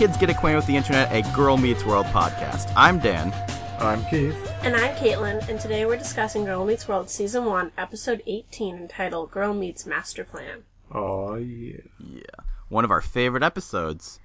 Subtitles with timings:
[0.00, 2.72] Kids Get Acquainted with the Internet, a Girl Meets World podcast.
[2.74, 3.34] I'm Dan.
[3.78, 4.50] I'm Keith.
[4.62, 9.30] And I'm Caitlin, and today we're discussing Girl Meets World Season 1, Episode 18, entitled
[9.30, 10.62] Girl Meets Master Plan.
[10.90, 11.82] Oh yeah.
[11.98, 12.22] Yeah,
[12.70, 14.20] one of our favorite episodes.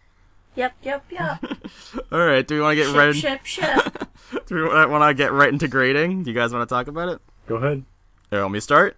[0.56, 1.44] Yep, yep, yep.
[2.10, 3.14] All right, do we want to get ship, right?
[3.14, 4.08] ship, ship.
[4.48, 6.24] Do we want to get right into grading?
[6.24, 7.20] Do you guys want to talk about it?
[7.48, 7.84] Go ahead.
[8.30, 8.96] Here, want me start?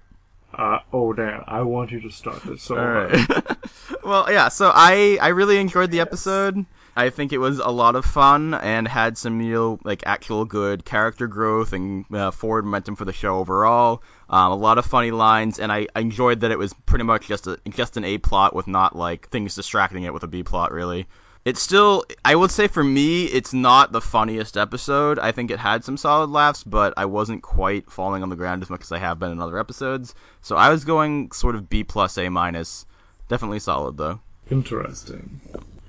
[0.57, 3.27] Uh, oh Dan, I want you to start this so All right.
[4.03, 4.49] well, yeah.
[4.49, 6.65] So I I really enjoyed the episode.
[6.95, 10.45] I think it was a lot of fun and had some you know like actual
[10.45, 14.01] good character growth and uh, forward momentum for the show overall.
[14.31, 17.27] Um, a lot of funny lines, and I, I enjoyed that it was pretty much
[17.27, 20.41] just a just an A plot with not like things distracting it with a B
[20.41, 20.71] plot.
[20.71, 21.05] Really,
[21.45, 25.19] it's still I would say for me it's not the funniest episode.
[25.19, 28.61] I think it had some solid laughs, but I wasn't quite falling on the ground
[28.61, 30.13] as much as I have been in other episodes.
[30.41, 32.85] So I was going sort of B plus A minus.
[33.27, 34.19] Definitely solid though.
[34.49, 35.41] Interesting.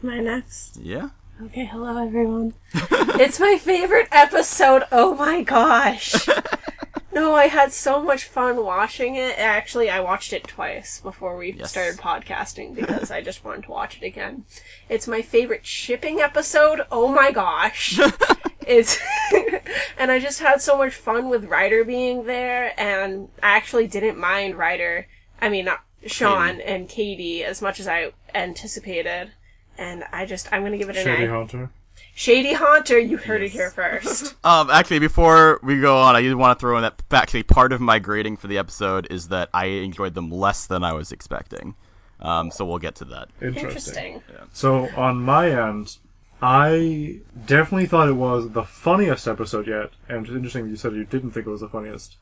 [0.03, 0.77] My next.
[0.77, 1.11] Yeah.
[1.41, 2.55] Okay, hello everyone.
[2.75, 4.83] it's my favorite episode.
[4.91, 6.29] Oh my gosh.
[7.19, 9.39] no, I had so much fun watching it.
[9.39, 11.71] Actually, I watched it twice before we Yes.
[11.71, 14.45] started podcasting because I just wanted to watch it again.
[14.89, 16.83] It's my favorite shipping episode.
[16.93, 17.99] Oh my gosh.
[18.67, 18.99] it's
[19.99, 24.19] and I just had so much fun with Rider being there and I actually didn't
[24.19, 25.07] mind Rider.
[25.41, 26.63] I mean, not Shawn Katie.
[26.69, 29.33] and Katie as much as I anticipated.
[29.77, 31.31] And I just, I'm gonna give it an Shady A.
[31.31, 31.71] Hunter.
[32.19, 34.35] Shady Haunter, you heard it here first.
[34.45, 37.73] Um, actually, before we go on, I did want to throw in that actually part
[37.73, 41.13] of my grading for the episode is that I enjoyed them less than I was
[41.13, 41.75] expecting.
[42.19, 43.29] Um, so we'll get to that.
[43.41, 44.15] Interesting.
[44.15, 44.23] Interesting.
[44.53, 45.99] So on my end,
[46.43, 50.95] I definitely thought it was the funniest episode yet, and it's interesting that you said
[50.95, 52.17] you didn't think it was the funniest.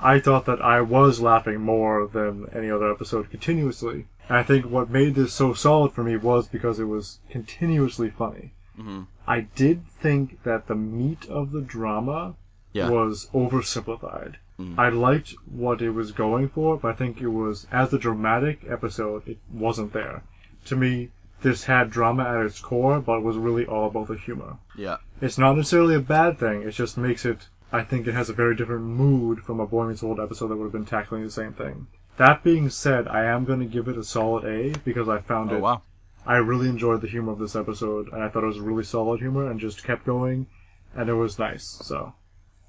[0.00, 4.06] I thought that I was laughing more than any other episode continuously.
[4.28, 8.08] And I think what made this so solid for me was because it was continuously
[8.08, 8.52] funny.
[8.78, 9.02] Mm-hmm.
[9.26, 12.34] I did think that the meat of the drama
[12.72, 12.90] Yeah.
[12.90, 14.34] was oversimplified.
[14.58, 14.78] Mm.
[14.78, 18.60] I liked what it was going for, but I think it was, as a dramatic
[18.68, 20.22] episode, it wasn't there.
[20.66, 21.10] To me,
[21.42, 24.56] this had drama at its core, but it was really all about the humor.
[24.76, 24.96] Yeah.
[25.20, 28.34] It's not necessarily a bad thing, it just makes it, I think it has a
[28.34, 31.30] very different mood from a Boy Meets World episode that would have been tackling the
[31.30, 31.88] same thing.
[32.16, 35.52] That being said, I am going to give it a solid A because I found
[35.52, 35.82] Oh it wow.
[36.26, 39.20] I really enjoyed the humor of this episode, and I thought it was really solid
[39.20, 40.46] humor, and just kept going,
[40.94, 41.64] and it was nice.
[41.82, 42.14] So,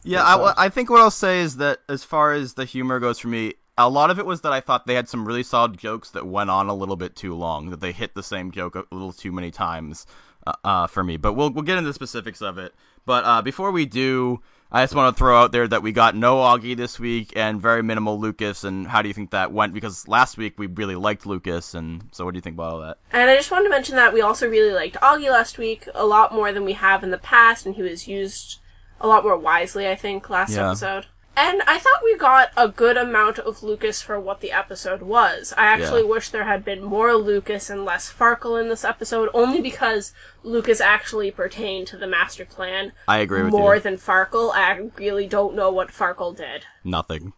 [0.03, 0.65] Yeah, I.
[0.65, 3.55] I think what I'll say is that as far as the humor goes for me,
[3.77, 6.27] a lot of it was that I thought they had some really solid jokes that
[6.27, 9.13] went on a little bit too long, that they hit the same joke a little
[9.13, 10.05] too many times
[10.45, 11.17] uh, uh, for me.
[11.17, 12.73] But we'll we'll get into the specifics of it.
[13.05, 14.41] But uh, before we do,
[14.71, 17.61] I just want to throw out there that we got no Auggie this week and
[17.61, 18.63] very minimal Lucas.
[18.65, 19.73] And how do you think that went?
[19.73, 22.79] Because last week we really liked Lucas, and so what do you think about all
[22.81, 22.97] that?
[23.11, 26.05] And I just wanted to mention that we also really liked Auggie last week a
[26.05, 28.59] lot more than we have in the past, and he was used
[28.99, 30.67] a lot more wisely, I think, last Yeah.
[30.67, 31.05] episode.
[31.39, 35.53] And I thought we got a good amount of Lucas for what the episode was.
[35.55, 36.07] I actually Yeah.
[36.09, 40.81] wish there had been more Lucas and less Farkle in this episode, only because Lucas
[40.81, 43.81] actually pertained to the master plan I agree with more you.
[43.81, 44.51] than Farkle.
[44.55, 46.63] I really don't know what Farkle did.
[46.83, 47.33] Nothing.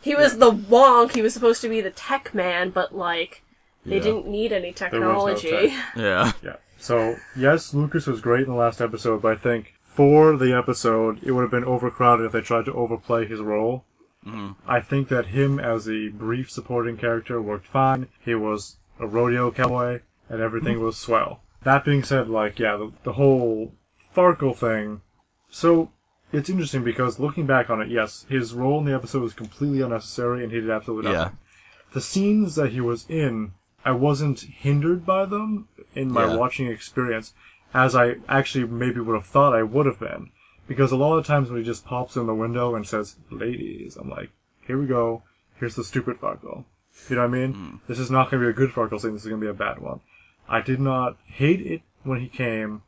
[0.00, 1.12] He was the wonk.
[1.14, 3.42] He was supposed to be the tech man, but like
[3.86, 4.02] they Yeah.
[4.02, 5.50] didn't need any was no technology.
[5.50, 5.84] tech.
[5.96, 6.32] yeah.
[6.42, 6.56] yeah.
[6.78, 11.22] So, yes, Lucas was great in the last episode, but I think for the episode,
[11.22, 13.84] it would have been overcrowded if they tried to overplay his role.
[14.26, 14.52] Mm-hmm.
[14.68, 18.08] I think that him as a brief supporting character worked fine.
[18.20, 20.84] He was a rodeo cowboy, and everything mm-hmm.
[20.84, 21.42] was swell.
[21.62, 23.72] That being said, like, yeah, the, the whole
[24.14, 25.02] Farkle thing.
[25.48, 25.92] So,
[26.32, 29.80] it's interesting because looking back on it, yes, his role in the episode was completely
[29.80, 31.38] unnecessary and he did absolutely nothing.
[31.38, 31.92] Yeah.
[31.92, 33.52] The scenes that he was in,
[33.84, 36.36] I wasn't hindered by them in my Yeah.
[36.36, 37.34] watching experience
[37.74, 40.30] as I actually maybe would have thought I would have been.
[40.66, 43.96] Because a lot of times when he just pops in the window and says, ladies,
[43.96, 44.30] I'm like,
[44.66, 45.22] here we go.
[45.56, 46.64] Here's the stupid Farkle.
[47.10, 47.80] You know what I mean?
[47.86, 49.12] This is not going to be a good Farkle scene.
[49.12, 50.00] This is going to be a bad one.
[50.48, 52.82] I did not hate it when he came.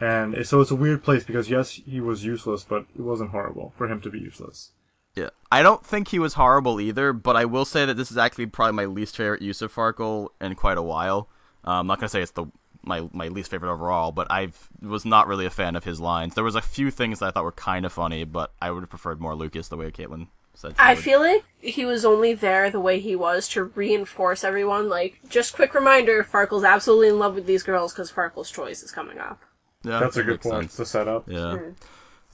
[0.00, 3.74] And so it's a weird place because yes, he was useless, but it wasn't horrible
[3.76, 4.70] for him to be useless.
[5.14, 5.30] Yeah.
[5.50, 8.46] I don't think he was horrible either, but I will say that this is actually
[8.46, 11.28] probably my least favorite use of Farkle in quite a while.
[11.66, 12.46] Uh, I'm not gonna say it's the
[12.88, 14.48] my my least favorite overall, but I
[14.82, 16.34] was not really a fan of his lines.
[16.34, 18.80] There was a few things that I thought were kind of funny, but I would
[18.80, 20.74] have preferred more Lucas the way Caitlin said.
[20.78, 21.04] I would.
[21.04, 24.88] feel like he was only there the way he was to reinforce everyone.
[24.88, 28.90] Like, just quick reminder: Farkle's absolutely in love with these girls because Farkle's choice is
[28.90, 29.40] coming up.
[29.84, 30.76] yeah, That's a good point sense.
[30.76, 31.28] to set up.
[31.28, 31.70] Yeah, hmm.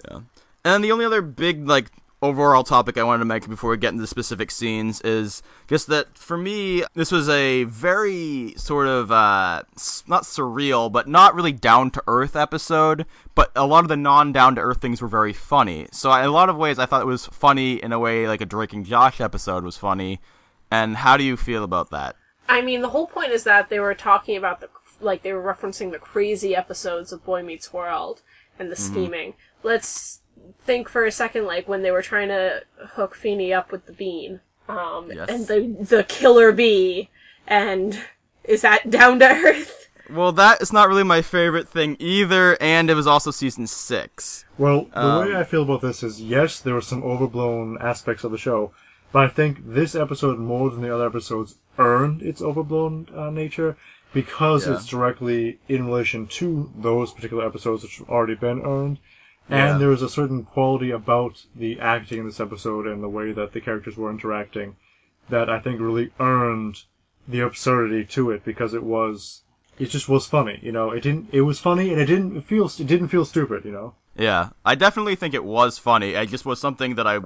[0.09, 0.21] yeah.
[0.65, 1.91] And the only other big like
[2.25, 6.17] overall topic I wanted to make before we get into specific scenes is just that
[6.17, 9.63] for me, this was a very sort of uh,
[10.07, 13.05] not surreal, but not really down to earth episode.
[13.35, 15.87] But a lot of the non down to earth things were very funny.
[15.93, 18.41] So in a lot of ways, I thought it was funny in a way like
[18.41, 20.21] a Drake and Josh episode was funny.
[20.71, 22.17] And how do you feel about that?
[22.49, 24.69] I mean, the whole point is that they were talking about the
[25.01, 28.23] like they were referencing the crazy episodes of Boy Meets World
[28.59, 29.35] and the scheming.
[29.63, 30.21] Let's
[30.61, 32.63] think for a second, like when they were trying to
[32.95, 35.29] hook Feeny up with the bean, um, Yes.
[35.29, 37.11] and the the killer bee,
[37.47, 37.99] and
[38.45, 39.89] is that down to earth?
[40.11, 44.45] Well, that is not really my favorite thing either, and it was also season six.
[44.59, 48.23] Well, the Um, way I feel about this is yes, there were some overblown aspects
[48.23, 48.73] of the show,
[49.13, 53.77] but I think this episode more than the other episodes earned its overblown uh, nature
[54.13, 54.75] because Yeah.
[54.75, 58.99] it's directly in relation to those particular episodes which have already been earned.
[59.49, 59.73] Yeah.
[59.73, 63.33] And there was a certain quality about the acting in this episode and the way
[63.33, 64.77] that the characters were interacting
[65.29, 66.85] that I think really earned
[67.27, 69.43] the absurdity to it because it was
[69.79, 70.91] it just was funny, you know.
[70.91, 73.95] It didn't it was funny and it didn't feel it didn't feel stupid, you know.
[74.17, 76.11] Yeah, I definitely think it was funny.
[76.11, 77.21] It just was something that I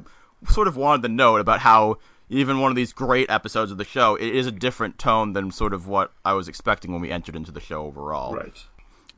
[0.48, 1.98] sort of wanted to note about how
[2.30, 5.50] even one of these great episodes of the show, it is a different tone than
[5.50, 8.34] sort of what I was expecting when we entered into the show overall.
[8.34, 8.64] Right.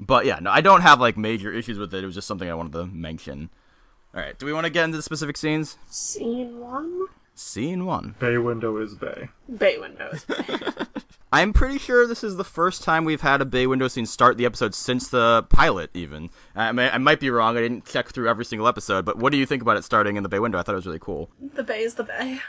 [0.00, 2.02] But yeah, no, I don't have like major issues with it.
[2.02, 3.50] It was just something I wanted to mention.
[4.14, 5.76] All right, do we want to get into the specific scenes?
[5.88, 8.16] Scene one, Scene one.
[8.18, 9.28] Bay window is bay.
[9.56, 10.26] bay windows.
[11.32, 14.36] I'm pretty sure this is the first time we've had a bay window scene start
[14.36, 15.90] the episode since the pilot.
[15.94, 17.56] Even I, may, I might be wrong.
[17.56, 20.16] I didn't check through every single episode, but what do you think about it starting
[20.16, 20.58] in the bay window?
[20.58, 21.30] I thought it was really cool.
[21.40, 22.40] the bay is the bay.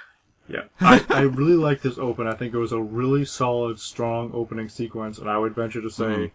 [0.48, 0.63] Yeah.
[0.80, 2.25] I, I really like this open.
[2.27, 5.89] I think it was a really solid, strong opening sequence, and I would venture to
[5.92, 6.31] say Mhm.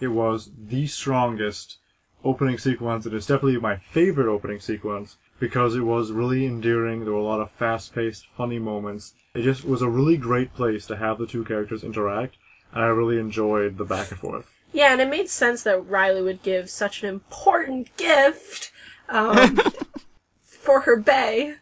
[0.00, 1.78] It was the strongest
[2.24, 3.04] opening sequence.
[3.04, 7.04] And It is definitely my favorite opening sequence because it was really endearing.
[7.04, 9.14] There were a lot of fast paced, funny moments.
[9.34, 12.36] It just was a really great place to have the two characters interact,
[12.72, 14.50] and I really enjoyed the back and forth.
[14.72, 18.70] Yeah, and it made sense that Riley would give such an important gift
[19.08, 19.58] um,
[20.42, 21.56] for her bay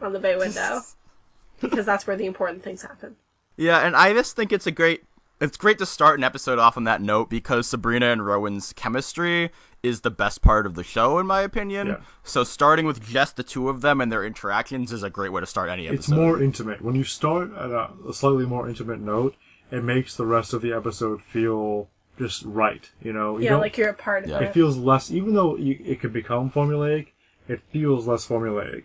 [0.00, 0.82] on the bay window
[1.60, 3.16] because that's where the important things happen.
[3.56, 5.04] Yeah, and I just think it's a great
[5.40, 9.50] it's great to start an episode off on that note because Sabrina and Rowan's chemistry
[9.82, 11.88] is the best part of the show in my opinion.
[11.88, 11.96] Yeah.
[12.22, 15.40] So starting with just the two of them and their interactions is a great way
[15.40, 15.98] to start any episode.
[15.98, 16.80] It's more intimate.
[16.82, 19.34] When you start at a, a slightly more intimate note,
[19.70, 21.88] it makes the rest of the episode feel
[22.18, 22.90] just right.
[23.02, 24.38] You know, you Yeah, like you're a part of Yeah.
[24.38, 24.54] it it.
[24.54, 25.10] feels less.
[25.10, 27.08] Even though you, it could become formulaic,
[27.48, 28.84] it feels less formulaic.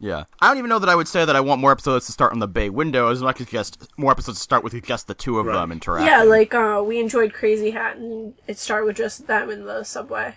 [0.00, 0.24] Yeah.
[0.40, 2.32] I don't even know that I would say that I want more episodes to start
[2.32, 5.14] on the bay window as much as just more episodes to start with just the
[5.14, 5.54] two of Right.
[5.54, 6.06] them interacting.
[6.08, 9.84] Yeah, like uh, we enjoyed Crazy Hat, and it started with just them in the
[9.84, 10.36] subway.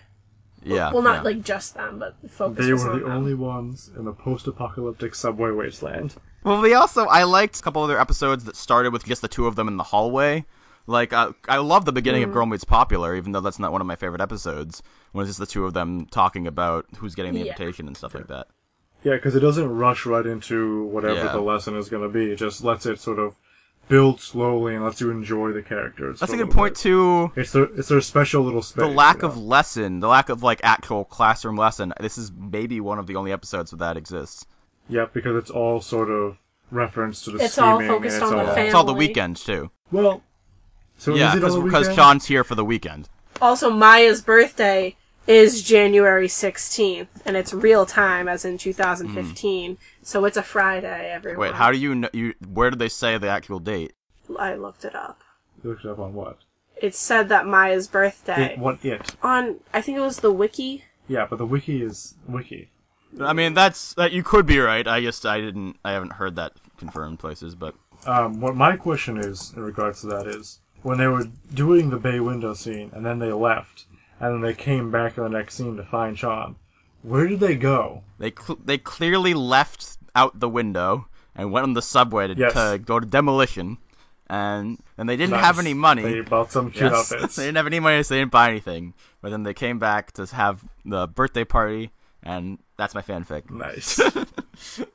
[0.62, 0.92] yeah.
[0.92, 1.22] well, not yeah.
[1.22, 3.12] like just them, but focus They were on the them.
[3.12, 6.14] only ones in the post-apocalyptic subway wasteland.
[6.42, 9.46] Well, they also I liked a couple other episodes that started with just the two
[9.46, 10.44] of them in the hallway.
[10.86, 12.26] Like uh, I love the beginning Mm.
[12.26, 14.82] of Girl Meets Popular, even though that's not one of my favorite episodes.
[15.12, 17.46] When it's just the two of them talking about who's getting the Yeah.
[17.52, 18.48] invitation and stuff like that.
[19.04, 21.32] Yeah, because it doesn't rush right into whatever Yeah.
[21.32, 22.32] the lesson is going to be.
[22.32, 23.36] It just lets it sort of
[23.86, 26.18] build slowly and lets you enjoy the characters.
[26.20, 26.80] That's for a good little point bit.
[26.80, 27.32] too.
[27.36, 28.82] It's their it's their special little space.
[28.82, 29.42] The lack you of know?
[29.42, 31.92] lesson, the lack of like actual classroom lesson.
[32.00, 34.46] This is maybe one of the only episodes where that exists.
[34.88, 36.38] yeah, because it's all sort of
[36.70, 38.62] reference to the It's all scheming, focused it's on the all- family.
[38.66, 39.70] It's all the weekends too.
[39.92, 40.22] Well,
[40.96, 41.96] so yeah, is it on the because weekend?
[41.96, 43.08] Shawn's here for the weekend.
[43.42, 49.78] Also, Maya's birthday is January 16th, and it's real time, as in 2015.
[50.02, 51.40] So it's a Friday, everyone.
[51.40, 52.08] Wait, how do you know?
[52.12, 53.92] You where did they say the actual date?
[54.38, 55.22] I looked it up.
[55.62, 56.38] You looked it up on what?
[56.76, 59.14] It said that Maya's birthday It, what it?
[59.22, 60.84] on I think it was the wiki.
[61.08, 62.70] Yeah, but the wiki is wiki.
[63.20, 64.86] I mean, that's that you could be right.
[64.86, 67.74] I just I didn't I haven't heard that confirmed places, but
[68.06, 71.96] Um, what my question is in regards to that is when they were doing the
[71.96, 73.86] bay window scene and then they left
[74.24, 76.56] and then they came back in the next scene to find Shawn.
[77.02, 78.02] Where did they go?
[78.18, 82.52] they cl- they clearly left out the window and went on the subway to, Yes.
[82.54, 83.78] to go to demolition,
[84.28, 86.02] and and they didn't have any money.
[86.02, 87.36] They bought some cute Yes, outfits.
[87.36, 88.94] they didn't have any money, so they didn't buy anything.
[89.20, 91.90] But then they came back to have the birthday party,
[92.22, 93.50] and that's my fanfic.
[93.50, 94.00] nice.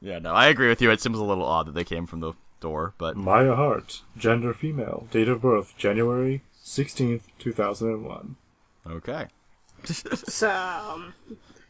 [0.01, 0.89] Yeah, no, I agree with you.
[0.89, 2.31] It seems a little odd that they came from the
[2.61, 8.37] door, but Maya Hart, gender female, date of birth January 16th, 2001.
[8.89, 9.27] Okay.
[9.85, 11.13] So um,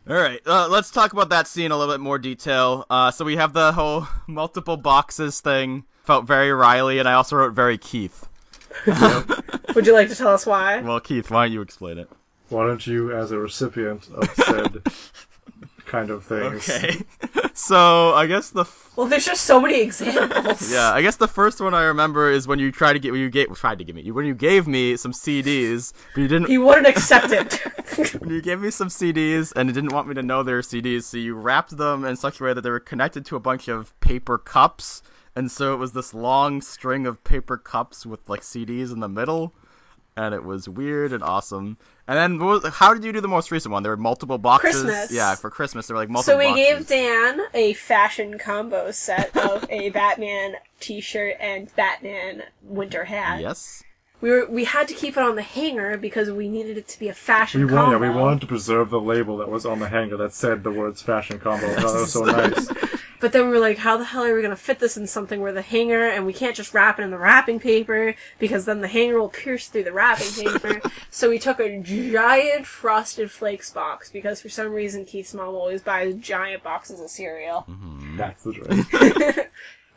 [0.10, 2.86] All right, uh, let's talk about that scene in a little bit more detail.
[2.90, 5.86] Uh, so we have the whole multiple boxes thing.
[6.04, 8.28] Felt very Riley, and I also wrote very Keith.
[9.76, 10.82] would you like to tell us why?
[10.82, 12.10] Well, Keith, why don't you explain it?
[12.50, 14.82] Why don't you, as a recipient of said
[15.90, 17.02] kind of things, Okay.
[17.54, 20.72] So I guess the f- Well, there's just so many examples.
[20.76, 23.20] yeah, I guess the first one I remember is when you tried to get when
[23.20, 26.48] you gave tried to give me when you gave me some CDs, but you didn't.
[26.48, 27.60] He wouldn't accept it.
[28.22, 30.62] When you gave me some CDs and you didn't want me to know they were
[30.62, 33.42] CDs, so you wrapped them in such a way that they were connected to a
[33.42, 35.02] bunch of paper cups,
[35.36, 39.10] and so it was this long string of paper cups with like CDs in the
[39.10, 39.54] middle,
[40.26, 41.78] and it was weird and awesome.
[42.08, 43.84] And then, what was, how did you do the most recent one?
[43.84, 44.82] There were multiple boxes.
[44.84, 45.12] Christmas.
[45.12, 46.34] Yeah, for Christmas there were like multiple.
[46.34, 46.66] so we boxes.
[46.66, 53.42] gave Dan a fashion combo set of a Batman T-shirt and Batman winter hat.
[53.42, 53.84] Yes.
[54.22, 57.00] We were we had to keep it on the hanger because we needed it to
[57.00, 58.06] be a fashion We wanted, combo.
[58.06, 60.72] yeah, we wanted to preserve the label that was on the hanger that said the
[60.72, 61.68] words fashion combo.
[61.68, 62.68] I that was so nice.
[63.20, 65.08] But then we were like, how the hell are we going to fit this in
[65.08, 68.66] something where the hanger, and we can't just wrap it in the wrapping paper because
[68.66, 70.82] then the hanger will pierce through the wrapping paper.
[71.10, 75.82] so we took a giant Frosted Flakes box because for some reason Keith's mom always
[75.82, 77.66] buys giant boxes of cereal.
[77.70, 78.18] Mm-hmm.
[78.18, 78.54] That's the
[79.34, 79.46] dream.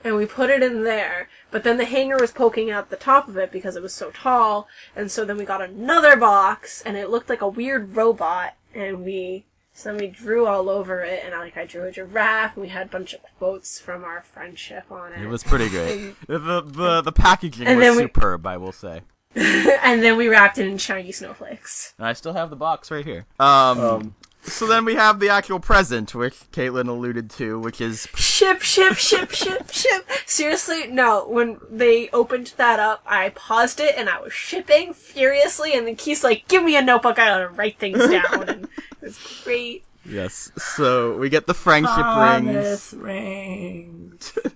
[0.05, 3.29] And we put it in there, but then the hanger was poking out the top
[3.29, 6.97] of it because it was so tall, and so then we got another box, and
[6.97, 11.23] it looked like a weird robot, and we so then we drew all over it,
[11.25, 14.05] and I like I drew a giraffe, and we had a bunch of quotes from
[14.05, 15.23] our friendship on it.
[15.23, 16.15] It was pretty great.
[16.27, 19.03] the, the the packaging And was then we- superb, I will say.
[19.35, 21.95] and then we wrapped it in shiny snowflakes.
[21.97, 23.25] And I still have the box right here.
[23.41, 28.09] Um, Um, so then we have the actual present, which Caitlin alluded to, which is
[28.15, 30.09] Ship, ship, ship, ship, ship.
[30.27, 31.27] Seriously, no.
[31.29, 35.97] When they opened that up, I paused it and I was shipping furiously, and then
[35.97, 39.85] Keith's like, "Give me a notebook, I gotta write things down." and it was great.
[40.05, 40.51] yes.
[40.59, 42.45] So we get the friendship rings.
[42.45, 44.39] Promise rings.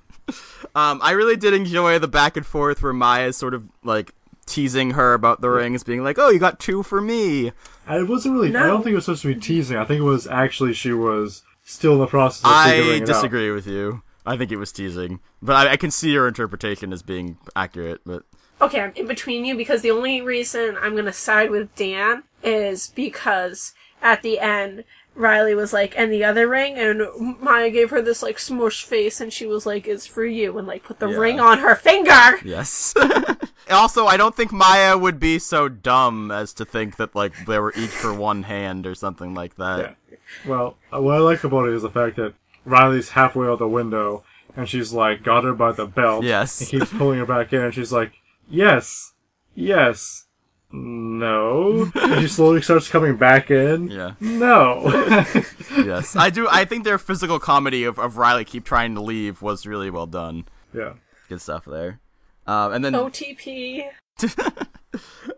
[0.75, 4.13] Um, I really did enjoy the back and forth where Maya's sort of like
[4.47, 7.53] teasing her about the rings, being like, "Oh, you got two for me."
[7.87, 8.49] I wasn't really.
[8.57, 9.77] I don't think it was supposed to be teasing.
[9.77, 13.03] I think it was actually she was still in the process of I figuring it
[13.03, 13.07] out.
[13.07, 14.03] disagree with you.
[14.25, 18.01] I think it was teasing, but I, I can see your interpretation as being accurate.
[18.05, 18.23] But
[18.61, 22.89] Okay, I'm in between you because the only reason I'm gonna side with Dan is
[22.89, 24.85] because at the end,
[25.17, 29.21] Riley was like, and the other ring, and Maya gave her this like smush face,
[29.21, 31.17] and she was like, it's for you, and like put the Yeah.
[31.17, 32.39] ring on her finger.
[32.45, 32.95] yes.
[33.71, 37.59] also, I don't think Maya would be so dumb as to think that like they
[37.59, 39.97] were each for one hand or something like that.
[40.11, 40.17] Yeah.
[40.47, 43.69] Well, uh, what I like about it is the fact that Riley's halfway out the
[43.69, 46.25] window, and she's like got her by the belt.
[46.25, 46.61] Yes.
[46.61, 48.13] And keeps pulling her back in, and she's like,
[48.51, 49.13] "Yes,
[49.55, 50.26] yes,
[50.73, 53.89] no." and she slowly starts coming back in.
[53.89, 54.15] Yeah.
[54.21, 54.83] No.
[55.77, 56.49] yes, I do.
[56.51, 60.07] I think their physical comedy of, of Riley keep trying to leave was really well
[60.07, 60.45] done.
[60.73, 60.95] yeah.
[61.29, 61.99] Good stuff there.
[62.47, 63.85] Um, and then, OTP.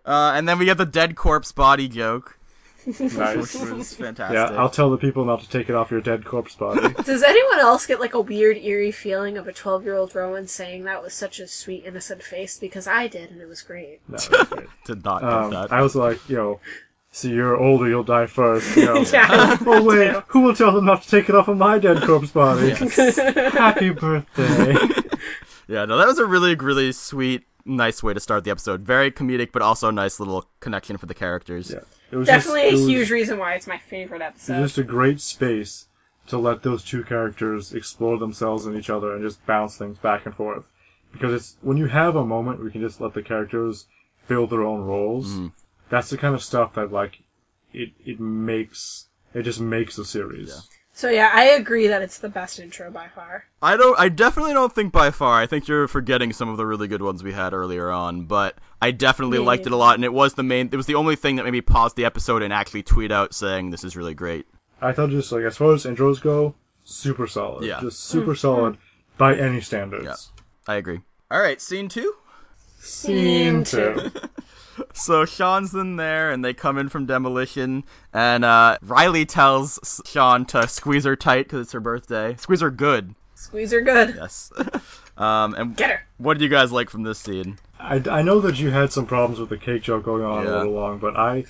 [0.05, 2.38] uh, and then we get the dead corpse body joke,
[3.01, 3.55] Nice.
[3.55, 4.35] which was fantastic.
[4.35, 6.93] Yeah, I'll tell the people not to take it off your dead corpse body.
[7.05, 10.47] Does anyone else get like a weird, eerie feeling of a 12 year old Rowan
[10.47, 12.59] saying that was such a sweet, innocent face?
[12.59, 14.01] Because I did, and it was great.
[14.09, 14.67] No, that's great.
[14.87, 15.73] Did not get Um, that.
[15.73, 16.61] I was like, yo,
[17.11, 18.77] see, you're older, you'll die first.
[18.77, 19.05] You know.
[19.13, 19.57] Yeah.
[19.67, 22.31] Oh wait, who will tell them not to take it off of my dead corpse
[22.31, 22.71] body?
[22.71, 24.75] Happy birthday.
[25.67, 28.81] Yeah, no, that was a really, really sweet, nice way to start the episode.
[28.81, 31.71] Very comedic, but also a nice little connection for the characters.
[31.71, 31.81] Yeah.
[32.11, 34.61] It was Definitely just, a it was- huge reason why it's my favorite episode.
[34.61, 35.87] was just a great space
[36.29, 40.27] to let those two characters explore themselves and each other and just bounce things back
[40.27, 40.67] and forth.
[41.13, 43.87] Because it's when you have a moment where you can just let the characters
[44.27, 45.33] fill their own roles.
[45.35, 45.47] Mm-hmm.
[45.89, 47.23] That's the kind of stuff that like
[47.73, 50.69] it it makes it just makes a series.
[50.99, 53.45] So yeah, I agree that it's the best intro by far.
[53.63, 53.97] I don't.
[54.01, 55.41] I definitely don't think by far.
[55.41, 58.25] I think you're forgetting some of the really good ones we had earlier on.
[58.25, 59.45] But I definitely Yeah.
[59.45, 60.71] liked it a lot, and it was the main.
[60.73, 63.33] It was the only thing that made me pause the episode and actually tweet out
[63.33, 64.47] saying this is really great.
[64.83, 67.65] I thought just like as far as intros go, super solid.
[67.65, 67.81] Yeah.
[67.81, 68.35] Just super mm-hmm.
[68.35, 68.79] solid
[69.17, 70.05] by any standards.
[70.05, 70.73] Yeah.
[70.75, 71.03] I agree.
[71.31, 72.17] All right, scene two.
[72.81, 74.11] Scene two.
[74.95, 80.45] So Shawn's in there, and they come in from demolition, and uh, Riley tells Shawn
[80.47, 82.35] to squeeze her tight because it's her birthday.
[82.39, 83.15] Squeeze her good.
[83.35, 84.15] Squeeze her good.
[84.17, 84.53] Yes.
[85.17, 86.03] um, and Get her.
[86.19, 87.59] what did you guys like from this scene?
[87.79, 90.51] I, I know that you had some problems with the cake joke going on Yeah.
[90.51, 91.45] a little long, but I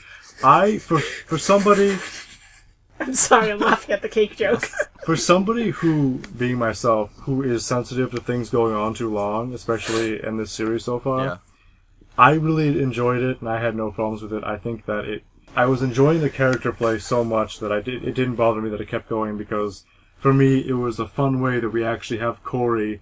[0.45, 1.97] I for for somebody
[3.01, 4.67] I'm sorry, I'm laughing at the cake joke.
[5.07, 10.23] for somebody who being myself who is sensitive to things going on too long, especially
[10.23, 11.25] in this series so far.
[11.25, 11.37] Yeah.
[12.19, 14.43] I really enjoyed it, and I had no problems with it.
[14.43, 15.23] I think that it,
[15.55, 18.03] I was enjoying the character play so much that I did.
[18.03, 19.85] It didn't bother me that it kept going because,
[20.17, 23.01] for me, it was a fun way that we actually have Corey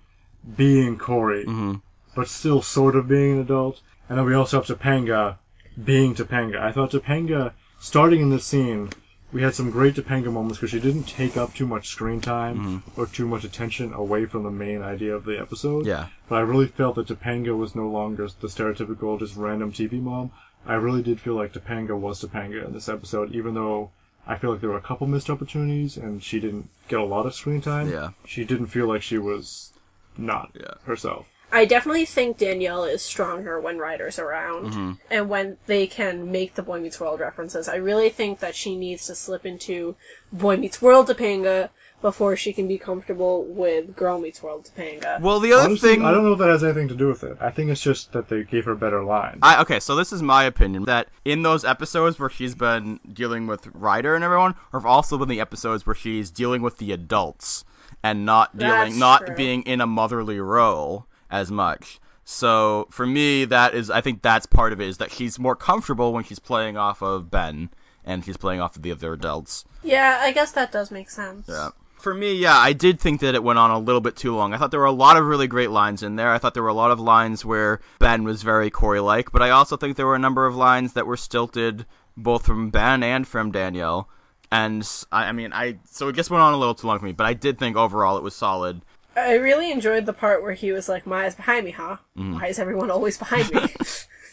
[0.57, 1.77] being Corey, mm-hmm.
[2.15, 5.39] but still sort of being an adult, and then we also have Topanga
[5.83, 6.61] being Topanga.
[6.61, 8.91] I thought Topanga, starting in this scene,
[9.33, 12.59] we had some great Topanga moments because she didn't take up too much screen time
[12.59, 13.01] mm-hmm.
[13.01, 15.87] or too much attention away from the main idea of the episode.
[15.87, 16.09] Yeah.
[16.29, 20.31] But I really felt that Topanga was no longer the stereotypical just random TV mom.
[20.65, 23.91] I really did feel like Topanga was Topanga in this episode, even though
[24.27, 27.27] I feel like there were a couple missed opportunities and she didn't get a lot
[27.27, 27.91] of screen time.
[27.91, 28.11] Yeah.
[28.25, 29.73] She didn't feel like she was
[30.17, 30.75] not Yeah.
[30.85, 31.29] herself.
[31.53, 34.93] I definitely think Danielle is stronger when Rider's around Mm-hmm.
[35.11, 37.69] and when they can make the Boy Meets World references.
[37.69, 39.95] I really think that she needs to slip into
[40.33, 41.71] Boy Meets World Topanga
[42.03, 45.21] before she can be comfortable with Girl Meets World Topanga.
[45.21, 47.23] Well, the other Honestly, thing I don't know if that has anything to do with
[47.25, 47.39] it.
[47.41, 49.39] I think it's just that they gave her better lines.
[49.41, 53.47] I okay, so this is my opinion that in those episodes where she's been dealing
[53.47, 56.93] with Rider and everyone, or have also been the episodes where she's dealing with the
[56.93, 57.65] adults
[58.03, 59.37] and not dealing, That's not true.
[59.37, 62.01] being in a motherly role as much.
[62.25, 65.55] So for me, that is, I think that's part of it is that she's more
[65.55, 67.71] comfortable when she's playing off of Ben
[68.05, 69.65] and she's playing off of the other adults.
[69.83, 71.47] Yeah, I guess that does make sense.
[71.49, 71.71] Yeah.
[71.99, 74.53] For me, yeah, I did think that it went on a little bit too long.
[74.53, 76.33] I thought there were a lot of really great lines in there.
[76.33, 79.43] I thought there were a lot of lines where Ben was very Corey like, but
[79.43, 83.03] I also think there were a number of lines that were stilted both from Ben
[83.03, 84.09] and from Danielle.
[84.51, 87.05] And I, I mean, I so it just went on a little too long for
[87.05, 88.83] me, but I did think overall it was solid.
[89.17, 91.97] I really enjoyed the part where he was like, Maya's behind me, huh?
[92.17, 92.35] Mm.
[92.35, 93.61] Why is everyone always behind me?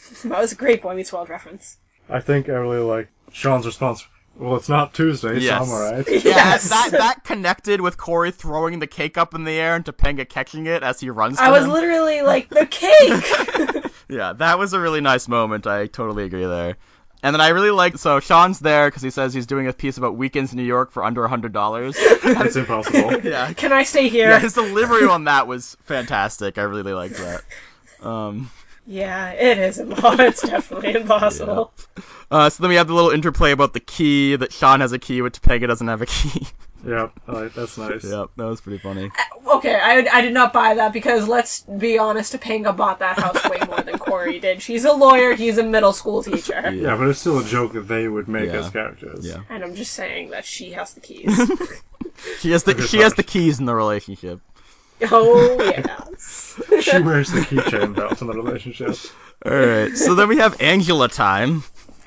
[0.25, 1.77] that was a great Boy Meets World reference.
[2.09, 4.05] I think I really like Shawn's response.
[4.35, 5.65] Well, it's not Tuesday, Yes.
[5.67, 6.07] so I'm alright.
[6.25, 6.67] Yes.
[6.69, 10.65] that that connected with Corey throwing the cake up in the air and Topanga catching
[10.65, 11.37] it as he runs.
[11.37, 11.71] To I was him.
[11.71, 13.91] literally like, the cake!
[14.09, 15.65] Yeah, that was a really nice moment.
[15.65, 16.77] I totally agree there.
[17.23, 19.97] And then I really like so Shawn's there because he says he's doing a piece
[19.97, 21.97] about weekends in New York for under a hundred dollars.
[22.23, 23.19] That's impossible.
[23.23, 24.29] yeah, Can I stay here?
[24.29, 26.57] yeah, his delivery on that was fantastic.
[26.57, 27.43] I really liked that.
[28.05, 28.51] Um,
[28.85, 30.19] Yeah, it is impossible.
[30.25, 31.73] It's definitely impossible.
[32.29, 34.99] uh, so then we have the little interplay about the key that Shawn has a
[34.99, 36.47] key, but Topanga doesn't have a key.
[36.85, 38.03] Yep, like, that's nice.
[38.03, 39.09] yep, that was pretty funny.
[39.45, 43.19] Uh, okay, I, I did not buy that because let's be honest, Topanga bought that
[43.19, 44.61] house way more than Corey did.
[44.61, 46.71] She's a lawyer, he's a middle school teacher.
[46.73, 48.59] Yeah, but it's still a joke that they would make Yeah.
[48.59, 49.25] as characters.
[49.27, 49.41] Yeah.
[49.49, 51.51] And I'm just saying that she has the keys.
[52.39, 54.39] She has the she has the keys in the relationship.
[55.11, 56.61] oh, yes.
[56.81, 58.95] She wears the keychain belt in the relationship.
[59.45, 61.63] All right, so then we have Angela time,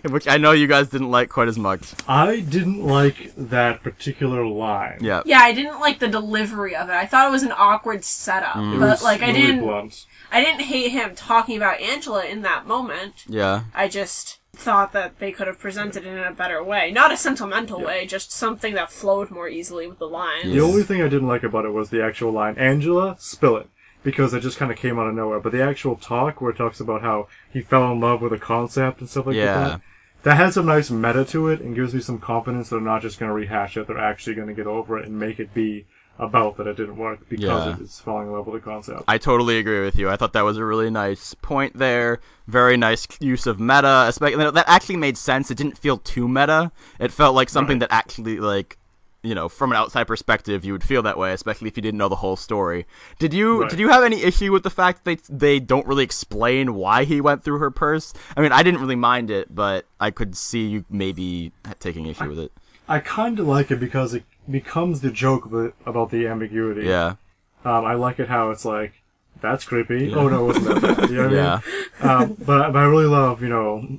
[0.12, 1.92] which I know you guys didn't like quite as much.
[2.08, 4.98] I didn't like that particular line.
[5.00, 6.92] Yeah, Yeah, I didn't like the delivery of it.
[6.94, 8.54] I thought it was an awkward setup.
[8.56, 8.80] Mm.
[8.80, 9.60] But, like, I didn't.
[9.60, 10.06] blunt.
[10.32, 13.24] I didn't hate him talking about Angela in that moment.
[13.28, 13.64] yeah.
[13.74, 16.90] I just thought that they could have presented it in a better way.
[16.90, 20.44] Not a sentimental way, just something that flowed more easily with the lines.
[20.52, 23.68] The only thing I didn't like about it was the actual line, Angela, spill it.
[24.02, 25.40] Because it just kind of came out of nowhere.
[25.40, 28.38] But the actual talk, where it talks about how he fell in love with a
[28.38, 29.54] concept and stuff like Yeah.
[29.68, 29.80] that,
[30.26, 33.00] that had some nice meta to it and gives me some confidence that they're not
[33.00, 35.54] just going to rehash it, they're actually going to get over it and make it
[35.54, 35.86] be
[36.18, 37.74] about that it didn't work because Yeah.
[37.76, 39.04] it is falling in love with a concept.
[39.06, 40.08] I totally agree with you.
[40.10, 42.18] I thought that was a really nice point there.
[42.48, 44.06] Very nice use of meta.
[44.08, 45.50] Especially that actually made sense.
[45.50, 46.72] It didn't feel too meta.
[46.98, 47.88] It felt like something Right.
[47.88, 48.78] that actually like
[49.26, 51.98] you know from an outside perspective you would feel that way, especially if you didn't
[51.98, 52.86] know the whole story.
[53.18, 53.70] Did you Right.
[53.70, 57.04] did you have any issue with the fact that they they don't really explain why
[57.04, 58.14] he went through her purse?
[58.36, 62.28] I mean, I didn't really mind it, but I could see you maybe taking issue
[62.28, 62.52] with it.
[62.88, 65.46] I kind of like it because it becomes the joke
[65.84, 66.86] about the ambiguity.
[66.86, 67.16] Yeah.
[67.64, 69.02] Um, I like it how it's like,
[69.40, 70.14] that's creepy.
[70.14, 71.10] Oh no, it wasn't that bad.
[71.10, 71.60] You know what Yeah.
[72.00, 72.22] I mean?
[72.30, 73.98] Um, but, but I really love, you know,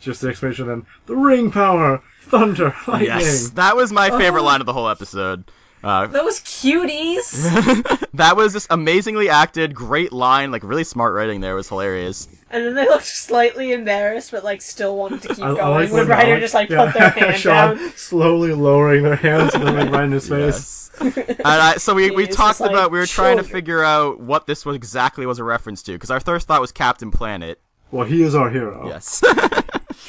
[0.00, 3.08] just the explanation then, the ring power, thunder, lightning.
[3.08, 3.50] Yes.
[3.50, 5.44] That was my favorite line of the whole episode.
[5.82, 7.96] Uh, Those cuties!
[8.12, 11.52] That was just amazingly acted, great line, like really smart writing there.
[11.52, 12.28] It was hilarious.
[12.50, 15.70] and then they looked slightly embarrassed, but like still wanted to keep I, I going.
[15.84, 17.90] like when when Rider Alex- just like yeah, put their hand Shawn down.
[17.96, 20.90] slowly lowering their hands and then like right in his face.
[21.00, 21.24] Yes.
[21.28, 24.20] and I, so we, we talked just like, about we were trying to figure out
[24.20, 27.58] what this was exactly was a reference to because our first thought was Captain Planet.
[27.90, 28.86] Well, he is our hero.
[28.88, 29.22] Yes.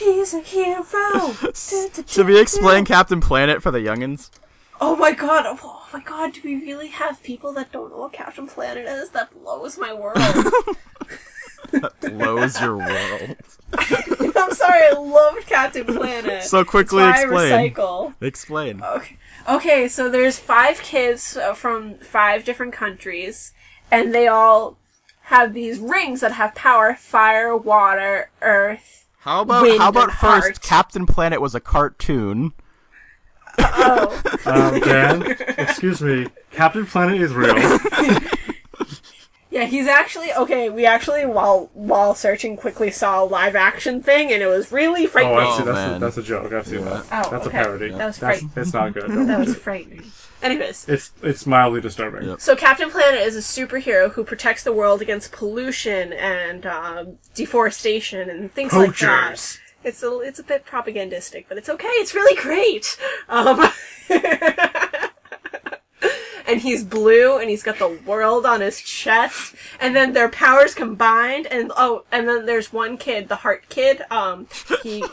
[0.03, 1.33] He's a hero!
[2.07, 4.31] Should we explain Captain Planet for the youngins?
[4.79, 8.13] Oh my god, oh my god, do we really have people that don't know what
[8.13, 9.11] Captain Planet is?
[9.11, 10.17] That blows my world.
[11.71, 13.35] that Blows your world.
[14.35, 16.43] I'm sorry, I loved Captain Planet.
[16.43, 17.53] So quickly explain.
[17.53, 18.15] I recycle.
[18.21, 18.81] Explain.
[18.81, 19.17] Okay.
[19.47, 23.53] Okay, so there's five kids uh, from five different countries,
[23.91, 24.77] and they all
[25.25, 29.00] have these rings that have power: fire, water, earth.
[29.21, 30.61] How about Wind how about first heart.
[30.61, 32.53] Captain Planet was a cartoon?
[33.59, 37.55] Oh, Um, Dan, excuse me, Captain Planet is real.
[39.53, 40.69] Yeah, he's actually okay.
[40.69, 45.03] We actually, while while searching, quickly saw a live action thing, and it was really
[45.05, 45.39] Oh, frightening.
[45.39, 45.99] I've seen, Oh, that's, a, man.
[45.99, 46.53] that's a joke.
[46.53, 47.03] I've seen that.
[47.11, 47.59] Oh, that's okay.
[47.59, 47.89] a parody.
[47.91, 48.51] That was frightening.
[48.55, 49.11] it's not good.
[49.27, 50.09] that was frightening.
[50.41, 52.27] Anyways, It's it's mildly disturbing.
[52.27, 52.41] Yep.
[52.41, 58.29] so Captain Planet is a superhero who protects the world against pollution and um, deforestation
[58.29, 59.59] and things like that.
[59.83, 61.87] It's a it's a bit propagandistic, but it's okay.
[61.87, 62.97] It's really great.
[63.29, 63.69] Um,
[66.47, 70.73] and he's blue, and he's got the world on his chest, and then their powers
[70.73, 74.03] combined, and oh, and then there's one kid, the Heart Kid.
[74.11, 74.47] Um,
[74.83, 75.03] he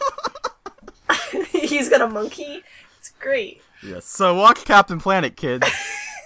[1.53, 2.63] he's got a monkey.
[2.99, 3.63] It's great.
[3.83, 4.05] Yes.
[4.05, 5.67] So watch Captain Planet, kids.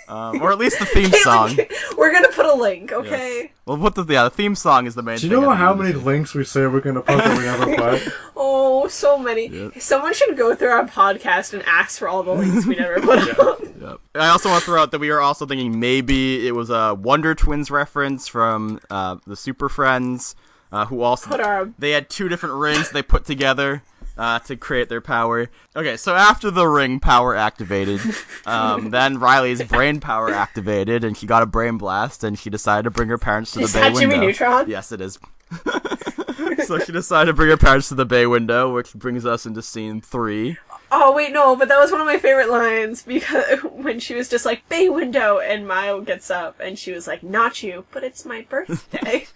[0.08, 1.56] Um, or at least the theme song.
[1.96, 3.52] We're gonna put a link, okay?
[3.64, 5.16] We'll put the yeah, the theme song is the main.
[5.16, 5.30] Thing.
[5.30, 7.44] Do you thing know how many the links we say we're gonna put that we
[7.44, 8.14] never put?
[8.36, 9.46] Oh, so many.
[9.48, 9.80] Yep.
[9.80, 13.38] Someone should go through our podcast and ask for all the links we never put
[13.38, 13.60] up.
[13.62, 14.00] Yep.
[14.16, 16.94] I also want to throw out that we are also thinking maybe it was a
[16.94, 20.34] Wonder Twins reference from uh, the Super Friends,
[20.72, 23.82] uh, who also Put our they had two different rings they put together
[24.16, 25.48] uh, to create their power.
[25.74, 28.00] Okay, so after the ring power activated,
[28.46, 32.84] um, then Riley's brain power activated, and she got a brain blast, and she decided
[32.84, 34.26] to bring her parents to Is the bay that Jimmy window.
[34.26, 34.70] Neutron?
[34.70, 35.18] Yes, it is.
[36.64, 39.62] so she decided to bring her parents to the bay window, which brings us into
[39.62, 40.56] scene three.
[40.90, 44.28] Oh wait, no, but that was one of my favorite lines because when she was
[44.28, 48.04] just like bay window, and Mayo gets up and she was like, "Not you, but
[48.04, 49.26] it's my birthday."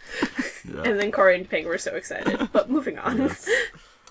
[0.64, 2.50] And then Corey and Ping were so excited.
[2.52, 3.34] But moving on.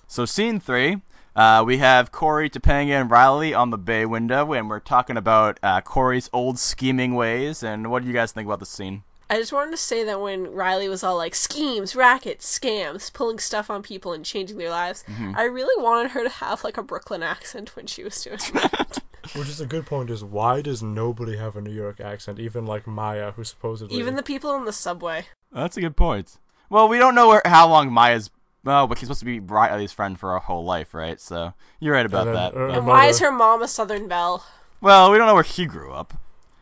[0.08, 1.02] So scene three,
[1.36, 5.60] uh, we have Corey, Topanga, and Riley on the bay window, and we're talking about
[5.62, 7.64] uh, Corey's old scheming ways.
[7.64, 9.04] And what do you guys think about the scene?
[9.30, 13.40] I just wanted to say that when Riley was all like schemes, rackets, scams, pulling
[13.40, 15.04] stuff on people and changing their lives,
[15.36, 19.00] I really wanted her to have like a Brooklyn accent when she was doing that.
[19.34, 20.12] Which is a good point.
[20.12, 22.40] Is why does nobody have a New York accent?
[22.40, 25.26] Even like Maya, who supposedly Even the people in the subway.
[25.52, 26.38] That's a good point.
[26.70, 28.30] Well, we don't know where, how long Maya's.
[28.66, 31.22] Well, but she's supposed to be Riley's friend for her whole life, right?
[31.22, 32.56] So you're right about And then, that.
[32.56, 34.44] uh, but- And why is her mom a Southern Belle?
[34.82, 36.14] well, we don't know where she grew up.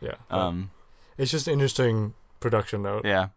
[0.01, 0.15] yeah.
[0.29, 0.69] Um,
[1.17, 3.05] it's just an interesting production note.
[3.05, 3.29] yeah.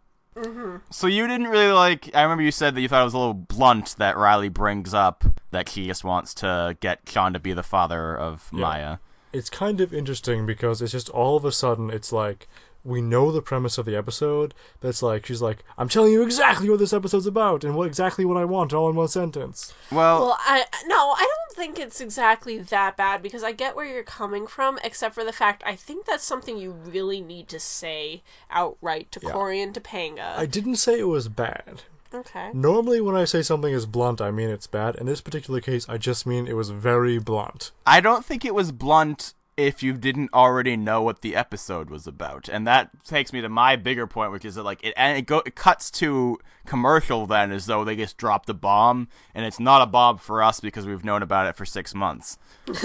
[0.91, 2.11] So you didn't really like.
[2.15, 4.93] I remember you said that you thought it was a little blunt that Riley brings
[4.93, 8.61] up that she just wants to get Shawn to be the father of Yeah.
[8.61, 8.97] Maya.
[9.33, 12.49] It's kind of interesting because it's just all of a sudden it's like
[12.87, 14.55] we know the premise of the episode.
[14.81, 18.25] That's like she's like, I'm telling you exactly what this episode's about and what exactly
[18.25, 19.75] what I want all in one sentence.
[19.91, 23.87] Well, Well, I no, I don't think it's exactly that bad because I get where
[23.87, 27.59] you're coming from, except for the fact I think that's something you really need to
[27.61, 29.31] say outright to Yeah.
[29.33, 30.37] Corey and Topanga.
[30.37, 31.83] I didn't say it was bad.
[32.15, 32.51] okay.
[32.55, 34.95] Normally, when I say something is blunt, I mean it's bad.
[34.97, 37.73] In this particular case, I just mean it was very blunt.
[37.87, 42.07] I don't think it was blunt if you didn't already know what the episode was
[42.07, 45.17] about, and that takes me to my bigger point, which is that like it and
[45.19, 49.45] it go it cuts to commercial then as though they just dropped a bomb, and
[49.47, 52.39] it's not a bomb for us because we've known about it for six months.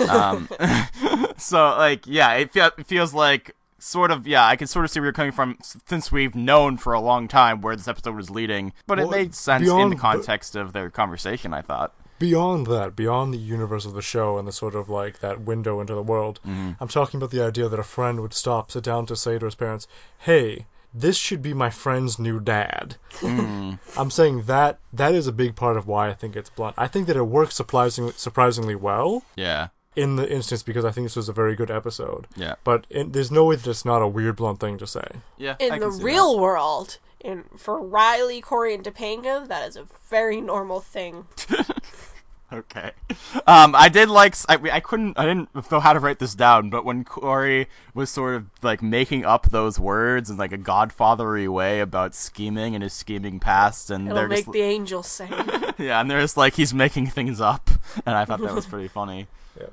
[0.09, 0.47] Um,
[1.37, 4.91] so like yeah, it, fe- it feels like sort of yeah, I can sort of
[4.91, 8.15] see where you're coming from since we've known for a long time where this episode
[8.15, 11.53] was leading, but it made sense in the the- context of their conversation.
[11.53, 11.93] I thought.
[12.21, 15.79] Beyond that, beyond the universe of the show and the sort of like that window
[15.81, 16.71] into the world, mm-hmm.
[16.79, 19.45] I'm talking about the idea that a friend would stop, sit down to say to
[19.45, 19.87] his parents,
[20.19, 23.79] "Hey, this should be my friend's new dad." Mm.
[23.97, 26.75] I'm saying that that is a big part of why I think it's blunt.
[26.77, 31.05] I think that it works surprisingly surprisingly well Yeah, in the instance because I think
[31.05, 32.27] this was a very good episode.
[32.35, 35.07] yeah, But it, there's no way that it's not a weird blunt thing to say.
[35.37, 35.55] yeah.
[35.59, 36.05] I In can the see that.
[36.05, 41.25] real world, in for Riley, Corey, and Topanga, that is a very normal thing.
[42.53, 42.91] Okay.
[43.47, 44.35] Um, I did like.
[44.49, 45.17] I, I couldn't.
[45.17, 46.69] I didn't know how to write this down.
[46.69, 51.47] But when Corey was sort of like making up those words in like a godfathery
[51.47, 55.31] way about scheming and his scheming past, and It'll they're make just the angels sing.
[55.77, 57.69] yeah, and they're just like he's making things up,
[58.05, 59.27] and I thought that was pretty funny.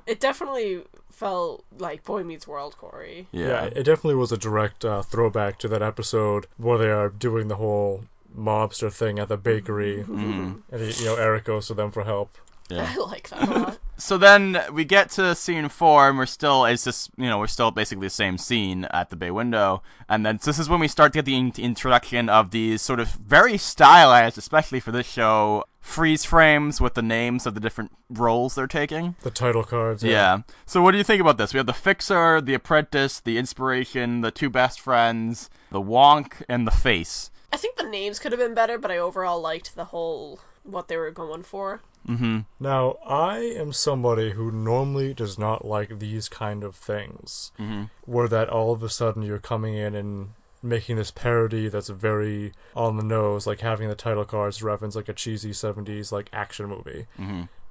[0.06, 3.26] it definitely felt like Boy Meets World, Corey.
[3.32, 3.64] Yeah.
[3.64, 7.56] it definitely was a direct uh, throwback to that episode where they are doing the
[7.56, 8.04] whole
[8.36, 10.52] mobster thing at the bakery, Mm-hmm.
[10.70, 12.38] and you know Eric goes to them for help.
[12.68, 12.92] Yeah.
[12.96, 13.78] I like that a lot.
[14.00, 17.48] So then we get to scene four, and we're still, it's just, you know, we're
[17.48, 19.82] still basically the same scene at the bay window.
[20.08, 23.00] And then this is when we start to get the in- introduction of these sort
[23.00, 27.90] of very stylized, especially for this show, freeze frames with the names of the different
[28.08, 29.16] roles they're taking.
[29.22, 30.04] The title cards.
[30.04, 30.42] Yeah.
[30.64, 31.52] So what do you think about this?
[31.52, 36.68] We have the Fixer, the Apprentice, the Inspiration, the two best friends, the Wonk, and
[36.68, 37.32] the Face.
[37.52, 40.88] I think the names could have been better, but I overall liked the whole what
[40.88, 41.80] they were going for.
[42.08, 42.38] Mm-hmm.
[42.58, 47.84] Now, I am somebody who normally does not like these kind of things, Mm-hmm.
[48.06, 50.30] where that all of a sudden you're coming in and
[50.62, 55.08] making this parody that's very on the nose, like having the title cards reference like
[55.08, 57.06] a cheesy '70s like action movie.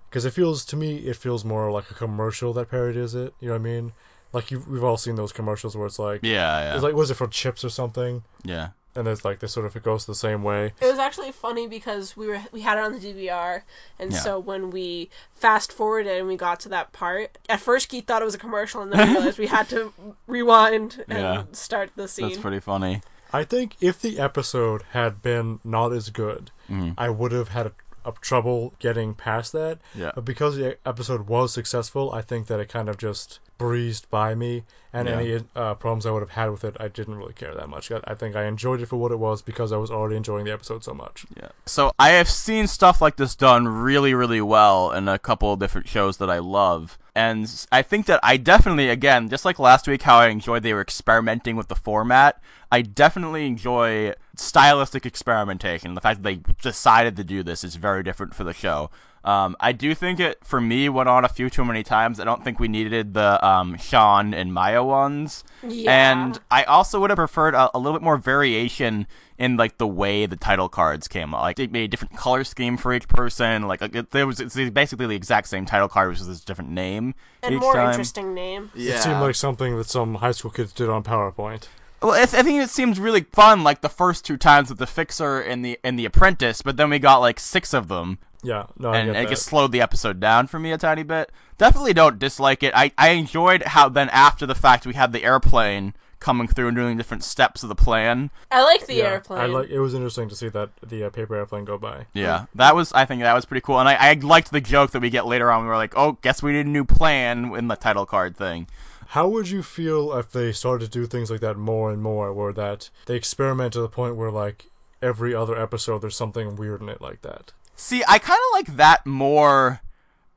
[0.10, 3.34] Because it feels to me, it feels more like a commercial that parodies it.
[3.42, 3.92] You know what I mean?
[4.34, 7.12] Like you, we've all seen those commercials where it's like, Yeah, yeah, it's like was
[7.12, 8.24] it for chips or something?
[8.44, 8.70] yeah.
[8.96, 10.74] And it's like this sort of it goes the same way.
[10.82, 13.62] It was actually funny because we were we had it on the DVR,
[14.00, 14.18] and Yeah.
[14.20, 18.24] so when we fast forwarded and we got to that part, at first Keith thought
[18.24, 19.94] it was a commercial, and then we realized we had to
[20.28, 21.44] rewind and Yeah.
[21.52, 22.30] start the scene.
[22.30, 23.02] That's pretty funny.
[23.32, 26.96] I think if the episode had been not as good, Mhm.
[26.98, 27.72] I would have had a,
[28.08, 29.80] a trouble getting past that.
[29.94, 30.12] Yeah.
[30.16, 34.36] But because the episode was successful, I think that it kind of just breezed by
[34.36, 35.16] me, and Yeah.
[35.16, 37.92] any uh, problems I would have had with it, I didn't really care that much.
[37.92, 40.46] I, I think I enjoyed it for what it was because I was already enjoying
[40.46, 41.26] the episode so much.
[41.36, 41.50] Yeah.
[41.66, 45.60] So I have seen stuff like this done really, really well in a couple of
[45.60, 47.00] different shows that I love.
[47.16, 50.74] And I think that I definitely, again, just like last week, how I enjoyed they
[50.74, 52.40] were experimenting with the format,
[52.72, 55.94] I definitely enjoy stylistic experimentation.
[55.94, 58.90] The fact that they decided to do this is very different for the show.
[59.28, 62.18] Um, I do think it, for me, went on a few too many times.
[62.20, 65.44] I don't think we needed the um, Shawn and Maya ones.
[65.62, 66.14] Yeah.
[66.14, 69.06] And I also would have preferred a, a little bit more variation
[69.38, 71.42] in like the way the title cards came out.
[71.42, 73.64] Like they made a different color scheme for each person.
[73.68, 76.46] Like it, there was it's basically the exact same title card, which is just a
[76.46, 77.90] different name and each more time.
[77.90, 78.72] interesting name.
[78.76, 78.96] Yeah.
[78.96, 81.68] It seemed like something that some high school kids did on PowerPoint.
[82.02, 84.88] Well, I, I think it seems really fun, like the first two times with the
[84.88, 88.68] Fixer and the and the Apprentice, but then we got like six of them, Yeah,
[88.78, 91.32] no, I and get it just slowed the episode down for me a tiny bit.
[91.58, 92.74] Definitely don't dislike it.
[92.76, 96.78] I I enjoyed how then after the fact we had the airplane coming through and
[96.78, 98.32] doing different steps of the plan.
[98.52, 99.40] I like the yeah, airplane.
[99.40, 99.70] I like.
[99.70, 102.06] It was interesting to see that the uh, paper airplane go by.
[102.14, 102.92] Yeah, that was.
[102.94, 105.26] I think that was pretty cool, and I, I liked the joke that we get
[105.26, 105.64] later on.
[105.64, 108.68] We were like, "Oh, guess we need a new plan" in the title card thing.
[109.12, 112.34] How would you feel if they started to do things like that more and more,
[112.34, 114.70] where that they experiment to the point where like
[115.02, 117.54] every other episode there's something weird in it like that?
[117.76, 119.82] See, I kind of like that more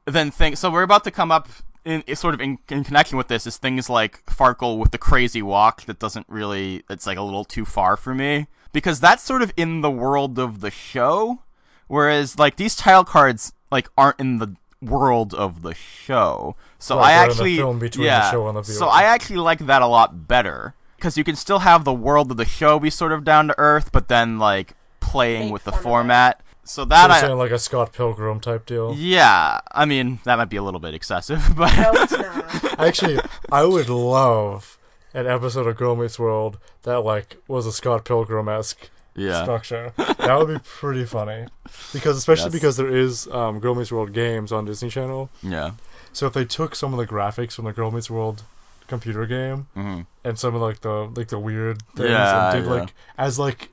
[0.04, 0.58] than things.
[0.58, 1.48] So we're about to come up
[1.84, 5.42] in sort of in, in connection with this is things like Farkle with the crazy
[5.42, 6.84] walk that doesn't really.
[6.88, 10.38] It's like a little too far for me because that's sort of in the world
[10.38, 11.42] of the show,
[11.88, 16.56] whereas like these title cards like aren't in the world of the show.
[16.78, 18.30] So Right, I they're in the actually film between the yeah.
[18.30, 18.86] show and the so.
[18.88, 22.36] I actually like that a lot better because you can still have the world of
[22.36, 25.72] the show be sort of down to earth, but then like playing Make with the
[25.72, 26.40] fun format.
[26.64, 28.94] So So that you're I saying like a Scott Pilgrim type deal.
[28.96, 32.78] yeah, I mean that might be a little bit excessive, but no, it's not.
[32.80, 33.18] Actually,
[33.50, 34.78] I would love
[35.12, 39.92] an episode of Girl Meets World that like was a Scott Pilgrim esque yeah, structure.
[39.96, 41.46] That would be pretty funny.
[41.92, 42.52] Because especially Yes.
[42.52, 45.30] because there is um, Girl Meets World games on Disney Channel.
[45.42, 45.72] yeah,
[46.12, 48.42] So if they took some of the graphics from the Girl Meets World
[48.88, 52.68] computer game hmm and some of like the like the weird things Yeah, and did
[52.68, 52.80] yeah.
[52.80, 53.68] like as like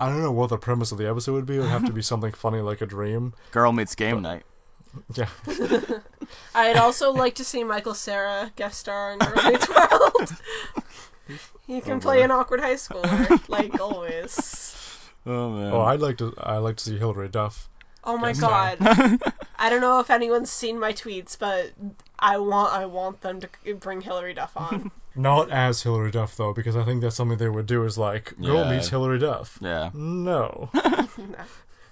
[0.00, 1.56] I don't know what the premise of the episode would be.
[1.56, 3.34] It would have to be something funny like a dream.
[3.50, 4.42] girl meets game night.
[5.14, 5.26] Yeah.
[6.54, 10.30] I'd also like to see Michael Cera guest star in Girl Meets World.
[11.66, 12.24] He can Oh, play boy.
[12.24, 14.76] an awkward high schooler, like always.
[15.26, 15.72] Oh man.
[15.72, 16.34] Oh, I'd like to.
[16.38, 17.68] I like to see Hilary Duff.
[18.04, 18.76] Oh my god!
[19.58, 21.72] I don't know if anyone's seen my tweets, but
[22.18, 24.90] I want I want them to bring Hilary Duff on.
[25.14, 27.82] Not as Hilary Duff though, because I think that's something they would do.
[27.84, 28.70] Is like girl Yeah.
[28.70, 29.58] meets Hilary Duff.
[29.62, 29.90] yeah.
[29.94, 30.68] No.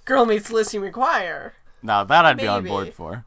[0.04, 1.52] Girl meets Lizzie McGuire.
[1.82, 3.24] Now that I'd be on board for.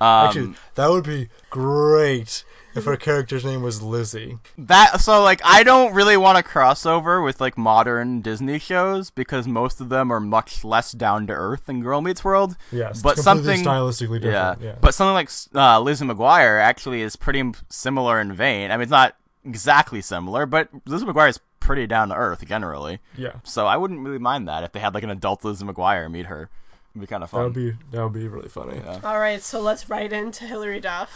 [0.00, 2.42] Um, Actually, that would be great
[2.74, 4.38] if her character's name was Lizzie.
[4.58, 9.46] that so like I don't really want to crossover with like modern Disney shows because
[9.48, 12.56] most of them are much less down to earth than Girl Meets World.
[12.72, 14.54] Yes, But something- stylistically Yeah.
[14.54, 14.62] different.
[14.62, 14.74] Yeah.
[14.80, 18.70] But something like uh, Lizzie McGuire actually is pretty similar in vein.
[18.70, 22.98] I mean, it's not exactly similar, but Lizzie McGuire is pretty down to earth generally.
[23.16, 23.32] yeah.
[23.44, 26.26] So I wouldn't really mind that if they had like an adult Lizzie McGuire meet
[26.26, 26.48] her.
[26.92, 27.42] It'd be kind of fun.
[27.44, 27.64] That fun.
[27.64, 28.80] would be that would be really funny.
[28.84, 28.98] yeah.
[29.04, 31.14] All right, so let's write into Hilary Duff.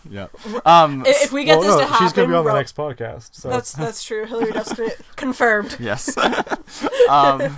[0.10, 0.28] yeah.
[0.64, 1.02] Um.
[1.04, 2.56] I- if we get well, this no, to happen, she's gonna be on the Ro-
[2.56, 3.34] next podcast.
[3.34, 4.24] So That's that's true.
[4.24, 5.76] Hilary Duff's gonna confirmed.
[5.80, 6.16] Yes.
[7.08, 7.56] um,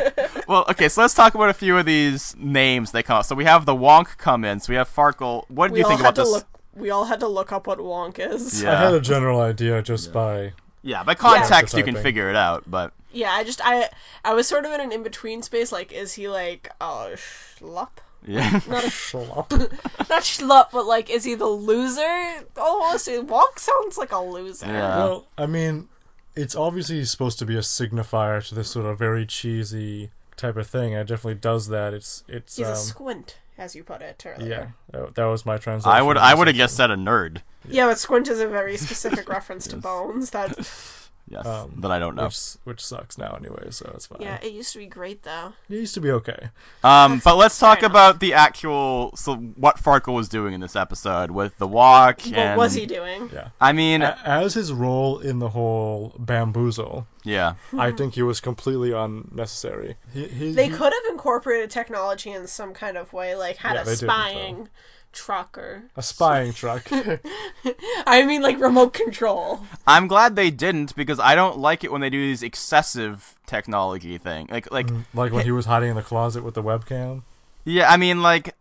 [0.49, 3.27] well, okay, so let's talk about a few of these names they come up.
[3.27, 4.61] So we have the Wonk come in.
[4.61, 5.45] So we have Farkle.
[5.49, 6.29] What do We you think about this?
[6.31, 6.47] look.
[6.75, 8.63] We all had to look up what wonk is.
[8.63, 8.73] Yeah.
[8.73, 12.65] I had a general idea just by Yeah, by context you can figure it out,
[12.71, 13.89] but Yeah, I just I
[14.25, 15.73] I was sort of in an in between space.
[15.73, 17.89] Like, is he like a schlup?
[18.27, 18.61] yeah.
[18.69, 19.51] Not a schlop.
[20.11, 22.45] not schlup, but like, is he the loser?
[22.57, 23.09] Almost.
[23.09, 24.67] Wonk sounds like a loser.
[24.67, 24.97] Yeah.
[24.99, 25.89] Well, I mean,
[26.35, 30.67] it's obviously supposed to be a signifier to this sort of very cheesy type of
[30.67, 30.93] thing.
[30.95, 31.95] and It definitely does that.
[31.95, 34.33] It's it's He's um, a squint, as you put it yeah.
[34.33, 34.75] earlier.
[34.91, 35.97] That, that was my translation.
[35.97, 37.43] I would I would have just said a nerd.
[37.69, 40.31] Yeah, but squint is a very specific reference to bones.
[40.31, 40.57] That
[41.29, 42.25] Yes, Um, that I don't know.
[42.27, 44.21] which which sucks now anyway, so it's fine.
[44.21, 45.55] Yeah, it used to be great though.
[45.69, 46.51] It used to be okay.
[46.85, 47.91] Um, but let's talk enough.
[47.91, 52.21] about the actual so what Farkle was doing in this episode with the walk.
[52.23, 53.29] What and, was he doing?
[53.33, 53.49] Yeah.
[53.61, 58.39] I mean, A- As his role in the whole bamboozle, yeah, I think he was
[58.41, 59.97] completely unnecessary.
[60.15, 63.75] He, he, They he- could have incorporated technology in some kind of way, like had
[63.75, 64.69] Yeah, a spying
[65.17, 66.87] truck or a spying truck.
[68.07, 69.67] I mean like remote control.
[69.87, 74.19] I'm glad they didn't because I don't like it when they do these excessive technology
[74.19, 74.49] thing.
[74.51, 77.23] Like, like, mm, like when he was hiding in the closet with the webcam.
[77.65, 78.55] yeah, I mean, like,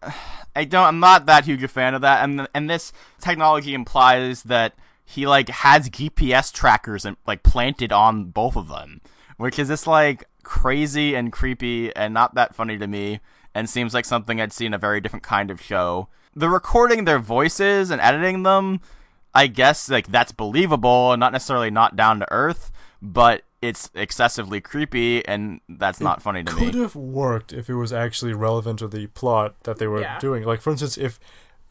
[0.56, 0.86] I don't.
[0.86, 2.24] I'm not that huge a fan of that.
[2.24, 8.26] And and this technology implies that he like has GPS trackers and like planted on
[8.26, 9.02] both of them,
[9.38, 13.20] which is just like crazy and creepy and not that funny to me.
[13.54, 16.10] And seems like something I'd see in a very different kind of show.
[16.36, 18.82] The recording their voices and editing them,
[19.34, 22.72] I guess like that's believable and not necessarily not down to earth,
[23.02, 26.66] but it's excessively creepy and that's not funny to Could me.
[26.72, 30.20] Could have worked if it was actually relevant to the plot that they were Yeah.
[30.20, 30.44] doing.
[30.44, 31.20] Like for instance, if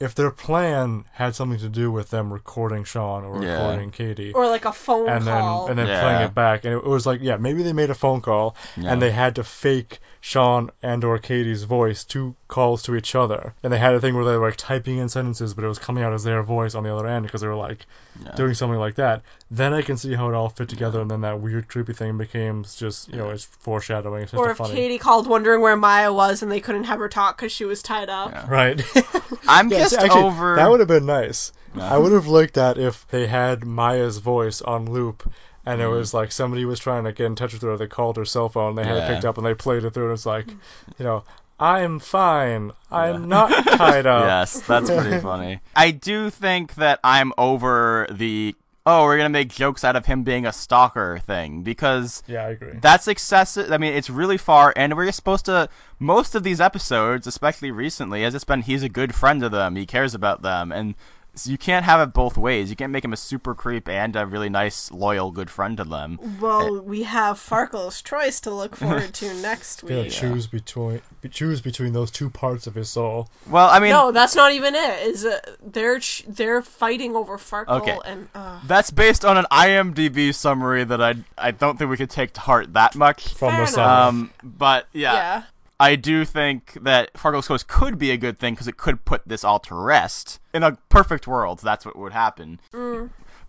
[0.01, 3.53] if their plan had something to do with them recording Shawn or Yeah.
[3.69, 4.33] recording Katie.
[4.33, 5.69] Or like a phone and then call.
[5.69, 6.01] and then Yeah.
[6.01, 8.91] playing it back, and it was like, yeah, maybe they made a phone call, Yeah.
[8.93, 13.53] and they had to fake Shawn and or Katie's voice, two calls to each other,
[13.63, 15.79] and they had a thing where they were like typing in sentences, but it was
[15.79, 17.85] coming out as their voice on the other end because they were like
[18.25, 18.33] Yeah.
[18.35, 19.21] doing something like that.
[19.51, 22.17] Then I can see how it all fit together, and then that weird, creepy thing
[22.17, 24.23] became just you know it's foreshadowing.
[24.23, 27.01] It's just or if funny, Katie called wondering where Maya was and they couldn't have
[27.01, 28.31] her talk because she was tied up.
[28.33, 28.47] Yeah.
[28.49, 28.83] right?
[29.47, 30.57] I'm Yeah, just actually, over.
[30.57, 31.53] That would have been nice.
[31.77, 31.93] Yeah.
[31.93, 35.31] I would have liked that if they had Maya's voice on loop,
[35.67, 35.95] and it mm-hmm.
[35.95, 37.77] was like somebody was trying to get in touch with her.
[37.77, 38.75] They called her cell phone.
[38.75, 39.07] They had Yeah.
[39.07, 40.05] it picked up, and they played it through.
[40.05, 40.49] And it's like,
[40.99, 41.25] you know,
[41.59, 42.73] I'm fine.
[42.91, 44.25] I'm not tied up.
[44.25, 45.61] yes, that's pretty funny.
[45.77, 50.23] I do think that I'm over the oh, we're gonna make jokes out of him
[50.25, 52.79] being a stalker thing because Yeah, I agree.
[52.81, 53.73] that's excessive.
[53.73, 55.69] I mean, it's really far, and we're supposed to.
[55.99, 59.77] Most of these episodes, especially recently, has just been he's a good friend to them,
[59.77, 60.95] he cares about them, and
[61.35, 62.71] so you can't have it both ways.
[62.71, 65.85] You can't make him a super creep and a really nice, loyal, good friend to
[65.85, 66.19] them.
[66.41, 70.13] Well, we have Farkle's choice to look forward to next You gotta week.
[70.13, 73.29] choose between be- choose between those two parts of his soul.
[73.49, 75.03] Well, I mean, No, that's not even it.
[75.07, 77.99] Is uh, they're ch- they're fighting over Farkle Okay.
[78.05, 82.11] and uh, that's based on an IMDb summary that I I don't think we could
[82.11, 83.29] take to heart that much.
[83.35, 83.69] From Fair the enough.
[83.71, 84.09] summer.
[84.09, 85.45] Um, but yeah.
[85.81, 89.23] I do think that Farkle's Choice could be a good thing because it could put
[89.27, 90.39] this all to rest.
[90.53, 92.61] In a perfect world, that's what would happen.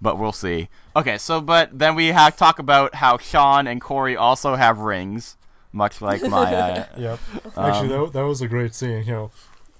[0.02, 0.70] But we'll see.
[0.96, 5.38] Okay, so but then we have talk about how Shawn and Corey also have rings,
[5.72, 6.88] much like Maya.
[6.98, 7.20] Yep.
[7.56, 9.04] Um, Actually, that, that was a great scene.
[9.06, 9.32] You know,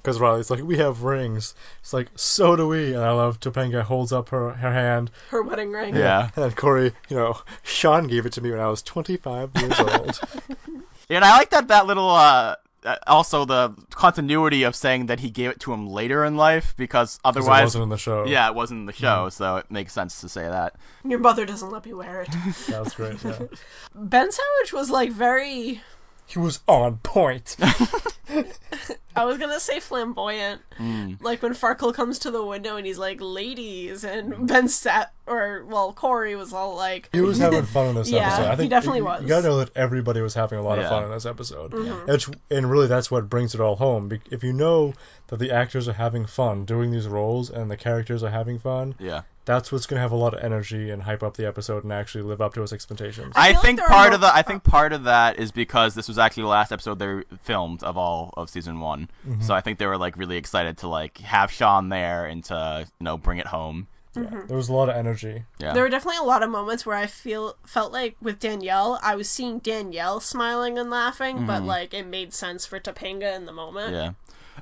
[0.02, 3.82] because Riley's like, "We have rings." It's like, "So do we." And I love Topanga
[3.82, 5.96] holds up her her hand, Her wedding ring.
[5.96, 9.50] yeah, and then Corey, you know, Shawn gave it to me when I was 25
[9.58, 10.20] years old.
[11.10, 12.10] and I like that that little.
[12.10, 16.38] uh uh, also, the continuity of saying that he gave it to him later in
[16.38, 18.26] life because otherwise, it wasn't in the show.
[18.26, 20.76] yeah, it wasn't in the show, so it makes sense to say that.
[21.04, 22.30] Your mother doesn't let me wear it.
[22.70, 23.24] that's great.
[23.24, 23.40] Yeah.
[23.96, 25.82] ben Savage was like very.
[26.28, 27.56] He was on point.
[29.18, 31.22] I was gonna say flamboyant, Mm.
[31.24, 35.64] like when Farkle comes to the window and he's like, "Ladies," and Ben Sat or
[35.70, 38.44] well, Corey was all like, He was having fun in this Yeah, episode.
[38.46, 39.22] I he think definitely you, was.
[39.22, 40.86] You gotta know that everybody was having a lot Yeah.
[40.86, 41.72] of fun in this episode.
[41.72, 42.10] Mm-hmm.
[42.12, 44.12] It's, and really, that's what brings it all home.
[44.30, 44.94] If you know
[45.28, 48.96] that the actors are having fun doing these roles and the characters are having fun,
[49.00, 49.22] Yeah.
[49.46, 52.24] That's what's gonna have a lot of energy and hype up the episode and actually
[52.24, 53.34] live up to its expectations.
[53.36, 55.96] I I, feel like think part of the I think part of that is because
[55.96, 59.10] this was actually the last episode they filmed of all of season one.
[59.28, 59.42] Mm-hmm.
[59.42, 62.88] So I think they were like really excited to like have Shawn there and to
[63.00, 63.88] you know bring it home.
[64.16, 65.44] Yeah, there was a lot of energy.
[65.60, 65.74] Yeah.
[65.74, 69.16] There were definitely a lot of moments where I feel felt like with Danielle, I
[69.16, 73.52] was seeing Danielle smiling and laughing, but like it made sense for Topanga in the
[73.52, 73.94] moment.
[73.94, 74.12] yeah.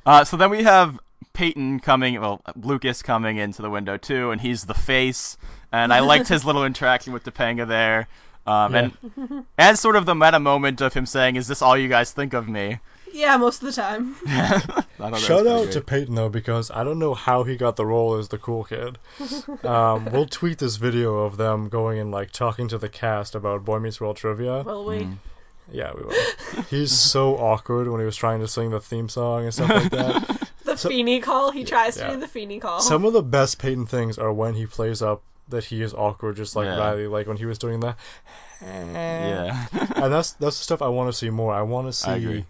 [0.05, 0.99] Uh, so then we have
[1.33, 5.37] Peyton coming, well, Lucas coming into the window too, and he's the face.
[5.71, 8.07] And I liked his little interaction with Topanga there.
[8.45, 11.87] Um, and and sort of the meta moment of him saying, "Is this all you
[11.87, 12.79] guys think of me?"
[13.13, 14.15] Yeah, most of the time.
[14.27, 15.71] I thought that was Shout out great.
[15.73, 18.63] to Peyton though, because I don't know how he got the role as the cool
[18.63, 18.97] kid.
[19.63, 23.63] Um, we'll tweet this video of them going and like talking to the cast about
[23.63, 24.63] Boy Meets World trivia.
[24.63, 24.99] Will we?
[25.01, 25.13] Mm-hmm.
[25.71, 26.63] Yeah, we will.
[26.69, 29.91] He's so awkward when he was trying to sing the theme song and stuff like
[29.91, 30.49] that.
[30.81, 31.51] The Feeny call.
[31.51, 32.79] He tries to do the Feeny call.
[32.81, 36.35] Some of the best Peyton things are when he plays up that he is awkward,
[36.37, 36.77] just like Yeah.
[36.77, 37.97] Riley, like when he was doing that.
[38.61, 39.67] Yeah.
[39.95, 41.53] and that's that's the stuff I want to see more.
[41.53, 42.45] I want to see.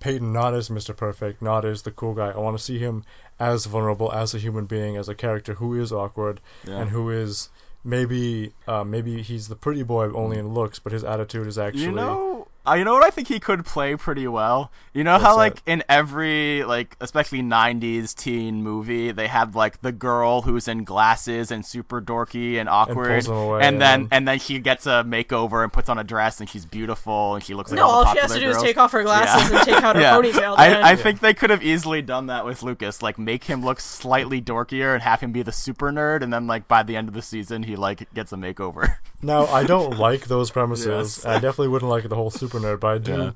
[0.00, 0.96] Peyton not as Mr.
[0.96, 2.28] Perfect, not as the cool guy.
[2.30, 3.04] I want to see him
[3.40, 6.78] as vulnerable, as a human being, as a character who is awkward Yeah.
[6.82, 7.48] and who is
[7.82, 11.82] maybe uh, maybe he's the pretty boy only in looks, but his attitude is actually
[11.82, 14.70] You know, uh, you know what I think he could play pretty well.
[14.92, 15.70] You know how What's like that?
[15.72, 21.50] in every like especially '90s teen movie they have like the girl who's in glasses
[21.50, 24.86] and super dorky and awkward, pulls them away, and then and- and then she gets
[24.86, 27.86] a makeover and puts on a dress and she's beautiful and she looks like No,
[27.86, 28.64] all, the all she has to popular do is girls.
[28.66, 29.56] take off her glasses Yeah.
[29.58, 30.14] and take out her yeah.
[30.16, 30.56] ponytail.
[30.56, 30.74] then.
[30.84, 33.78] I, I think they could have easily done that with Lucas, like make him look
[33.80, 37.06] slightly dorkier and have him be the super nerd, and then like by the end
[37.08, 38.96] of the season he like gets a makeover.
[39.22, 40.86] Now, I don't like those premises.
[40.86, 41.24] Yes.
[41.24, 43.34] I definitely wouldn't like the whole super nerd, but I do.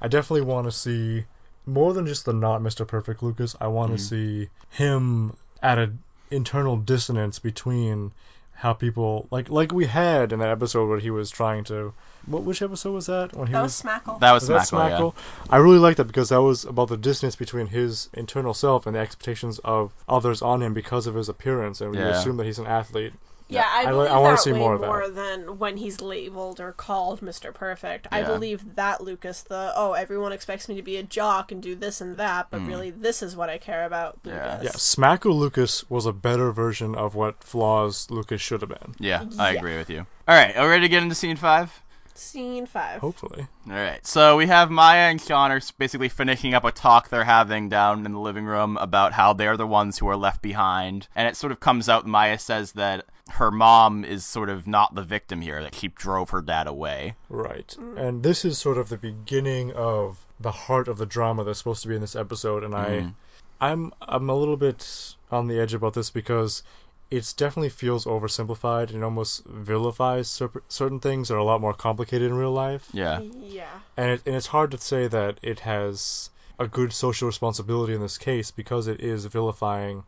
[0.00, 1.24] I definitely want to see
[1.66, 2.86] more than just the not Mr.
[2.86, 3.54] Perfect Lucas.
[3.60, 4.44] I want to Mm-hmm.
[4.44, 8.12] see him at an internal dissonance between
[8.54, 11.92] how people like like we had in that episode where he was trying to.
[12.26, 13.34] What which episode was that?
[13.34, 14.20] When he that was was Smackle.
[14.20, 15.32] that was, was that Smackle, yeah.
[15.50, 18.94] I really liked that because that was about the dissonance between his internal self and
[18.94, 22.08] the expectations of others on him because of his appearance, and we Yeah.
[22.08, 23.14] assume that he's an athlete.
[23.50, 25.22] Yeah, I I believe I wanna that see way more more, of that.
[25.46, 27.52] than when he's labeled or called Mr.
[27.52, 28.06] Perfect.
[28.12, 31.74] I believe that Lucas, the oh, everyone expects me to be a jock and do
[31.74, 34.30] this and that, but really this is what I care about, Mm.
[34.30, 34.52] Yeah.
[34.60, 34.64] Lucas.
[34.64, 38.94] Yeah, Smackle Lucas was a better version of what flaws Lucas should have been.
[38.98, 39.58] Yeah, I Yeah.
[39.58, 40.06] agree with you.
[40.28, 41.82] All right, are we ready to get into scene five?
[42.14, 43.00] Scene five.
[43.00, 43.46] Hopefully.
[43.66, 47.24] All right, so we have Maya and Shawn are basically finishing up a talk they're
[47.24, 51.08] having down in the living room about how they're the ones who are left behind,
[51.14, 52.06] and it sort of comes out.
[52.06, 56.30] Maya says that her mom is sort of not the victim here; that she drove
[56.30, 57.14] her dad away.
[57.28, 57.76] Right.
[57.78, 57.98] Mm.
[57.98, 61.82] And this is sort of the beginning of the heart of the drama that's supposed
[61.82, 63.14] to be in this episode and I mm.
[63.60, 66.62] I'm I'm a little bit on the edge about this because
[67.10, 71.74] it definitely feels oversimplified and almost vilifies cer- certain things that are a lot more
[71.74, 72.88] complicated in real life.
[72.92, 73.80] Yeah, Yeah.
[73.96, 78.00] And it, and it's hard to say that it has a good social responsibility in
[78.00, 80.04] this case because it is vilifying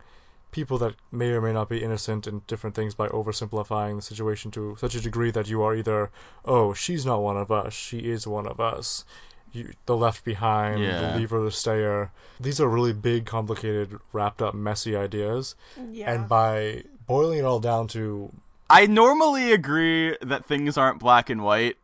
[0.51, 4.51] people that may or may not be innocent in different things by oversimplifying the situation
[4.51, 6.11] to such a degree that you are either,
[6.45, 9.03] oh, she's not one of us, she is one of us.
[9.51, 11.11] You, the left behind, Yeah.
[11.11, 12.11] the leaver, the stayer.
[12.39, 15.55] These are really big, complicated, wrapped up, messy ideas.
[15.91, 16.11] Yeah.
[16.11, 16.83] And by
[17.13, 18.31] boiling it all down to
[18.69, 21.77] I normally agree that things aren't black and white,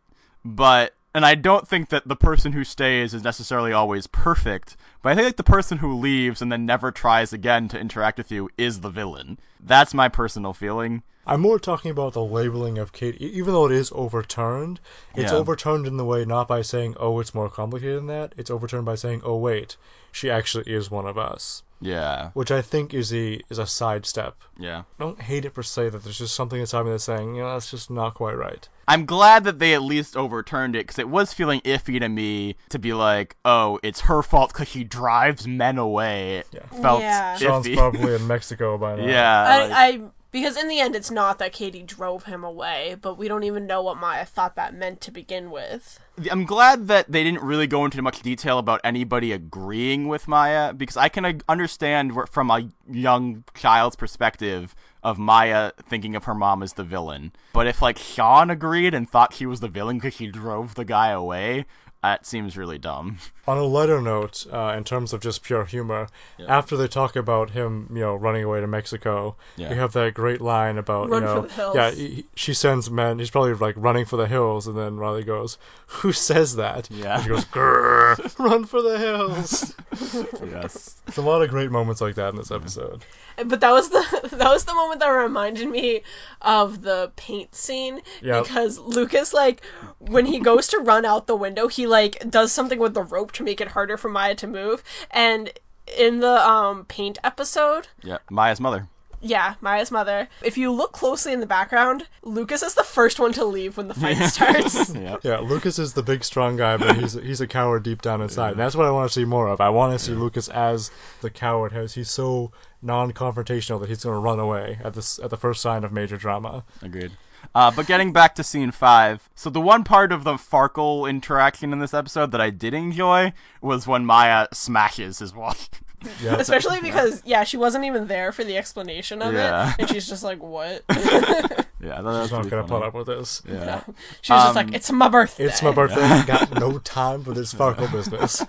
[0.43, 4.75] but and I don't think that the person who stays is necessarily always perfect.
[5.01, 8.17] But I think like the person who leaves and then never tries again to interact
[8.17, 9.37] with you is the villain.
[9.59, 11.03] That's my personal feeling.
[11.27, 14.79] I'm more talking about the labeling of Kate, even though it is overturned.
[15.15, 15.37] It's Yeah.
[15.37, 18.85] overturned in the way not by saying, "Oh, it's more complicated than that." It's overturned
[18.85, 19.77] by saying, "Oh, wait,
[20.11, 24.35] she actually is one of us," Yeah, which I think is a is a sidestep.
[24.57, 24.79] yeah.
[24.99, 27.41] I don't hate it per se that there's just something inside me that's saying, you
[27.41, 28.67] know, that's just not quite right.
[28.87, 32.55] I'm glad that they at least overturned it because it was feeling iffy to me
[32.69, 36.43] to be like, oh, it's her fault because she drives men away.
[36.51, 36.65] Yeah.
[36.81, 37.37] Felt Yeah.
[37.37, 37.75] Shawn's iffy.
[37.77, 39.05] probably in Mexico by now.
[39.05, 40.01] yeah, I, like- I
[40.31, 43.65] because in the end it's not that Katie drove him away, but we don't even
[43.65, 45.99] know what Maya thought that meant to begin with.
[46.29, 50.73] I'm glad that they didn't really go into much detail about anybody agreeing with Maya
[50.73, 56.35] because I can uh, understand from a young child's perspective of Maya thinking of her
[56.35, 57.31] mom as the villain.
[57.53, 60.85] But if like Shawn agreed and thought she was the villain because she drove the
[60.85, 61.65] guy away,
[62.03, 63.17] that seems really dumb.
[63.47, 66.07] On a lighter note, uh, in terms of just pure humor,
[66.47, 69.69] after they talk about him, you know, running away to Mexico, Yeah.
[69.71, 71.75] you have that great line about, Run you for know, the hills.
[71.75, 73.17] yeah, he, she sends men.
[73.17, 77.15] He's probably like running for the hills, and then Riley goes, "Who says that?" Yeah.
[77.15, 79.73] and she goes, "Grrr, "Run for the hills."
[80.45, 81.01] yes.
[81.07, 83.03] It's a lot of great moments like that in this episode.
[83.43, 86.01] But that was the that was the moment that reminded me
[86.41, 88.43] of the paint scene Yep.
[88.43, 89.63] because Lucas like
[89.97, 93.31] when he goes to run out the window, he like does something with the rope
[93.33, 94.83] to make it harder for Maya to move.
[95.11, 95.51] And
[95.97, 98.87] in the um paint episode, Yeah, Maya's mother.
[99.21, 100.29] yeah, Maya's mother.
[100.43, 103.87] If you look closely in the background, Lucas is the first one to leave when
[103.89, 104.93] the fight starts.
[104.95, 105.17] Yeah.
[105.23, 108.51] Yeah, Lucas is the big strong guy, but he's he's a coward deep down inside.
[108.51, 109.59] And that's what I want to see more of.
[109.59, 111.73] I want to see Lucas as the coward.
[111.73, 115.61] As he's so non-confrontational that he's going to run away at this at the first
[115.61, 116.63] sign of major drama.
[116.81, 117.11] Agreed.
[117.55, 121.73] Uh, but getting back to scene five, so the one part of the Farkle interaction
[121.73, 125.55] in this episode that I did enjoy was when Maya smashes his wall.
[126.21, 129.69] Yeah, Especially because yeah, she wasn't even there for the explanation of Yeah.
[129.73, 132.81] it, and she's just like, "What?" yeah, that he's was not pretty going to funny.
[132.81, 133.41] put up with this.
[133.47, 133.81] Yeah.
[134.21, 136.01] She was just Um, like, "It's my birthday." It's my birthday.
[136.01, 138.45] I got no time for this Farkle business.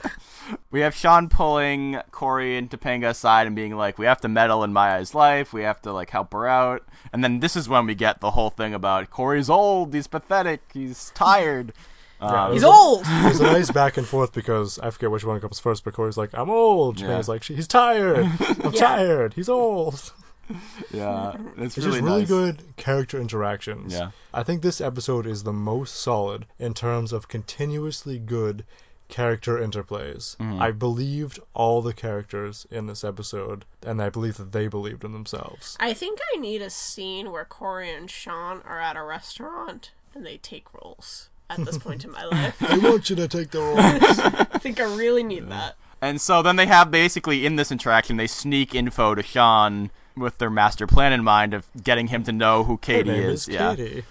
[0.70, 4.64] We have Shawn pulling Corey and Topanga aside and being like, "We have to meddle
[4.64, 5.52] in Maya's life.
[5.52, 6.82] We have to like help her out."
[7.12, 9.94] And then this is when we get the whole thing about Corey's old.
[9.94, 10.62] He's pathetic.
[10.72, 11.72] He's tired.
[12.20, 13.04] Yeah, Um, He's old.
[13.22, 16.16] There's a nice back and forth because I forget which one comes first, but Corey's
[16.16, 17.06] like, "I'm old." Yeah.
[17.06, 18.18] Topanga's like, "He's tired.
[18.64, 18.80] I'm Yeah.
[18.80, 19.34] tired.
[19.34, 20.12] He's old."
[20.92, 22.28] yeah, it's, It's really just really nice.
[22.28, 23.92] good character interactions.
[23.92, 24.10] Yeah.
[24.34, 28.64] I think this episode is the most solid in terms of continuously good
[29.08, 30.36] character interplays.
[30.36, 30.60] Mm-hmm.
[30.60, 35.12] I believed all the characters in this episode, and I believe that they believed in
[35.12, 35.76] themselves.
[35.80, 40.26] I think I need a scene where Corey and Shawn are at a restaurant and
[40.26, 42.62] they take roles at this point in my life.
[42.62, 43.78] I want you to take the roles.
[43.80, 45.74] I think I really need that.
[46.00, 50.38] And so then they have basically in this interaction they sneak info to Shawn with
[50.38, 53.42] their master plan in mind of getting him to know who Her Katie name is,
[53.48, 54.04] is yeah, Katie.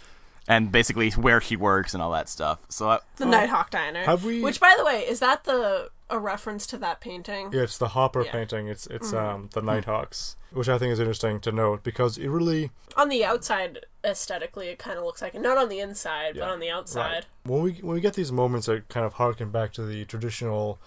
[0.48, 2.60] and basically where she works and all that stuff.
[2.70, 4.04] So uh, The Nighthawk Diner.
[4.04, 7.52] have we- Which, by the way, is that the a reference to that painting?
[7.54, 8.32] Yeah, it's the Hopper Yeah.
[8.32, 8.68] painting.
[8.68, 9.18] It's it's Mm-hmm.
[9.36, 13.24] um the Nighthawks, which I think is interesting to note because it really On the
[13.24, 15.42] outside, aesthetically, it kind of looks like it.
[15.42, 17.26] Not on the inside, but on the outside.
[17.44, 20.80] when we when we get these moments that kind of harken back to the traditional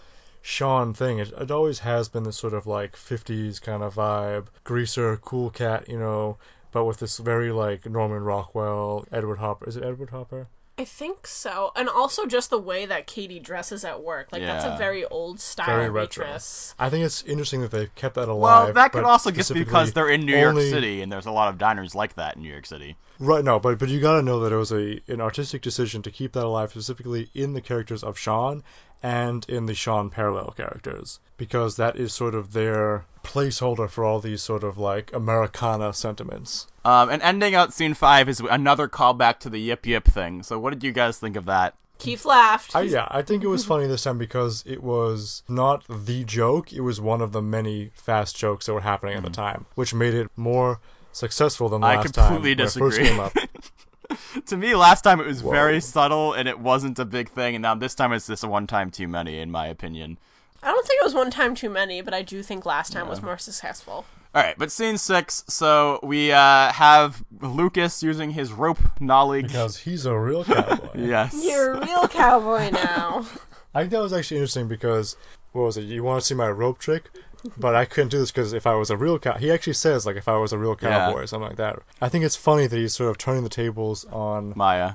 [0.45, 4.49] Shawn thing, it, it always has been this sort of like '50s kind of vibe,
[4.65, 6.37] greaser, cool cat, you know,
[6.73, 9.69] but with this very like Norman Rockwell, Edward Hopper.
[9.69, 10.49] Is it Edward Hopper?
[10.79, 11.71] I think so.
[11.77, 14.29] And also just the way that Katie dresses at work.
[14.33, 16.25] Like, that's a very old style Very retro.
[16.25, 16.75] waitress.
[16.79, 18.65] I think it's interesting that they've kept that alive.
[18.67, 21.31] well, that could also just be because they're in New York City and there's a
[21.31, 22.97] lot of diners like that in New York City.
[23.19, 26.11] Right, no, but but you gotta know that it was a an artistic decision to
[26.11, 28.65] keep that alive, specifically in the characters of Shawn
[29.03, 34.21] and in the Shawn parallel characters, because that is sort of their placeholder for all
[34.21, 36.67] these sort of like Americana sentiments.
[36.85, 40.43] Um, and ending out scene five is another callback to the yip yip thing.
[40.43, 41.75] So what did you guys think of that?
[41.99, 42.75] Keith laughed.
[42.75, 46.73] I, yeah, I think it was funny this time because it was not the joke;
[46.73, 49.95] it was one of the many fast jokes that were happening at the time, which
[49.95, 50.81] made it more
[51.13, 53.37] successful than the I last time completely when it first came up.
[54.47, 55.53] To me, last time it was Whoa.
[55.53, 58.49] very subtle and it wasn't a big thing, and now this time it's just a
[58.49, 60.19] one time too many, in my opinion.
[60.63, 63.09] I don't think it was one time too many, but I do think last time
[63.09, 64.05] was more successful.
[64.35, 65.45] All right, but scene six.
[65.49, 69.49] So we uh, have Lucas using his rope knowledge.
[69.49, 70.89] Because he's a real cowboy.
[70.95, 71.39] yes.
[71.45, 73.27] You're a real cowboy now.
[73.75, 75.17] I think that was actually interesting because
[75.53, 75.83] what was it?
[75.83, 77.11] You want to see my rope trick?
[77.59, 80.07] But I couldn't do this because if I was a real cow, he actually says
[80.07, 81.23] like if I was a real cowboy Yeah.
[81.23, 81.81] or something like that.
[82.01, 84.93] I think it's funny that he's sort of turning the tables on Maya.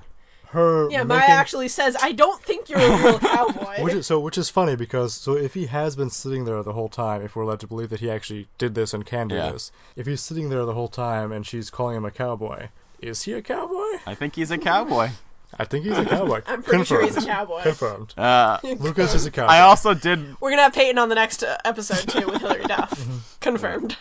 [0.52, 0.90] her.
[0.90, 3.84] Yeah, Maya actually says, I don't think you're a real cowboy.
[3.84, 6.74] Which is, so, which is funny because so if he has been sitting there the
[6.74, 9.36] whole time, if we're led to believe that he actually did this and can do
[9.36, 9.52] Yeah.
[9.52, 12.70] this, if he's sitting there the whole time and she's calling him a cowboy,
[13.02, 14.00] is he a cowboy?
[14.08, 15.10] I think he's a cowboy.
[15.58, 16.42] I think he's a cowboy.
[16.48, 17.28] I'm pretty sure he's a Confirmed.
[17.38, 17.62] cowboy.
[17.64, 18.14] Confirmed.
[18.18, 19.54] Uh, Lucas is a cowboy.
[19.54, 20.40] I also did.
[20.42, 22.92] We're gonna have Peyton on the next uh, episode too with Hilary Duff.
[23.08, 23.18] Mm-hmm.
[23.40, 23.96] Confirmed.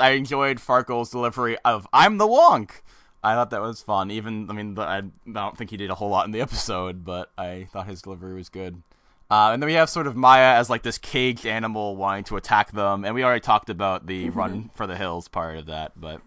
[0.00, 2.82] I enjoyed Farkle's delivery of "I'm the Wonk."
[3.22, 4.10] I thought that was fun.
[4.10, 7.04] Even I mean, the, I don't think he did a whole lot in the episode,
[7.04, 8.82] but I thought his delivery was good.
[9.30, 12.36] Uh, and then we have sort of Maya as like this caged animal wanting to
[12.36, 15.92] attack them, and we already talked about the run for the hills part of that.
[15.98, 16.20] But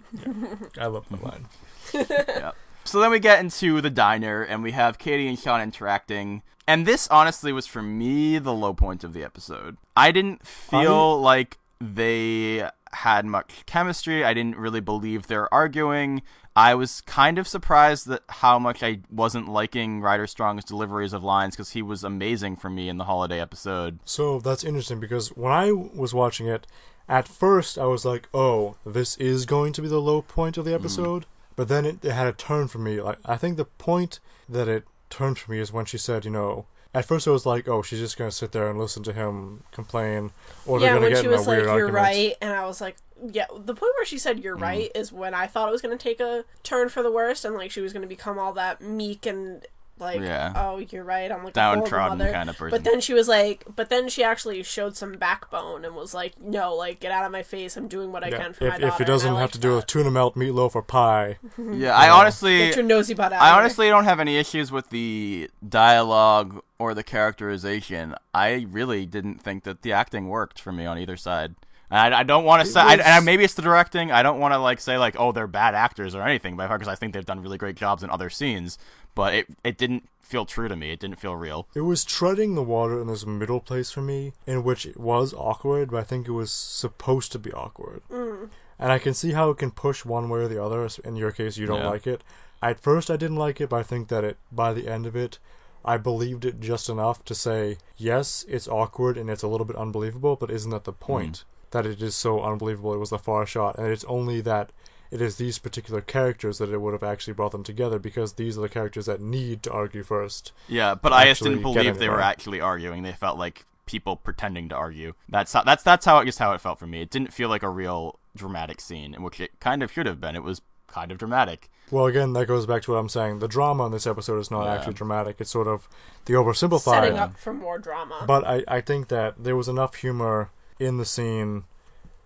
[0.80, 1.46] I love that line.
[2.88, 6.42] so then we get into the diner, and we have Katie and Shawn interacting.
[6.68, 9.78] And this honestly was for me the low point of the episode.
[9.96, 14.24] I didn't feel like they had much chemistry.
[14.24, 16.24] I didn't really believe they're arguing.
[16.56, 21.24] I was kind of surprised that how much I wasn't liking Rider Strong's deliveries of
[21.24, 24.00] lines because he was amazing for me in the holiday episode.
[24.06, 26.66] So that's interesting because when I was watching it,
[27.08, 30.66] at first I was like, "Oh, this is going to be the low point of
[30.66, 30.84] the mm-hmm.
[30.84, 31.26] episode."
[31.58, 33.02] But then it, it had a turn for me.
[33.02, 36.32] Like I think the point that it turned for me is when she said, "You
[36.32, 39.12] know." At first, I was like, "Oh, she's just gonna sit there and listen to
[39.14, 40.32] him complain,
[40.66, 42.36] or they're yeah, gonna when get she in a was like, weird "You're argument." right,"
[42.42, 42.96] and I was like,
[43.32, 44.44] "Yeah." The point where she said, Mm.
[44.44, 47.44] "You're right," is when I thought it was gonna take a turn for the worst,
[47.44, 49.66] and like she was gonna become all that meek and
[50.00, 50.54] like, Yeah.
[50.56, 52.32] "Oh, you're right." I'm like Downtrodden mother.
[52.32, 52.78] kind of person.
[52.78, 56.40] But then she was like, but then she actually showed some backbone and was like,
[56.40, 57.76] "No, like get out of my face.
[57.78, 58.38] I'm doing what I Yeah.
[58.38, 60.76] can for If, my daughter." if it doesn't have to do with tuna melt, meatloaf,
[60.76, 63.42] or pie, yeah, I honestly, Get your nosy butt out.
[63.42, 68.16] I honestly don't have any issues with the dialogue or the characterization.
[68.34, 71.56] I really didn't think that the acting worked for me on either side.
[71.90, 74.12] And I, I don't want to say, I, was- and maybe it's the directing.
[74.12, 76.78] I don't want to like say like, oh, they're bad actors or anything, by far,
[76.78, 78.78] because I think they've done really great jobs in other scenes.
[79.16, 80.92] But it it didn't feel true to me.
[80.92, 81.68] It didn't feel real.
[81.74, 85.34] It was treading the water in this middle place for me, in which it was
[85.34, 88.02] awkward, but I think it was supposed to be awkward.
[88.12, 88.50] Mm.
[88.78, 90.88] And I can see how it can push one way or the other.
[91.06, 91.90] In your case, you don't Yeah.
[91.90, 92.24] like it.
[92.62, 95.16] At first, I didn't like it, but I think that it by the end of
[95.16, 95.40] it,
[95.86, 99.78] I believed it just enough to say, yes, it's awkward and it's a little bit
[99.78, 101.46] unbelievable, but isn't that the point?
[101.72, 104.72] That it is so unbelievable it was the far shot, and it's only that
[105.12, 108.58] it is these particular characters that it would have actually brought them together because these
[108.58, 110.52] are the characters that need to argue first.
[110.68, 113.04] Yeah, but I just didn't believe they were actually arguing.
[113.04, 115.14] They felt like people pretending to argue.
[115.30, 117.02] That's how, that's that's how just how it felt for me.
[117.02, 120.20] It didn't feel like a real dramatic scene, in which it kind of should have
[120.22, 120.36] been.
[120.36, 121.70] It was kind of dramatic.
[121.90, 123.40] Well, again, that goes back to what I'm saying.
[123.40, 124.76] The drama in this episode is not Yeah.
[124.76, 125.38] actually dramatic.
[125.40, 125.88] It's sort of
[126.26, 126.80] the oversimplified.
[126.84, 128.24] Setting up for more drama.
[128.28, 130.50] But I, I think that there was enough humor
[130.80, 131.64] in the scene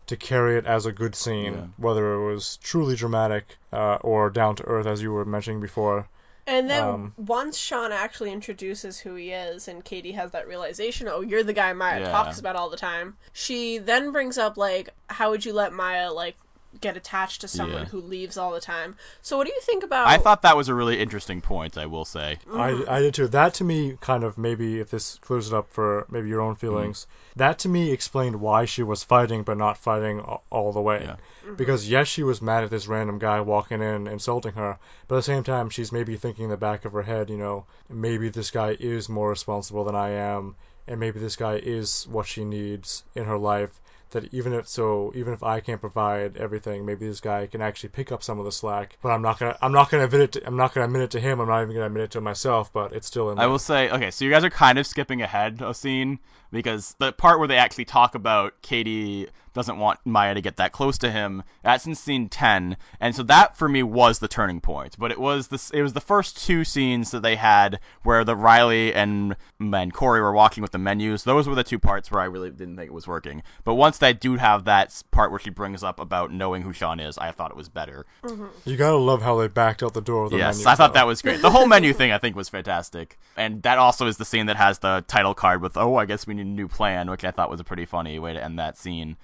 [0.07, 1.65] to carry it as a good scene, Yeah.
[1.77, 6.09] whether it was truly dramatic uh, or down to earth, as you were mentioning before.
[6.47, 11.07] And then Um, once Shawn actually introduces who he is, and Katie has that realization,
[11.07, 12.11] oh, you're the guy Maya Yeah.
[12.11, 13.17] talks about all the time.
[13.31, 16.35] She then brings up like, how would you let Maya like
[16.79, 17.87] get attached to someone Yeah.
[17.89, 18.95] who leaves all the time?
[19.21, 20.07] So what do you think about?
[20.07, 21.77] I thought that was a really interesting point.
[21.77, 22.37] I will say.
[22.47, 22.89] Mm-hmm.
[22.89, 23.27] I, I did too.
[23.27, 26.55] That to me, kind of maybe if this clears it up for maybe your own
[26.55, 31.03] feelings, that to me explained why she was fighting but not fighting all the way.
[31.03, 31.15] Yeah.
[31.57, 35.19] Because yes, she was mad at this random guy walking in insulting her, but at
[35.19, 38.29] the same time, she's maybe thinking in the back of her head, you know, maybe
[38.29, 40.55] this guy is more responsible than I am,
[40.87, 43.80] and maybe this guy is what she needs in her life.
[44.11, 47.89] That even if so, even if I can't provide everything, maybe this guy can actually
[47.89, 48.97] pick up some of the slack.
[49.01, 50.31] But I'm not gonna, I'm not gonna admit it.
[50.33, 51.39] To, I'm not gonna admit it to him.
[51.39, 52.71] I'm not even gonna admit it to myself.
[52.71, 53.39] But it's still in.
[53.39, 53.49] I there.
[53.49, 56.19] will say, okay, so you guys are kind of skipping ahead a scene
[56.51, 60.71] because the part where they actually talk about Katie doesn't want Maya to get that
[60.71, 62.77] close to him, that's in scene 10.
[63.01, 64.95] And so that for me was the turning point.
[64.97, 68.35] But it was this it was the first two scenes that they had where the
[68.35, 71.25] Riley and and Corey were walking with the menus.
[71.25, 73.43] Those were the two parts where I really didn't think it was working.
[73.65, 77.01] But once they do have that part where she brings up about knowing who Shawn
[77.01, 78.05] is, I thought it was better.
[78.23, 78.45] Mm-hmm.
[78.63, 80.69] You gotta love how they backed out the door of the Yes, menu.
[80.69, 80.99] I thought though.
[80.99, 81.41] that was great.
[81.41, 83.19] The whole menu thing I think was fantastic.
[83.35, 86.25] And that also is the scene that has the title card with, oh, I guess
[86.25, 88.57] we need a new plan, which I thought was a pretty funny way to end
[88.59, 89.17] that scene.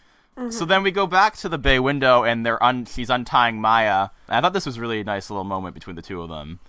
[0.51, 4.09] So then we go back to the bay window and they're un- she's untying Maya.
[4.29, 6.59] I thought this was really a nice little moment between the two of them.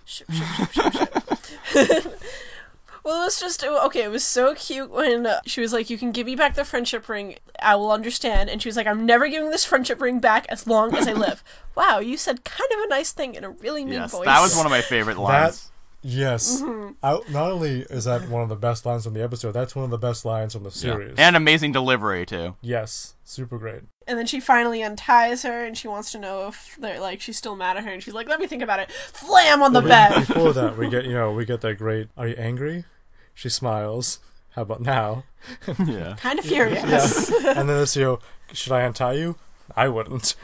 [3.01, 4.03] Well, it was just okay.
[4.03, 6.65] It was so cute when uh, she was like, "You can give me back the
[6.65, 7.35] friendship ring.
[7.61, 10.67] I will understand." And she was like, "I'm never giving this friendship ring back as
[10.67, 11.43] long as I live."
[11.75, 14.25] wow, you said kind of a nice thing in a really mean Yes, voice.
[14.25, 15.71] that was one of my favorite lines.
[16.01, 16.61] Yes.
[16.61, 16.91] Mm-hmm.
[17.03, 19.83] I, not only is that one of the best lines from the episode, that's one
[19.85, 20.73] of the best lines from the Yeah.
[20.93, 21.15] series.
[21.17, 22.55] And amazing delivery too.
[22.61, 23.81] yes, super great.
[24.07, 27.37] And then she finally unties her, and she wants to know if they're like she's
[27.37, 29.81] still mad at her, and she's like, "Let me think about it." Flam on the
[29.81, 30.25] bed.
[30.27, 32.07] Before that, we get you know we get that great.
[32.17, 32.85] Are you angry?
[33.35, 34.19] She smiles.
[34.55, 35.25] How about now?
[35.85, 36.15] yeah.
[36.19, 37.29] kind of furious.
[37.29, 38.19] and then this you know,
[38.51, 39.35] should I untie you?
[39.75, 40.35] I wouldn't.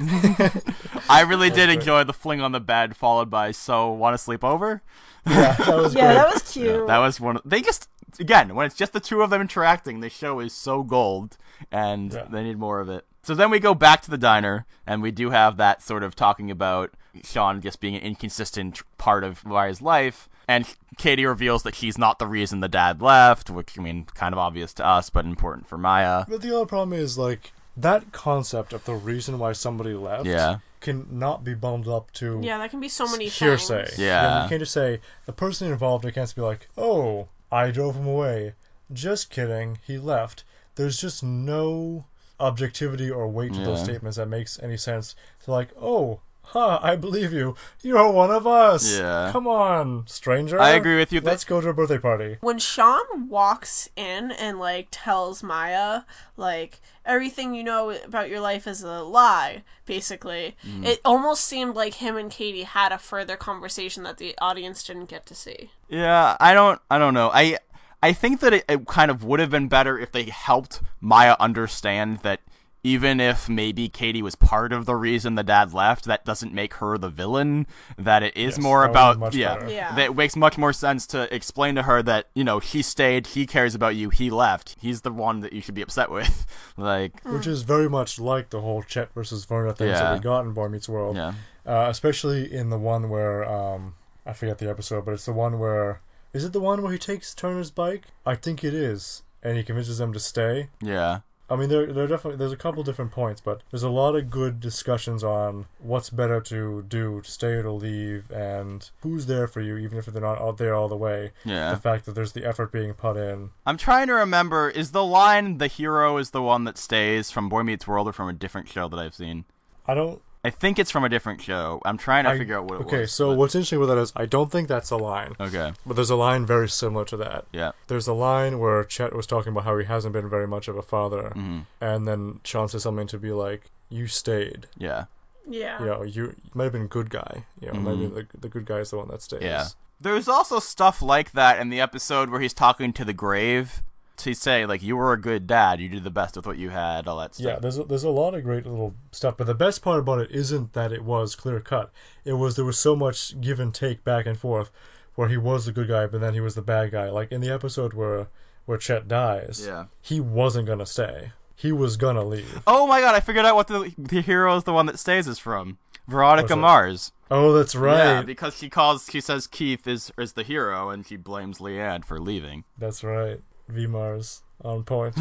[1.10, 1.80] I really did great.
[1.80, 4.84] enjoy the fling on the bed followed by so want to sleep over?
[5.28, 6.13] Yeah, that was yeah, great.
[6.15, 6.88] that was cute.
[6.88, 7.38] That was one.
[7.38, 10.53] Of, they just again when it's just the two of them interacting, the show is
[10.53, 11.38] so gold,
[11.71, 12.26] and Yeah.
[12.30, 13.05] they need more of it.
[13.23, 16.15] So then we go back to the diner, and we do have that sort of
[16.15, 16.91] talking about
[17.23, 20.30] Shawn just being an inconsistent part of Maya's life.
[20.47, 20.67] And
[20.99, 24.38] Katie reveals that he's not the reason the dad left, which I mean, kind of
[24.38, 26.26] obvious to us, but important for Maya.
[26.28, 30.28] But the other problem is like that concept of the reason why somebody left.
[30.28, 30.59] Yeah.
[30.86, 33.86] Can not be bundled up to yeah, that can be so many hearsay.
[33.86, 33.97] things.
[33.99, 34.43] Yeah.
[34.43, 36.05] you can't just say the person involved.
[36.05, 38.53] It can't just be like, "Oh, I drove him away."
[38.93, 39.79] Just kidding.
[39.88, 40.43] He left.
[40.75, 42.05] There's just no
[42.39, 45.15] objectivity or weight to those statements that makes any sense.
[45.39, 46.19] So like, "Oh,
[46.49, 47.55] huh, I believe you.
[47.81, 49.29] You're one of us." Yeah.
[49.31, 50.59] Come on, stranger.
[50.59, 51.21] I agree with you.
[51.21, 52.37] Let's go to a birthday party.
[52.41, 56.01] when Shawn walks in and like tells Maya
[56.37, 60.85] like everything you know about your life is a lie, basically, mm.
[60.85, 65.05] it almost seemed like him and Katie had a further conversation that the audience didn't
[65.05, 65.71] get to see.
[65.89, 67.31] Yeah, I don't I don't know.
[67.33, 67.57] I
[68.01, 71.35] I think that it, it kind of would have been better if they helped Maya
[71.39, 72.39] understand that
[72.86, 76.75] even if maybe Katie was part of the reason the dad left, that doesn't make
[76.75, 77.65] her the villain.
[77.97, 79.67] That it is Yes, more about yeah.
[79.67, 79.95] Yeah.
[79.95, 83.27] That it makes much more sense to explain to her that you know he stayed,
[83.27, 84.75] he cares about you, he left.
[84.79, 86.45] He's the one that you should be upset with.
[86.77, 90.03] like Which is very much like the whole Chet versus Virna things Yeah.
[90.03, 91.15] that we got in Boy Meets World.
[91.15, 91.33] yeah,
[91.65, 95.57] Uh, especially in the one where um, I forget the episode, but it's the one
[95.57, 96.01] where
[96.33, 98.03] is it the one where he takes Turner's bike?
[98.25, 100.69] I think it is, and he convinces them to stay.
[100.81, 101.19] yeah.
[101.49, 104.15] I mean, there there are definitely there's a couple different points, but there's a lot
[104.15, 109.27] of good discussions on what's better to do, to stay or to leave, and who's
[109.27, 111.33] there for you, even if they're not out there all the way.
[111.43, 111.71] Yeah.
[111.71, 113.51] The fact that there's the effort being put in.
[113.65, 114.69] I'm trying to remember.
[114.69, 118.13] Is the line "the hero is the one that stays" from Boy Meets World or
[118.13, 119.45] from a different show that I've seen?
[119.87, 120.21] I don't.
[120.45, 121.81] I think it's from a different show.
[121.85, 122.87] I'm trying to I- figure out what it was.
[122.87, 123.11] okay, was.
[123.13, 125.73] so but- what's interesting with that is I don't think that's a line, Okay.
[125.85, 127.45] but there's a line very similar to that.
[127.51, 127.71] Yeah.
[127.87, 130.77] There's a line where Chet was talking about how he hasn't been very much of
[130.77, 134.67] a father, hmm and then Shawn says something to be like, "You stayed.
[134.77, 135.05] Yeah.
[135.47, 135.79] Yeah.
[135.79, 137.45] You know, you, you might have been a good guy.
[137.61, 138.15] You know, maybe Mhm.
[138.31, 139.67] the the good guy is the one that stays." Yeah.
[140.01, 143.81] There's also stuff like that in the episode where he's talking to the grave,
[144.18, 146.70] to say like you were a good dad, you did the best with what you
[146.70, 147.45] had, all that stuff.
[147.45, 150.20] Yeah, there's a, there's a lot of great little stuff, but the best part about
[150.20, 151.91] it isn't that it was clear cut.
[152.24, 154.72] It was there was so much give and take back and forth,
[155.16, 157.09] where he was the good guy, but then he was the bad guy.
[157.09, 158.28] Like in the episode where
[158.66, 159.86] where Chet dies, Yeah.
[160.01, 161.32] he wasn't gonna stay.
[161.55, 162.61] He was gonna leave.
[162.68, 165.28] Oh my god, I figured out what the the hero is the one that stays
[165.28, 165.78] is from.
[166.07, 166.55] Veronica?
[166.55, 167.11] Mars.
[167.32, 167.97] Oh, that's right.
[167.97, 172.05] Yeah, because she calls she says Keith is is the hero and she blames Lianne
[172.05, 172.63] for leaving.
[172.78, 173.39] That's right.
[173.68, 175.16] V Mars on point.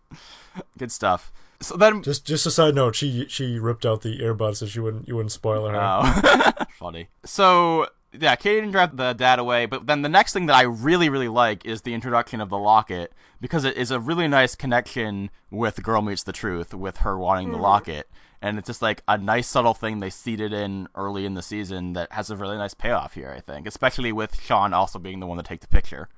[0.78, 1.32] Good stuff.
[1.60, 4.80] So then just just a side note, she she ripped out the earbuds so she
[4.80, 5.76] wouldn't you wouldn't spoil her.
[5.76, 7.08] Oh, funny.
[7.24, 10.62] So yeah, Katie didn't drive the dad away, but then the next thing that I
[10.62, 14.54] really really like is the introduction of the locket because it is a really nice
[14.54, 17.62] connection with Girl Meets the Truth with her wanting the hmm.
[17.62, 18.08] locket.
[18.42, 21.92] And it's just like a nice subtle thing they seeded in early in the season
[21.92, 23.66] that has a really nice payoff here, I think.
[23.66, 26.08] Especially with Shawn also being the one to take the picture.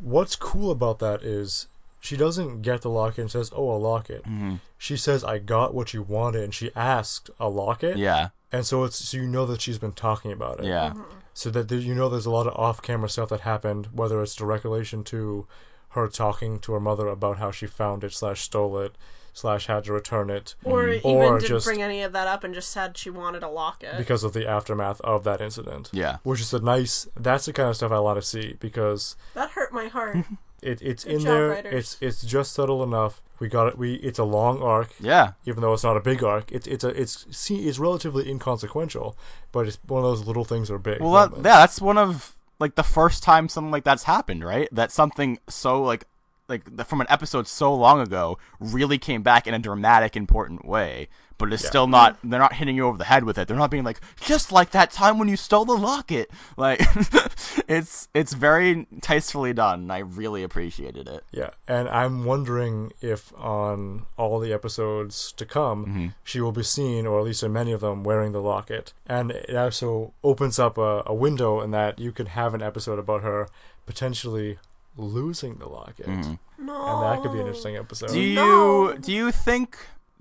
[0.00, 1.66] What's cool about that is
[2.00, 4.56] she doesn't get the locket and says, "Oh, a locket." Mm-hmm.
[4.76, 7.96] She says, "I got what you wanted," and she asked a locket.
[7.96, 8.28] Yeah.
[8.50, 10.66] And so it's so you know that she's been talking about it.
[10.66, 10.94] Yeah.
[11.34, 14.34] So that there, you know there's a lot of off-camera stuff that happened, whether it's
[14.34, 15.46] direct relation to
[15.90, 18.94] her talking to her mother about how she found it slash stole it
[19.32, 22.44] slash had to return it Or even Or didn't just- bring any of that up
[22.44, 23.96] and just said she wanted a locket.
[23.98, 25.90] because of the aftermath of that incident.
[25.92, 26.18] Yeah.
[26.22, 27.06] Which is a nice.
[27.18, 30.16] That's the kind of stuff I want to see because that hurt my heart.
[30.62, 31.48] it, it's Good in job, there.
[31.50, 31.74] writers.
[31.74, 33.22] It's it's just subtle enough.
[33.40, 33.78] We got it.
[33.78, 34.90] We it's a long arc.
[34.98, 35.32] Yeah.
[35.46, 39.16] even though it's not a big arc, it's it's a it's see it's relatively inconsequential,
[39.52, 41.00] but it's one of those little things that are big.
[41.00, 44.68] Well, that, yeah, that's one of like the first time something like that's happened, right?
[44.72, 46.06] That something so like
[46.48, 50.64] like the, from an episode so long ago really came back in a dramatic, important
[50.64, 51.08] way.
[51.36, 51.68] But it's Yeah.
[51.68, 52.18] still not.
[52.24, 53.46] They're not hitting you over the head with it.
[53.46, 56.30] They're not being like just like that time when you stole the locket.
[56.56, 56.80] Like
[57.68, 59.82] it's it's very tastefully done.
[59.82, 61.22] and I really appreciated it.
[61.30, 66.06] yeah, and I'm wondering if on all the episodes to come, Mm-hmm.
[66.24, 69.30] she will be seen, or at least in many of them, wearing the locket, and
[69.30, 73.22] it also opens up a, a window in that you could have an episode about
[73.22, 73.48] her
[73.86, 74.58] potentially
[74.98, 77.00] losing the locket, and no.
[77.02, 78.10] that could be an interesting episode.
[78.10, 78.94] Do you No.
[78.94, 79.78] do you think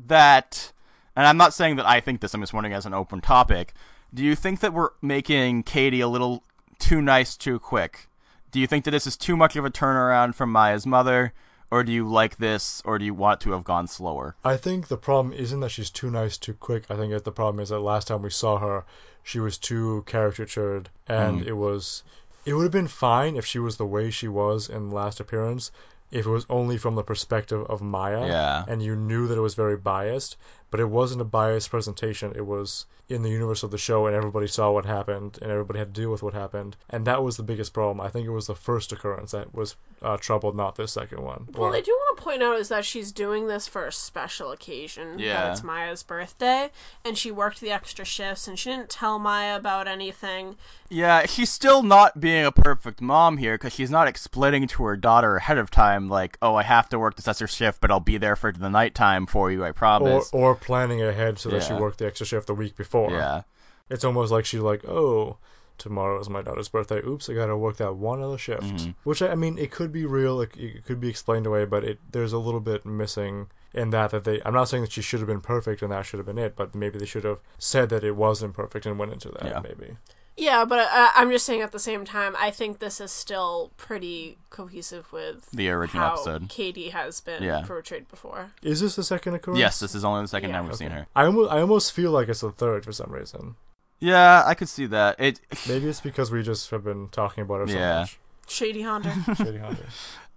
[0.07, 0.71] that?
[1.15, 2.33] And I'm not saying that I think this.
[2.33, 3.73] I'm just wondering as an open topic.
[4.13, 6.43] Do you think that we're making Katie a little
[6.79, 8.07] too nice too quick?
[8.51, 11.33] Do you think that this is too much of a turnaround from Maya's mother,
[11.71, 14.35] or do you like this, or do you want to have gone slower?
[14.45, 16.85] I think the problem isn't that she's too nice too quick.
[16.89, 18.85] I think that the problem is that last time we saw her,
[19.23, 21.47] she was too caricatured, and Mm.
[21.47, 22.03] it was.
[22.47, 25.19] It would have been fine if she was the way she was in the last
[25.19, 25.69] appearance,
[26.11, 28.63] if it was only from the perspective of Maya, Yeah.
[28.69, 30.37] and you knew that it was very biased.
[30.71, 32.31] But it wasn't a biased presentation.
[32.35, 35.79] It was in the universe of the show, and everybody saw what happened, and everybody
[35.79, 38.01] had to deal with what happened, and that was the biggest problem.
[38.01, 41.47] I think it was the first occurrence that was uh, troubled, not this second one.
[41.53, 43.91] Well, Or- I do want to point out is that she's doing this for a
[43.91, 45.19] special occasion.
[45.19, 45.43] Yeah.
[45.45, 46.69] That it's Maya's birthday,
[47.05, 50.57] and she worked the extra shifts, and she didn't tell Maya about anything.
[50.89, 54.95] Yeah, she's still not being a perfect mom here because she's not explaining to her
[54.97, 57.99] daughter ahead of time, like, "Oh, I have to work this extra shift, but I'll
[57.99, 61.73] be there for the nighttime for you, I promise." or planning ahead so that she
[61.73, 62.96] worked the extra shift the week before.
[63.05, 63.43] Yeah.
[63.89, 65.37] It's almost like she's like, oh,
[65.77, 67.01] tomorrow is my daughter's birthday.
[67.05, 68.63] Oops, I gotta work that one other shift.
[68.63, 68.91] Mm-hmm.
[69.03, 70.41] Which I, I mean, it could be real.
[70.41, 74.11] It, it could be explained away, but it there's a little bit missing in that
[74.11, 74.41] that they.
[74.45, 76.55] I'm not saying that she should have been perfect and that should have been it,
[76.55, 79.45] but maybe they should have said that it wasn't perfect and went into that.
[79.45, 79.59] Yeah.
[79.59, 79.97] Maybe.
[80.37, 83.71] Yeah, but uh, I'm just saying at the same time, I think this is still
[83.75, 86.47] pretty cohesive with The original how episode.
[86.49, 87.63] Katie has been Yeah.
[87.65, 88.51] portrayed before.
[88.61, 89.59] Is this the second occurrence?
[89.59, 90.57] Yes, this is only the second Yeah.
[90.57, 91.07] time we've seen her.
[91.15, 93.55] I almost I almost feel like it's the third for some reason.
[93.99, 95.15] Yeah, I could see that.
[95.19, 97.99] It Maybe it's because we just have been talking about her so Yeah.
[98.01, 98.19] much.
[98.47, 99.13] Shady Hunter.
[99.35, 99.85] Shady Hunter.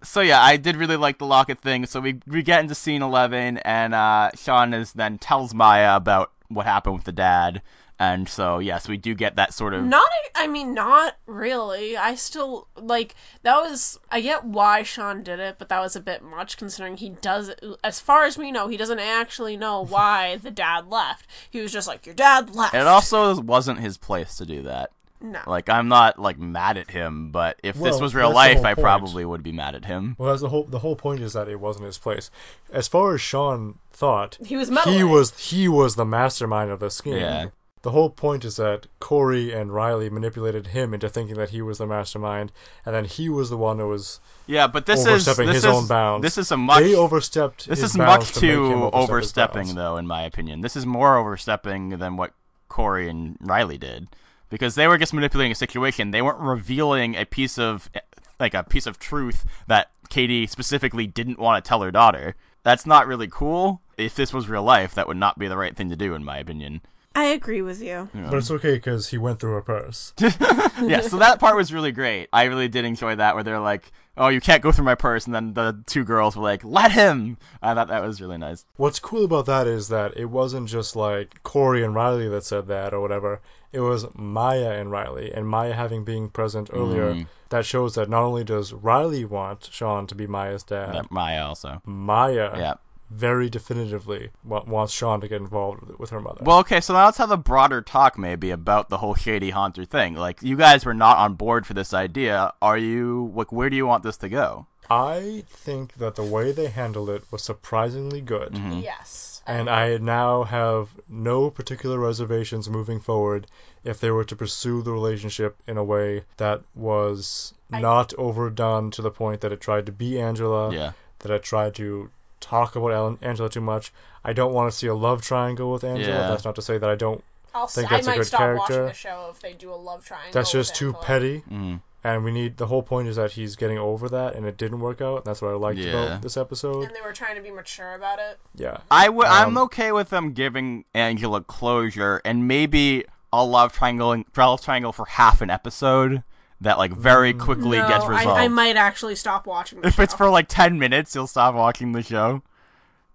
[0.03, 1.85] so yeah, I did really like the locket thing.
[1.85, 6.33] So we we get into scene eleven, and uh, Shawn is then tells Maya about
[6.49, 7.61] what happened with the dad,
[8.01, 11.97] and so yes, we do get that sort of Not, I mean, not really.
[11.97, 14.01] I still like that was.
[14.11, 17.53] I get why Shawn did it, but that was a bit much considering he does.
[17.85, 21.27] As far as we know, he doesn't actually know why the dad left.
[21.49, 24.91] He was just like, "Your dad left." It also wasn't his place to do that.
[25.21, 25.41] no.
[25.47, 29.27] Like I'm not like mad at him, but if this was real life, I probably
[29.27, 30.17] would be mad at him.
[30.19, 32.31] Well, that's the whole the whole point is that it wasn't his place.
[32.73, 36.91] As far as Shawn thought, He was he was he was the mastermind of the
[36.91, 37.17] scheme.
[37.19, 37.49] Yeah.
[37.83, 41.79] The whole point is that Corey and Riley manipulated him into thinking that he was
[41.79, 42.53] the mastermind,
[42.85, 45.65] and then he was the one who was Yeah, but this is this his is,
[45.65, 46.23] own bounds.
[46.23, 47.67] This is a much they overstepped.
[47.67, 50.61] this his is much to too overstep overstepping, though, in my opinion.
[50.61, 52.35] This is more overstepping than what
[52.69, 54.09] Corey and Riley did,
[54.51, 56.11] because they were just manipulating a situation.
[56.11, 57.91] They weren't revealing a piece of
[58.39, 62.35] like a piece of truth that Katie specifically didn't want to tell her daughter.
[62.63, 63.81] That's not really cool.
[63.97, 66.25] If this was real life, that would not be the right thing to do, in
[66.25, 66.83] my opinion.
[67.15, 68.09] I agree with you.
[68.15, 70.15] But it's okay because he went through her purse.
[70.21, 72.29] yeah, so that part was really great.
[72.33, 75.27] I really did enjoy that, where they're like, "Oh, you can't go through my purse,"
[75.27, 78.65] and then the two girls were like, "Let him." I thought that was really nice.
[78.77, 82.69] What's cool about that is that it wasn't just like Corey and Riley that said
[82.69, 83.41] that or whatever.
[83.73, 87.15] It was Maya and Riley, and Maya having being present earlier.
[87.15, 87.27] Mm.
[87.51, 91.47] That shows that not only does Riley want Shawn to be Maya's dad, That Maya
[91.47, 91.83] also.
[91.85, 92.75] Maya Yeah.
[93.11, 96.43] Very definitively wa- wants Shawn to get involved with, with her mother.
[96.45, 99.85] Well, okay, so now let's have a broader talk maybe about the whole shady haunter
[99.85, 100.15] thing.
[100.15, 102.53] Like, you guys were not on board for this idea.
[102.63, 103.33] Are you?
[103.35, 104.67] Like, where do you want this to go?
[104.89, 108.53] I think that the way they handled it was surprisingly good.
[108.53, 108.81] Mm-hmm.
[108.81, 109.43] Yes.
[109.47, 113.47] And I now have no particular reservations moving forward
[113.83, 118.91] if they were to pursue the relationship in a way that was I- not overdone
[118.93, 120.93] to the point that it tried to be Angela, Yeah.
[121.21, 122.11] that it tried to
[122.41, 123.93] talk about Ellen, Angela too much.
[124.25, 126.19] I don't want to see a love triangle with Angela.
[126.21, 126.29] Yeah.
[126.29, 127.23] That's not to say that I don't.
[127.55, 128.87] I'll think I that's a might good stop watching character.
[128.87, 130.33] the show if they do a love triangle.
[130.33, 131.05] That's with just too Angela.
[131.05, 131.43] petty.
[131.51, 131.81] Mm.
[132.03, 134.81] And we need the whole point is that he's getting over that, and it didn't
[134.81, 135.17] work out.
[135.17, 135.91] And that's what I liked Yeah.
[135.91, 136.85] about this episode.
[136.87, 138.39] And they were trying to be mature about it.
[138.55, 143.73] Yeah, I w- I'm Um, okay with them giving Angela closure and maybe a love
[143.75, 146.23] triangle, love triangle for half an episode
[146.61, 148.39] that like very quickly no, gets resolved.
[148.39, 149.81] I, I might actually stop watching.
[149.81, 150.03] The if show.
[150.03, 152.43] it's for like ten minutes, you'll stop watching the show.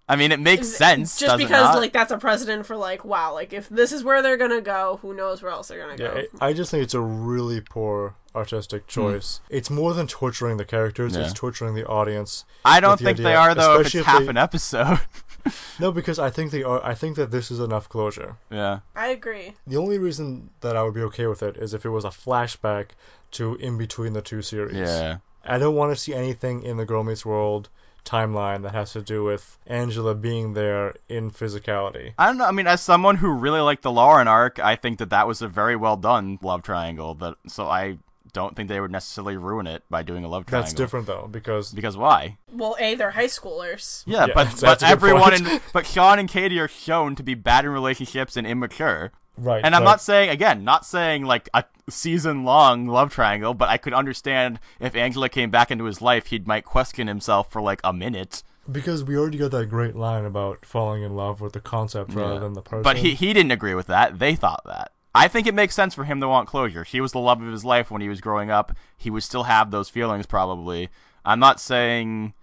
[0.08, 1.18] I mean, it makes sense.
[1.18, 1.78] just does it because not?
[1.78, 5.00] like that's a precedent for like wow, like if this is where they're gonna go,
[5.02, 6.14] who knows where else they're gonna yeah.
[6.14, 6.20] go?
[6.20, 9.40] it- I just think it's a really poor artistic choice.
[9.50, 11.20] It's more than torturing the characters; Hmm.
[11.22, 11.26] Yeah.
[11.26, 12.46] it's torturing the audience.
[12.64, 13.80] I don't with the think they are though.
[13.80, 15.00] If especially it's if half they- an episode.
[15.80, 16.84] No, because I think they are.
[16.84, 18.38] I think that this is enough closure.
[18.50, 18.80] yeah.
[18.96, 19.54] I agree.
[19.68, 22.10] The only reason that I would be okay with it is if it was a
[22.10, 22.92] flashback
[23.32, 24.78] to in between the two series.
[24.78, 25.18] Yeah.
[25.44, 27.70] I don't want to see anything in the Girl Meets World
[28.06, 32.14] timeline that has to do with Angela being there in physicality.
[32.18, 32.46] I don't know.
[32.46, 35.42] I mean, as someone who really liked the Lauren arc, I think that that was
[35.42, 37.16] a very well done love triangle.
[37.16, 37.98] That so I
[38.36, 40.64] don't think they would necessarily ruin it by doing a love triangle.
[40.66, 42.38] That's different though, because Because why?
[42.54, 44.04] Well, a they're high schoolers.
[44.06, 46.68] Yeah, Yeah, but that's- but that's a good everyone in but Shawn and Katie are
[46.68, 49.12] shown to be bad in relationships and immature.
[49.38, 49.64] right.
[49.66, 53.70] And I'm but- not saying again, not saying like a season long love triangle, but
[53.70, 57.62] I could understand if Angela came back into his life, he might question himself for
[57.62, 58.44] like a minute.
[58.72, 62.34] because we already got that great line about falling in love with the concept rather
[62.34, 62.40] Yeah.
[62.40, 62.82] than the person.
[62.82, 64.18] But he he didn't agree with that.
[64.20, 64.92] They thought that.
[65.16, 66.84] I think it makes sense for him to want closure.
[66.86, 68.76] She was the love of his life when he was growing up.
[68.98, 70.90] He would still have those feelings probably.
[71.24, 72.34] I'm not saying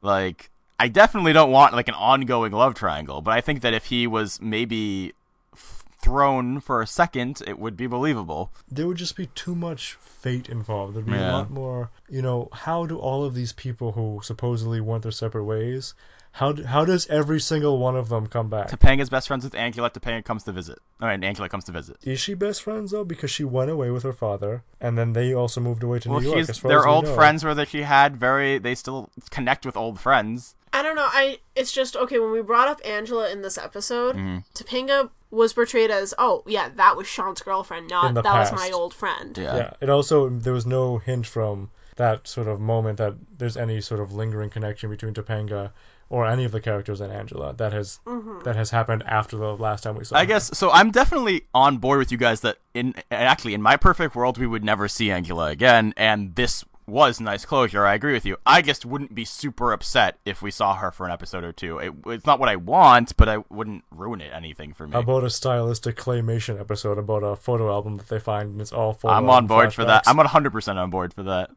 [0.00, 3.86] like I definitely don't want like an ongoing love triangle, but I think that if
[3.86, 5.12] he was maybe
[5.52, 8.50] f- thrown for a second, it would be believable.
[8.68, 10.94] there would just be too much fate involved.
[10.94, 11.90] There'd be a lot more.
[12.08, 15.94] You know, how do all of these people who supposedly went their separate ways?
[16.36, 18.68] How how does every single one of them come back?
[18.70, 19.90] Topanga's best friends with Angela.
[19.90, 20.78] Topanga comes to visit.
[21.00, 21.98] All right, Angela comes to visit.
[22.04, 23.04] Is she best friends though?
[23.04, 26.20] Because she went away with her father, and then they also moved away to Well,
[26.20, 26.38] New York.
[26.38, 27.14] she's as far as they're we old know.
[27.14, 28.58] friends where that she had very.
[28.58, 30.54] They still connect with old friends.
[30.72, 31.06] I don't know.
[31.06, 34.16] I it's just okay when we brought up Angela in this episode.
[34.16, 34.38] Mm-hmm.
[34.54, 38.52] Topanga was portrayed as oh yeah that was Shawn's girlfriend, not In the that was
[38.52, 39.36] my old friend.
[39.36, 39.56] Yeah.
[39.56, 43.82] Yeah, and also there was no hint from that sort of moment that there's any
[43.82, 45.72] sort of lingering connection between Topanga
[46.12, 48.40] or any of the characters in Angela that has mm-hmm.
[48.44, 50.14] that has happened after the last time we saw.
[50.14, 50.26] I her.
[50.26, 50.70] guess so.
[50.70, 54.46] I'm definitely on board with you guys that in actually in my perfect world we
[54.46, 57.86] would never see Angela again, and this was nice closure.
[57.86, 58.36] I agree with you.
[58.44, 61.78] I just wouldn't be super upset if we saw her for an episode or two.
[61.78, 64.94] It, it's not what I want, but I wouldn't ruin it anything for me.
[64.94, 68.92] about a stylistic claymation episode about a photo album that they find and it's all
[68.92, 70.02] photo I'm on album board for that.
[70.06, 71.52] I'm 100 percent on board for that.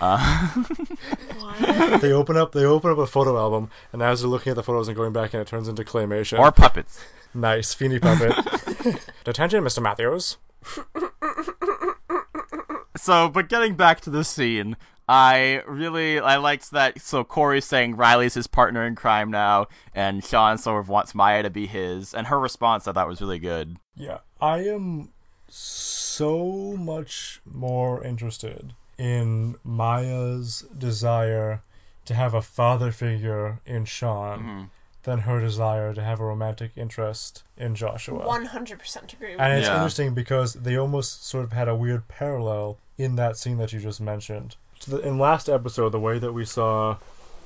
[0.00, 0.62] Uh,
[2.00, 4.62] they open up they open up a photo album and as they're looking at the
[4.62, 6.38] photos and going back and it turns into claymation.
[6.38, 7.00] Or puppets.
[7.34, 8.34] nice Feeny puppet.
[9.24, 9.82] Detention, Mr.
[9.82, 10.36] Matthews.
[12.96, 14.76] So, but getting back to the scene,
[15.08, 17.00] I really I liked that.
[17.00, 21.42] So Corey's saying Riley's his partner in crime now, and Shawn sort of wants Maya
[21.42, 23.76] to be his, and her response I thought was really good.
[23.94, 25.10] Yeah, I am
[25.48, 31.62] so much more interested in Maya's desire
[32.04, 34.62] to have a father figure in Shawn Mm-hmm.
[35.04, 38.26] than her desire to have a romantic interest in Joshua.
[38.26, 39.32] One hundred percent agree.
[39.32, 39.74] With And it's Yeah.
[39.76, 43.78] interesting because they almost sort of had a weird parallel in that scene that you
[43.80, 44.56] just mentioned.
[44.80, 46.96] So the, in last episode, the way that we saw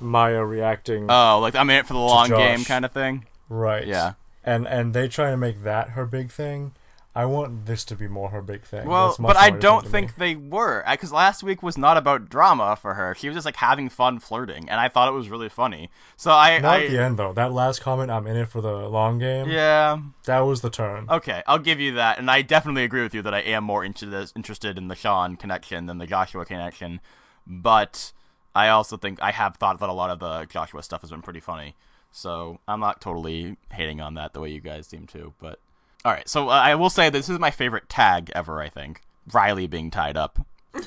[0.00, 2.38] Maya reacting, Oh, like I'm in it for the long Josh.
[2.38, 3.26] game kind of thing.
[3.50, 3.86] right?
[3.86, 4.12] Yeah.
[4.44, 6.72] and and they try to make that her big thing.
[7.12, 8.86] I want this to be more her big thing.
[8.86, 12.76] Well, but I don't think they were uh, because last week was not about drama
[12.76, 13.16] for her.
[13.16, 15.90] She was just like having fun flirting, and I thought it was really funny.
[16.16, 17.32] So I, Not I at the end though.
[17.32, 21.06] That last comment, "I'm in it for the long game." yeah, that was the turn.
[21.10, 23.84] okay, I'll give you that, and I definitely agree with you that I am more
[23.84, 27.00] into interested interested in the Shawn connection than the Joshua connection.
[27.44, 28.12] But
[28.54, 31.22] I also think I have thought that a lot of the Joshua stuff has been
[31.22, 31.74] pretty funny.
[32.12, 35.34] So I'm not totally hating on that the way you guys seem to.
[35.40, 35.60] But
[36.04, 38.60] all right, so uh, I will say this is my favorite tag ever.
[38.60, 40.44] I think Riley being tied up.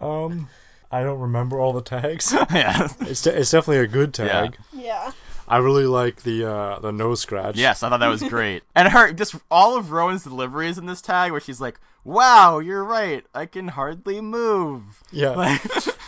[0.00, 0.48] Um,
[0.90, 2.32] I don't remember all the tags.
[2.52, 2.88] yeah.
[3.00, 4.56] it's de- it's definitely a good tag.
[4.72, 5.12] Yeah.
[5.48, 7.56] I really like the uh the nose scratch.
[7.56, 8.62] Yes, I thought that was great.
[8.74, 12.84] and her just all of Rowan's deliveries in this tag where she's like, "Wow, you're
[12.84, 13.24] right.
[13.34, 15.30] I can hardly move." Yeah.
[15.30, 15.62] Like,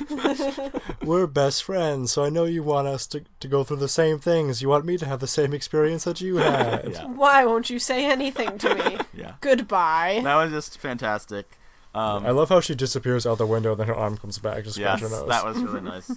[1.04, 4.18] We're best friends, so I know you want us to, to go through the same
[4.18, 4.62] things.
[4.62, 6.88] You want me to have the same experience that you had.
[6.92, 7.04] yeah.
[7.06, 8.98] Why won't you say anything to me?
[9.16, 9.34] Yeah.
[9.40, 10.20] Goodbye.
[10.24, 11.58] That was just fantastic.
[11.94, 14.64] Um, I love how she disappears out the window, and then her arm comes back
[14.64, 15.28] to scratch yes, her nose.
[15.28, 16.10] that was really nice.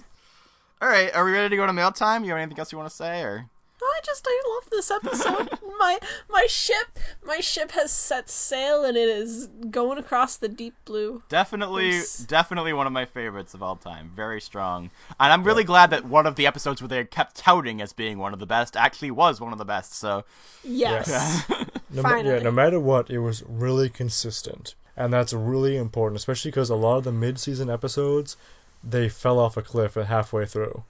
[0.82, 2.24] All right, are we ready to go to mail time?
[2.24, 3.46] You have anything else you want to say, or
[3.82, 5.58] I just I love this episode.
[5.78, 5.98] my
[6.30, 11.22] my ship my ship has set sail and it is going across the deep blue.
[11.28, 12.18] definitely, Yes.
[12.18, 14.10] definitely one of my favorites of all time.
[14.14, 17.80] Very strong, and I'm really glad that one of the episodes where they kept touting
[17.80, 19.94] as being one of the best actually was one of the best.
[19.94, 20.24] So
[20.64, 21.08] Yes.
[21.48, 22.44] no, ma- yeah, finally.
[22.44, 24.74] no matter what, it was really consistent.
[24.96, 28.36] And that's really important, especially because a lot of the mid season episodes,
[28.82, 30.82] they fell off a cliff at halfway through.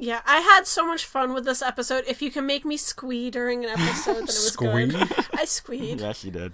[0.00, 2.04] Yeah, I had so much fun with this episode.
[2.06, 4.86] If you can make me squee during an episode, then it was Squee?
[4.86, 5.08] good.
[5.34, 6.00] I squeed.
[6.00, 6.52] yeah, she did.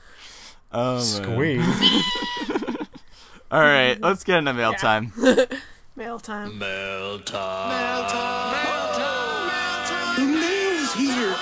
[0.73, 1.03] Oh, man.
[1.05, 2.77] Squeeze.
[3.51, 4.77] All right, let's get into mail Yeah.
[4.79, 5.13] time.
[5.97, 6.59] Mail time.
[6.59, 7.71] Mail time.
[10.17, 11.37] The news here.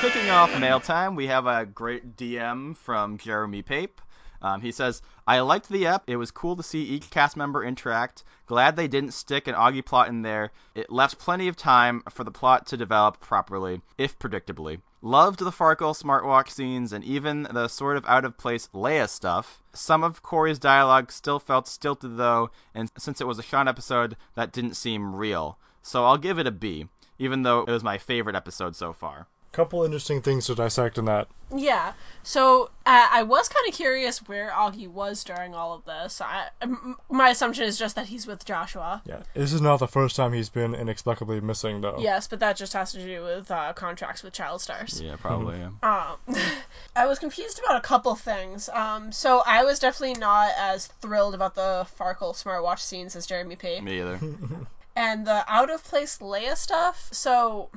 [0.00, 4.00] Kicking off mail time, we have a great DM from Jeremy Pape.
[4.46, 6.04] Um, he says, I liked the ep.
[6.06, 8.22] It was cool to see each cast member interact.
[8.46, 10.52] Glad they didn't stick an Auggie plot in there.
[10.72, 14.82] It left plenty of time for the plot to develop properly, if predictably.
[15.02, 19.62] Loved the Farkle smartwatch scenes and even the sort of out of place Leia stuff.
[19.72, 24.16] Some of Corey's dialogue still felt stilted though, and since it was a Shawn episode,
[24.36, 25.58] that didn't seem real.
[25.82, 26.86] So I'll give it a B,
[27.18, 29.26] even though it was my favorite episode so far.
[29.56, 31.28] Couple interesting things to dissect in that.
[31.50, 31.94] Yeah.
[32.22, 36.20] So uh, I was kind of curious where Auggie was during all of this.
[36.20, 39.00] I, m- my assumption is just that he's with Joshua.
[39.06, 41.96] Yeah, this is not the first time he's been inexplicably missing, though.
[41.98, 45.00] Yes, but that just has to do with uh, contracts with child stars.
[45.00, 45.56] Yeah, probably.
[45.58, 45.70] Yeah.
[45.82, 46.36] Um,
[46.96, 48.68] I was confused about a couple things.
[48.68, 53.56] Um, so I was definitely not as thrilled about the Farkle smartwatch scenes as Jeremy
[53.56, 53.80] P.
[53.80, 54.20] Me either.
[54.96, 57.08] and the out of place Leia stuff.
[57.12, 57.70] So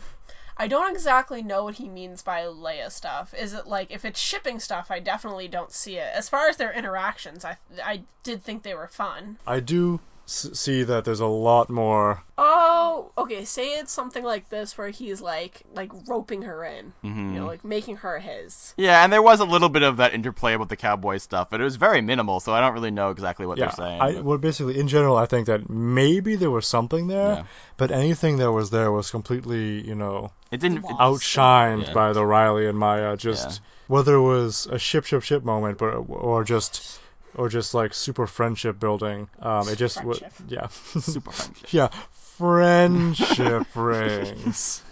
[0.59, 3.33] I don't exactly know what he means by Leia stuff.
[3.33, 4.91] Is it like if it's shipping stuff?
[4.91, 6.11] I definitely don't see it.
[6.13, 9.37] As far as their interactions, I I did think they were fun.
[9.47, 12.23] I do s- see that there's a lot more.
[12.37, 13.43] Oh, okay.
[13.43, 17.45] Say it's something like this where he's like like roping her in, you know, mm-hmm.
[17.45, 18.73] like making her his.
[18.77, 21.59] Yeah, and there was a little bit of that interplay with the cowboy stuff, but
[21.59, 24.01] it was very minimal, so I don't really know exactly what Yeah, they're saying.
[24.01, 27.43] I, but- well, basically, in general, I think that maybe there was something there, Yeah.
[27.77, 30.77] but anything that was there was completely, you know, it didn't.
[30.79, 31.93] It, outshined Yeah.
[31.93, 33.17] by the Riley and Maya.
[33.17, 33.57] Just Yeah.
[33.87, 36.99] whether it was a ship, ship, ship moment, but or just
[37.35, 39.29] or just like super friendship building.
[39.39, 40.33] Um, it just wa- Friendship.
[40.47, 41.73] yeah, super friendship.
[41.73, 44.81] yeah, friendship rings.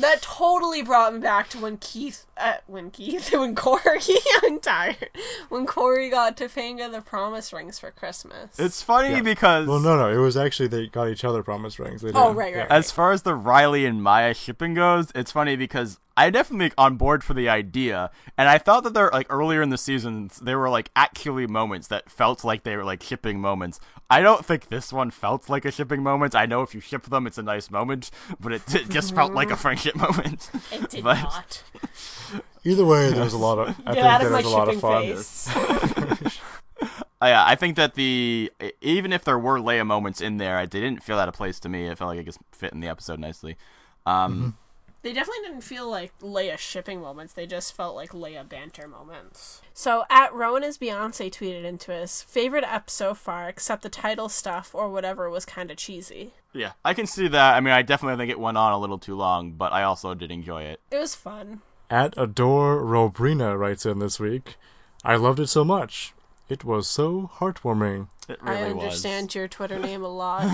[0.00, 3.80] That totally brought me back to when Keith, uh, when Keith, when Corey,
[4.42, 5.08] I'm tired,
[5.48, 8.58] when Corey got Topanga the promise rings for Christmas.
[8.58, 9.22] It's funny Yeah.
[9.22, 12.02] because Well, no, no, it was actually they got each other promise rings.
[12.02, 12.36] They Oh, did.
[12.36, 12.60] right, Yeah.
[12.62, 16.72] right, as far as the Riley and Maya shipping goes, it's funny because I definitely
[16.76, 20.38] on board for the idea, and I thought that there like earlier in the seasons
[20.40, 23.80] there were like actually moments that felt like they were like shipping moments.
[24.10, 26.34] I don't think this one felt like a shipping moment.
[26.34, 29.32] I know if you ship them, it's a nice moment, but it, it just felt
[29.32, 30.50] like a friendship moment.
[30.72, 31.62] it did but- not.
[32.64, 33.68] Either way, there was a lot of.
[33.86, 35.02] I Get think out there of my was a lot of shipping fun.
[36.26, 36.38] face.
[37.22, 38.50] Uh, yeah, I think that the
[38.80, 41.60] even if there were Leia moments in there, I they didn't feel out of place
[41.60, 41.86] to me.
[41.86, 43.58] It felt like it just fit in the episode nicely.
[44.06, 44.56] Um,
[45.02, 47.32] They definitely didn't feel like Leia shipping moments.
[47.32, 49.62] They just felt like Leia banter moments.
[49.72, 54.28] So at Rowan as Beyonce tweeted into us, favorite ep so far, except the title
[54.28, 56.34] stuff or whatever was kind of cheesy.
[56.52, 57.56] Yeah, I can see that.
[57.56, 60.14] I mean, I definitely think it went on a little too long, but I also
[60.14, 60.80] did enjoy it.
[60.90, 61.62] It was fun.
[61.88, 64.56] At Adore Robrina writes in this week,
[65.02, 66.12] I loved it so much.
[66.50, 68.08] It was so heartwarming.
[68.28, 70.44] It really I understand your Twitter name a lot.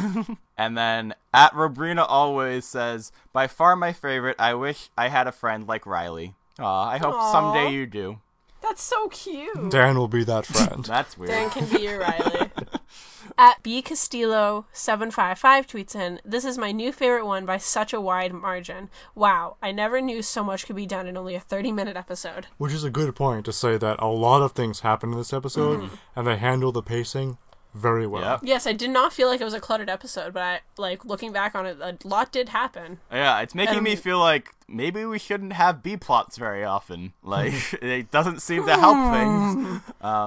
[0.57, 4.37] And then at Robrina always says, "By far my favorite.
[4.39, 6.35] I wish I had a friend like Riley.
[6.59, 7.33] Aw, I hope Aw.
[7.33, 8.19] someday you do."
[8.61, 9.71] That's so cute.
[9.71, 10.85] Dan will be that friend.
[10.89, 11.31] That's weird.
[11.31, 12.51] Dan can be your Riley.
[13.39, 17.59] At B Castillo seven five five tweets in, "This is my new favorite one by
[17.59, 18.89] such a wide margin.
[19.15, 22.47] Wow, I never knew so much could be done in only a thirty minute episode.
[22.57, 25.35] Which is a good point to say that a lot of things happen in this
[25.35, 27.37] episode, and they handle the pacing
[27.75, 28.23] very well.
[28.23, 28.41] Yep.
[28.43, 31.31] Yes, I did not feel like it was a cluttered episode, but I like looking
[31.31, 33.01] back on it, a lot did happen.
[33.13, 37.13] Yeah, it's making me Um, feel like maybe we shouldn't have B plots very often.
[37.23, 39.83] Like it doesn't seem to help things.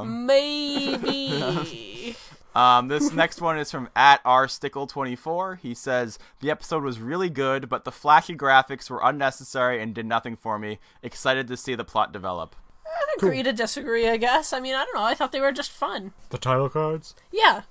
[0.05, 2.15] Maybe.
[2.55, 5.59] Um, this next one is from at rstickle24.
[5.59, 10.05] He says the episode was really good, but the flashy graphics were unnecessary and did
[10.05, 10.79] nothing for me.
[11.03, 12.55] Excited to see the plot develop.
[12.85, 14.51] I'd agree to disagree, I guess.
[14.51, 15.03] I mean, I don't know.
[15.03, 16.11] I thought they were just fun.
[16.29, 17.15] The title cards.
[17.31, 17.63] Yeah.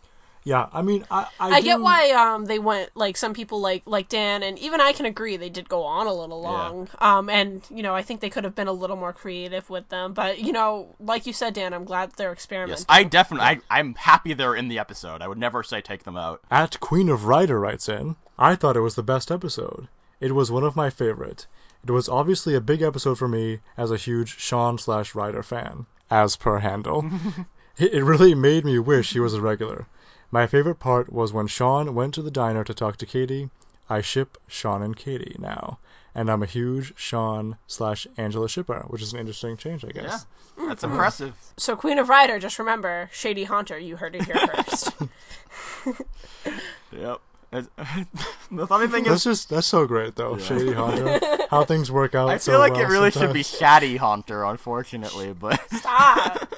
[0.49, 3.83] Yeah, I mean, I I, I get why um they went like some people like
[3.85, 6.89] like Dan and even I can agree they did go on a little long.
[7.01, 9.91] Um and you know I think they could have been a little more creative with
[9.91, 12.79] them, but you know like you said Dan, I'm glad they're experimenting.
[12.79, 13.47] Yes, I definitely.
[13.47, 15.21] I, I'm happy they're in the episode.
[15.21, 16.41] I would never say take them out.
[16.51, 19.89] At Queen of Rider writes in, I thought it was the best episode.
[20.19, 21.47] It was one of my favorite.
[21.85, 25.85] It was obviously a big episode for me as a huge Shawn slash Rider fan,
[26.11, 27.05] as per handle.
[27.77, 29.87] it it really made me wish he was a regular.
[30.31, 33.51] My favorite part was when Shawn went to the diner to talk to Katie.
[33.89, 35.79] I ship Shawn and Katie now,
[36.15, 40.05] and I'm a huge Shawn slash Angela shipper, which is an interesting change, I guess.
[40.05, 40.27] Yeah, guess.
[40.69, 41.35] that's impressive.
[41.57, 44.93] So Queen of Rider, just remember, Shady Haunter, you heard it here first.
[46.93, 47.21] Yep.
[48.51, 51.19] The funny thing That's is, just that's so great though, Shady Hunter.
[51.51, 52.29] How things work out.
[52.29, 56.55] I so feel like well it really should be Shady Shaddy Haunter, unfortunately, but Stop.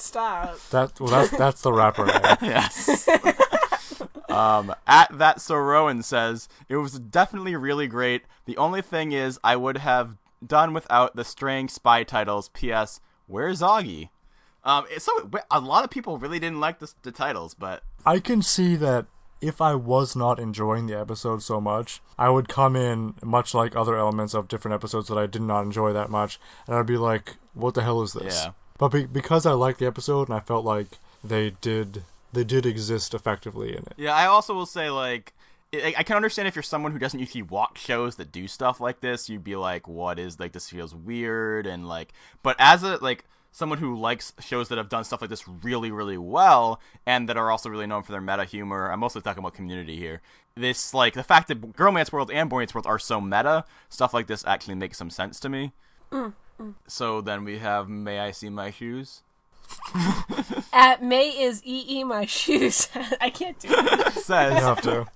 [0.00, 0.58] Stop.
[0.70, 2.20] That well, that's that's the rapper name.
[2.42, 3.08] yes.
[4.28, 8.22] um, at that so Rowan says it was definitely really great.
[8.46, 12.48] The only thing is, I would have done without the straying spy titles.
[12.48, 13.00] P.S.
[13.26, 14.10] Where's Auggie?
[14.64, 18.42] Um, so a lot of people really didn't like the, the titles, but I can
[18.42, 19.06] see that
[19.40, 23.74] if I was not enjoying the episode so much, I would come in much like
[23.74, 26.98] other elements of different episodes that I did not enjoy that much, and I'd be
[26.98, 28.52] like, "What the hell is this?" Yeah.
[28.80, 32.02] But be- because I liked the episode and I felt like they did
[32.32, 33.92] they did exist effectively in it.
[33.98, 35.34] Yeah, I also will say like
[35.72, 39.00] I can understand if you're someone who doesn't usually watch shows that do stuff like
[39.02, 42.12] this, you'd be like, "What is like this feels weird?" and like,
[42.42, 45.90] but as a like someone who likes shows that have done stuff like this really,
[45.90, 48.90] really well, and that are also really known for their meta humor.
[48.90, 50.22] I'm mostly talking about Community here.
[50.54, 53.64] This like the fact that Girl Girlmance World and Boy Meets World are so meta,
[53.90, 55.72] stuff like this actually makes some sense to me.
[56.86, 59.22] So then we have May I See My Shoes?
[60.72, 62.88] At May is EE my shoes.
[63.20, 64.12] I can't do it.
[64.14, 65.06] Says You have to.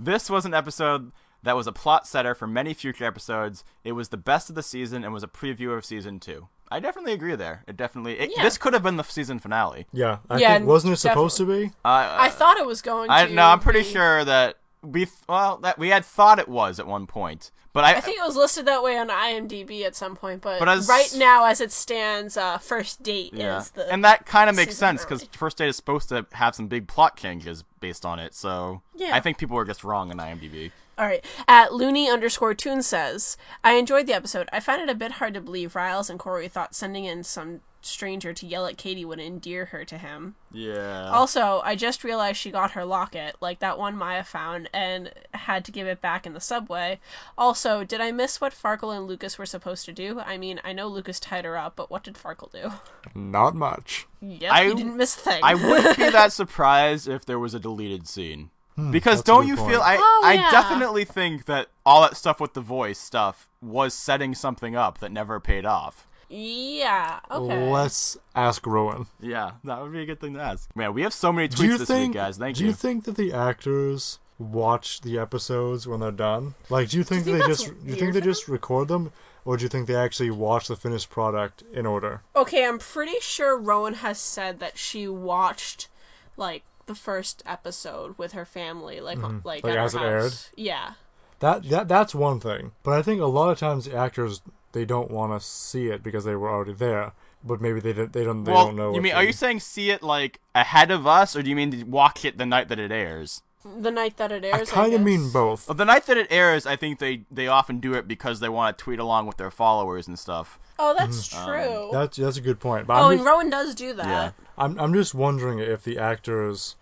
[0.00, 1.12] This was an episode
[1.44, 3.64] that was a plot setter for many future episodes.
[3.84, 6.48] It was the best of the season and was a preview of season two.
[6.70, 7.62] I definitely agree there.
[7.66, 8.42] It definitely it, Yeah.
[8.42, 9.86] this could have been the season finale.
[9.92, 11.66] Yeah, I Yeah, think wasn't it supposed to be?
[11.84, 13.14] Uh, I thought it was going to.
[13.14, 16.78] I no, I'm pretty be- sure that we well that we had thought it was
[16.80, 19.94] at one point, but I, I think it was listed that way on IMDb at
[19.96, 23.70] some point, but, But as- right now, as it stands, uh, first date yeah, is
[23.70, 23.90] the.
[23.92, 26.86] and that kind of makes sense because first date is supposed to have some big
[26.88, 28.34] plot changes based on it.
[28.34, 29.14] So Yeah.
[29.14, 30.70] I think people were just wrong on IMDb.
[30.98, 31.24] All right.
[31.46, 34.48] At Looney underscore Toon says, I enjoyed the episode.
[34.52, 37.60] I find it a bit hard to believe Riles and Corey thought sending in some
[37.88, 40.34] stranger to yell at Katie would endear her to him.
[40.52, 41.10] Yeah.
[41.10, 45.64] Also, I just realized she got her locket, like that one Maya found, and had
[45.64, 47.00] to give it back in the subway.
[47.36, 50.20] Also, did I miss what Farkle and Lucas were supposed to do?
[50.20, 52.72] I mean, I know Lucas tied her up, but what did Farkle do?
[53.14, 54.06] Not much.
[54.20, 55.40] Yep, I- didn't miss a thing.
[55.42, 58.50] I wouldn't be that surprised if there was a deleted scene.
[58.74, 59.70] Hmm, because that's don't you point.
[59.72, 60.50] feel I Oh, I yeah.
[60.50, 65.10] definitely think that all that stuff with the voice stuff was setting something up that
[65.12, 66.06] never paid off.
[66.28, 67.70] Yeah, okay.
[67.70, 69.06] Let's ask Rowan.
[69.20, 70.68] Yeah, that would be a good thing to ask.
[70.76, 72.14] Man, we have so many tweets this think?
[72.14, 72.36] week, guys.
[72.38, 72.66] Thank do you.
[72.66, 76.54] Do you think that the actors watch the episodes when they're done?
[76.68, 79.12] Like, do you think, Do you they just do you think they just record them,
[79.44, 82.22] or do you think they actually watch the finished product in order?
[82.36, 85.88] Okay, I'm pretty sure Rowan has said that she watched
[86.36, 89.46] like the first episode with her family, like like, Mm-hmm.
[89.46, 90.32] Like, at her as it aired?
[90.56, 90.92] Yeah.
[91.40, 94.42] That that that's one thing, but I think a lot of times the actors
[94.72, 97.12] they don't want to see it because they were already there,
[97.44, 98.94] but maybe they don't they don't they well, don't know.
[98.94, 101.56] you mean they- are you saying see it like ahead of us, or do you
[101.56, 103.42] mean to watch it the night that it airs?
[103.64, 104.54] The night that it airs.
[104.54, 104.70] I airs.
[104.70, 105.66] kind of mean both.
[105.68, 108.48] Well, the night that it airs, I think they they often do it because they
[108.48, 110.58] want to tweet along with their followers and stuff.
[110.78, 111.44] Oh, that's Mm-hmm.
[111.46, 111.84] true.
[111.86, 112.86] Um, That's that's a good point.
[112.86, 114.06] But oh, I'm, and Rowan does do that.
[114.06, 114.30] Yeah.
[114.56, 116.76] I'm I'm just wondering if the actors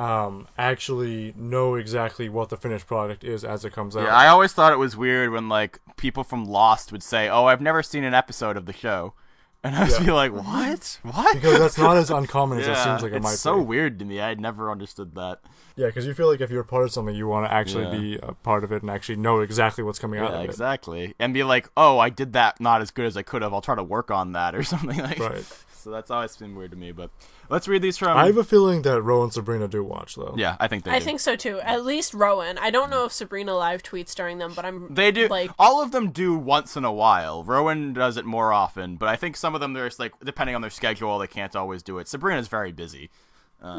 [0.00, 4.04] um actually know exactly what the finished product is as it comes out.
[4.04, 7.46] Yeah, I always thought it was weird when like people from Lost would say, "Oh,
[7.46, 9.14] I've never seen an episode of the show,"
[9.64, 10.06] And I was Yeah.
[10.06, 11.00] be like, what?
[11.02, 11.34] What?
[11.34, 13.64] Because that's not as uncommon as yeah, it seems like it it's might so be.
[13.64, 14.20] weird to me.
[14.20, 15.40] I had never understood that.
[15.74, 17.84] Yeah, because you feel like if you're a part of something, you want to actually
[17.84, 17.90] Yeah.
[17.90, 20.50] be a part of it and actually know exactly what's coming out Yeah, of it.
[20.50, 21.14] exactly.
[21.18, 23.52] And be like, oh, I did that not as good as I could have.
[23.52, 25.18] I'll try to work on that or something like.
[25.18, 25.44] Right.
[25.78, 26.92] So that's always been weird to me.
[26.92, 27.10] But
[27.48, 28.16] let's read these from.
[28.16, 30.34] I have a feeling that Rowan and Sabrina do watch though.
[30.36, 30.90] yeah, I think they.
[30.90, 30.96] Do.
[30.96, 31.04] I do.
[31.04, 31.60] think so too.
[31.60, 32.58] At least Rowan.
[32.58, 35.28] I don't know if Sabrina live tweets during them, but I'm They do.
[35.28, 37.44] like all of them do once in a while.
[37.44, 40.60] Rowan does it more often, but I think some of them there's like depending on
[40.62, 42.08] their schedule, they can't always do it.
[42.08, 43.10] Sabrina's very busy.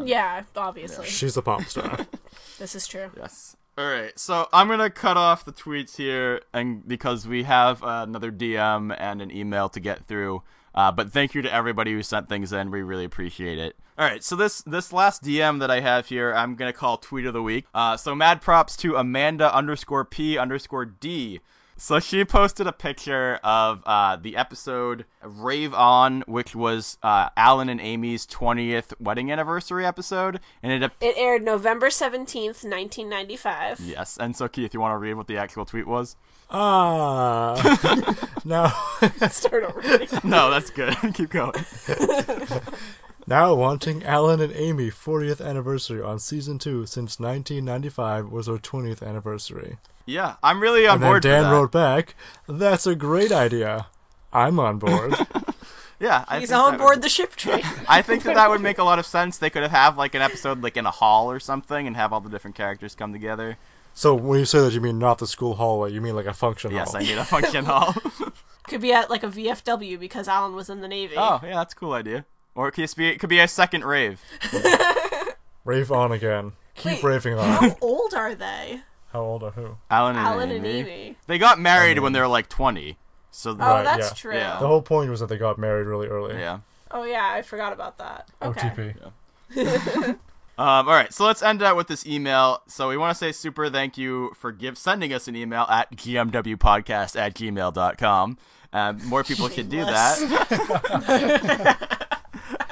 [0.04, 1.06] yeah, obviously.
[1.08, 2.06] She's a pop star.
[2.60, 3.10] This is true.
[3.16, 3.56] Yes.
[3.78, 4.18] All right.
[4.20, 8.94] So I'm gonna cut off the tweets here, and because we have uh, another DM
[9.00, 10.44] and an email to get through.
[10.76, 12.72] Uh, but thank you to everybody who sent things in.
[12.72, 13.76] We really appreciate it.
[13.98, 17.26] All right, so this this last DM that I have here, I'm gonna call tweet
[17.26, 17.66] of the week.
[17.74, 21.42] Uh, so mad props to Amanda underscore P underscore D.
[21.82, 27.70] So she posted a picture of uh, the episode Rave On, which was uh, Alan
[27.70, 33.80] and Amy's 20th wedding anniversary episode, and it It aired November 17th, 1995.
[33.80, 34.18] yes.
[34.18, 36.18] And so Keith, if you want to read what the actual tweet was?
[36.50, 38.16] Ah.
[38.46, 38.68] now,
[39.30, 39.82] Start over.
[40.24, 40.96] No, that's good.
[41.14, 41.54] Keep going.
[43.28, 49.06] now wanting Alan and Amy 40th anniversary on season two since 1995 was our 20th
[49.08, 49.78] anniversary.
[50.06, 51.54] Yeah, I'm really on And then board Dan for that.
[51.56, 52.16] wrote back,
[52.48, 53.88] "That's a great idea.
[54.34, 55.14] I'm on board."
[56.00, 57.62] yeah, I He's think on board Would, the ship train.
[57.88, 59.38] I think that that would make a lot of sense.
[59.38, 62.22] They could have like an episode like in a hall or something, and have all
[62.22, 63.58] the different characters come together.
[64.00, 65.92] So when you say that, you mean not the school hallway.
[65.92, 67.02] You mean like a function Yes, hall.
[67.02, 67.94] Yes, I mean a function hall.
[68.70, 71.16] Could be at like a VFW because Alan was in the Navy.
[71.18, 72.26] oh, yeah, that's a cool idea.
[72.56, 74.22] Or it could just be it could be a second rave.
[75.66, 76.54] Rave on again.
[76.76, 77.46] Keep Wait, raving on.
[77.70, 78.82] How old are they?
[79.12, 79.78] How old are who?
[79.90, 80.80] Alan and Alan and Amy.
[80.92, 81.16] Amy.
[81.28, 82.98] They got married I mean- when they were like 20.
[83.32, 84.14] So Oh, Right, that's yeah.
[84.16, 84.34] true.
[84.36, 84.60] Yeah.
[84.60, 86.36] The whole point was that they got married really early.
[86.38, 86.60] yeah.
[86.92, 88.28] Oh yeah, I forgot about that.
[88.42, 88.96] Okay.
[89.56, 90.18] OTP.
[90.60, 92.62] Um, all right, so let's end out with this email.
[92.68, 95.90] So we want to say super thank you for give sending us an email at
[95.96, 98.38] gmwpodcast at gmail.com.
[98.74, 100.18] Um, more people should do that.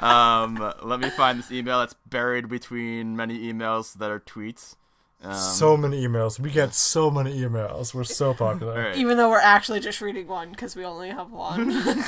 [0.00, 4.76] um, let me find this email that's buried between many emails that are tweets.
[5.22, 6.38] Um, so many emails.
[6.38, 7.94] We get so many emails.
[7.94, 8.74] We're so popular.
[8.74, 8.96] all right.
[8.96, 11.72] Even though we're actually just reading one because we only have one.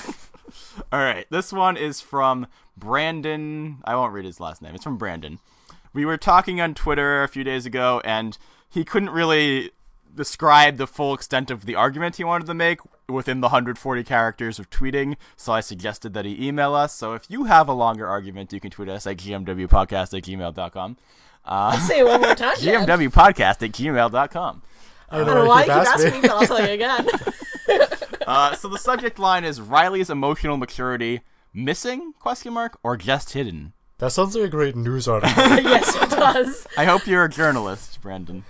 [0.92, 3.78] All right, this one is from Brandon.
[3.84, 4.74] I won't read his last name.
[4.74, 5.38] It's from Brandon.
[5.92, 8.36] We were talking on Twitter a few days ago, and
[8.68, 9.70] he couldn't really
[10.14, 14.58] describe the full extent of the argument he wanted to make within the 140 characters
[14.58, 16.94] of tweeting, so I suggested that he email us.
[16.94, 20.96] So if you have a longer argument, you can tweet us at gmwpodcast at gmail.com.
[21.44, 22.54] Uh, Say it one more time.
[22.60, 22.88] Dad.
[22.88, 24.62] gmwpodcast at gmail.com.
[25.12, 26.72] I don't I don't know why you keep asking asking me, but I'll tell you
[26.74, 27.08] again.
[28.26, 31.22] Uh, so the subject line is Riley's emotional maturity
[31.52, 33.72] missing question mark or just hidden.
[34.00, 35.32] That sounds like a great news article.
[35.36, 36.66] yes, it does.
[36.76, 38.44] I hope you're a journalist, Brandon.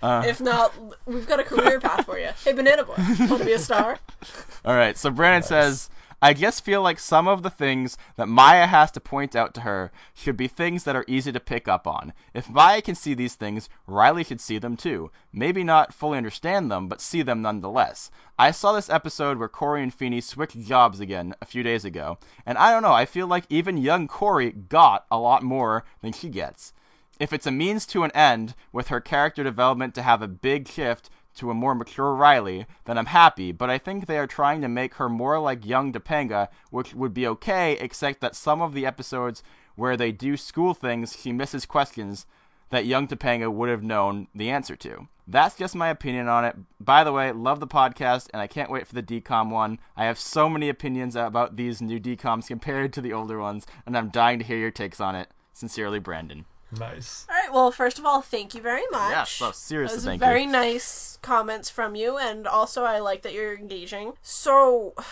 [0.00, 0.72] Uh, if not,
[1.06, 2.30] we've got a career path for you.
[2.44, 3.98] Hey, Banana Boy, want to be a star?
[4.64, 5.90] All right, so Brandon says,
[6.24, 9.62] I just feel like some of the things that Maya has to point out to
[9.62, 12.12] her should be things that are easy to pick up on.
[12.32, 15.10] If Maya can see these things, Riley should see them too.
[15.32, 18.12] Maybe not fully understand them, but see them nonetheless.
[18.38, 22.18] I saw this episode where Corey and Feeney switched jobs again a few days ago,
[22.46, 26.12] and I don't know, I feel like even young Corey got a lot more than
[26.12, 26.72] she gets.
[27.18, 30.68] If it's a means to an end, with her character development to have a big
[30.68, 34.60] shift to a more mature Riley, then I'm happy, but I think they are trying
[34.60, 38.74] to make her more like young Topanga, which would be okay, except that some of
[38.74, 39.42] the episodes
[39.74, 42.26] where they do school things, she misses questions
[42.70, 45.08] that young Topanga would have known the answer to.
[45.26, 46.56] That's just my opinion on it.
[46.80, 49.78] By the way, love the podcast, and I can't wait for the DCOM one.
[49.96, 53.96] I have so many opinions about these new DCOMs compared to the older ones, and
[53.96, 55.28] I'm dying to hear your takes on it.
[55.52, 56.46] Sincerely, Brandon.
[56.78, 57.26] Nice.
[57.28, 57.52] All right.
[57.52, 59.10] Well, first of all, thank you very much.
[59.12, 60.50] Yeah, so seriously, Those thank very you.
[60.50, 64.14] nice comments from you, and also I like that you're engaging.
[64.22, 64.94] So,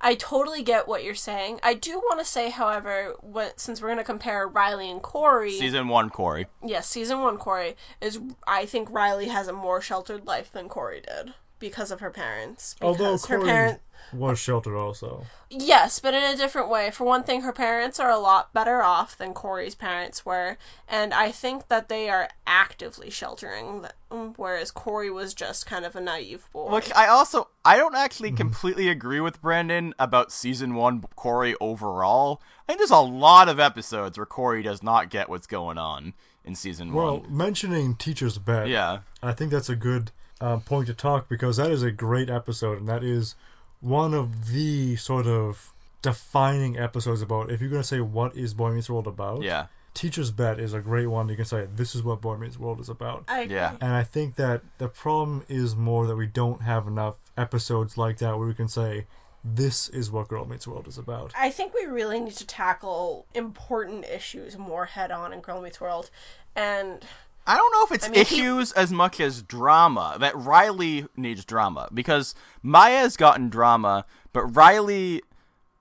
[0.00, 1.60] I totally get what you're saying.
[1.62, 5.52] I do want to say, however, what, since we're going to compare Riley and Corey,
[5.52, 6.46] Season one, Corey.
[6.62, 8.20] yes, season one Corey is.
[8.46, 12.76] I think Riley has a more sheltered life than Corey did because of her parents.
[12.82, 13.80] Although Because her Corey parent,
[14.12, 15.24] was sheltered also.
[15.50, 16.90] Yes, but in a different way.
[16.90, 20.58] For one thing, her parents are a lot better off than Corey's parents were,
[20.88, 25.96] and I think that they are actively sheltering them, whereas Corey was just kind of
[25.96, 26.70] a naive boy.
[26.72, 28.36] Which I also I don't actually Mm-hmm.
[28.36, 32.42] completely agree with Brandon about season one Corey overall.
[32.68, 36.14] I think there's a lot of episodes where Corey does not get what's going on
[36.44, 37.22] in season Well, one.
[37.22, 38.98] Well, mentioning Teacher's Bet, Yeah.
[39.22, 40.10] I think that's a good
[40.40, 43.34] um, point to talk because that is a great episode, and that is
[43.80, 47.50] one of the sort of defining episodes about.
[47.50, 49.66] If you're gonna say what is Boy Meets World about, Yeah.
[49.94, 51.28] Teacher's Bet is a great one.
[51.28, 53.24] You can say this is what Boy Meets World is about.
[53.28, 53.54] I agree.
[53.54, 53.76] Yeah.
[53.80, 58.18] And I think that the problem is more that we don't have enough episodes like
[58.18, 59.06] that where we can say
[59.44, 61.30] this is what Girl Meets World is about.
[61.38, 65.80] I think we really need to tackle important issues more head on in Girl Meets
[65.80, 66.10] World.
[66.56, 67.04] And
[67.46, 70.16] I don't know if it's I mean, he- issues as much as drama.
[70.18, 75.22] That Riley needs drama because Maya's gotten drama, but Riley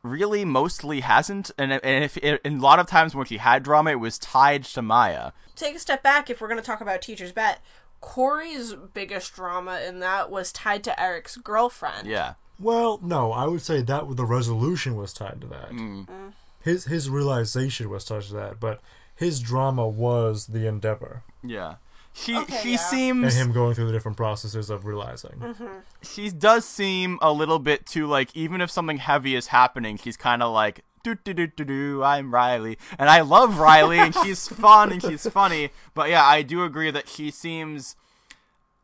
[0.04, 1.52] really mostly hasn't.
[1.58, 4.64] And and if and a lot of times when she had drama, it was tied
[4.66, 5.32] to Maya.
[5.56, 7.60] take a step back if we're going to talk about Teacher's Bet.
[8.02, 12.06] Corey's biggest drama in that was tied to Eric's girlfriend.
[12.06, 15.70] Yeah, Well, no, I would say that the resolution was tied to that.
[15.72, 16.08] Mm.
[16.08, 16.34] Mm.
[16.60, 18.82] His his realization was tied to that, but
[19.16, 21.76] his drama was the endeavor yeah.
[22.16, 22.78] She Okay, she yeah.
[22.78, 25.32] and seems him going through the different processes of realizing.
[25.40, 25.80] Mm-hmm.
[26.04, 30.16] she does seem a little bit too like even if something heavy is happening, she's
[30.16, 32.04] kind of like do do do do do.
[32.04, 35.72] I'm Riley, and I love Riley, and she's fun and she's funny.
[35.96, 37.96] But yeah, I do agree that she seems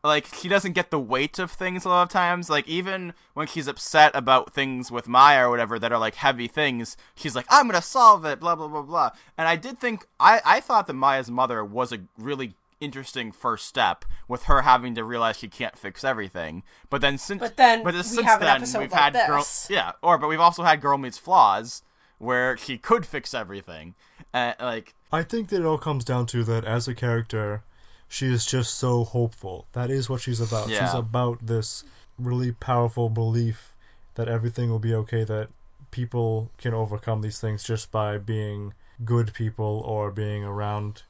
[0.02, 2.48] like she doesn't get the weight of things a lot of times.
[2.48, 6.48] Like even when she's upset about things with Maya or whatever that are like heavy
[6.48, 9.10] things, she's like, "I'm gonna solve it," blah blah blah blah.
[9.36, 13.66] And I did think I I thought that Maya's mother was a really interesting first
[13.66, 16.62] step with her having to realize she can't fix everything.
[16.88, 19.26] But then since But then but we since have an then episode we've like had
[19.26, 19.66] girl this.
[19.68, 21.82] yeah or but we've also had Girl Meets Flaws
[22.18, 23.94] where she could fix everything.
[24.32, 27.64] Uh, like I think that it all comes down to that as a character,
[28.10, 29.66] she is just so hopeful.
[29.72, 30.68] That is what she's about.
[30.68, 31.84] She's about this
[32.18, 33.74] really powerful belief
[34.16, 35.48] that everything will be okay, that
[35.90, 38.74] people can overcome these things just by being
[39.04, 41.02] good people or being around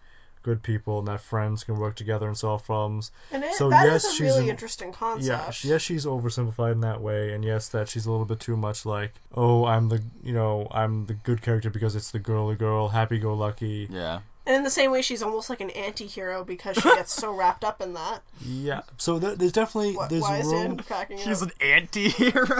[0.43, 3.11] good people and that friends can work together and solve problems.
[3.33, 5.27] And it, So, that is yes, a she's really an- interesting concept.
[5.27, 8.41] Yeah, she- yes, she's oversimplified in that way, and yes, that she's a little bit
[8.41, 12.19] too much like, oh, I'm the, you know, I'm the good character because it's the
[12.21, 13.89] girly girl, happy-go-lucky.
[13.91, 14.21] yeah.
[14.51, 17.63] And in the same way, she's almost like an anti-hero because she gets so wrapped
[17.63, 18.23] up in that.
[18.45, 20.77] Yeah, so there, there's definitely Wh- there's Why is room.
[20.77, 21.51] Dan cracking She's up?
[21.51, 22.57] an anti-hero.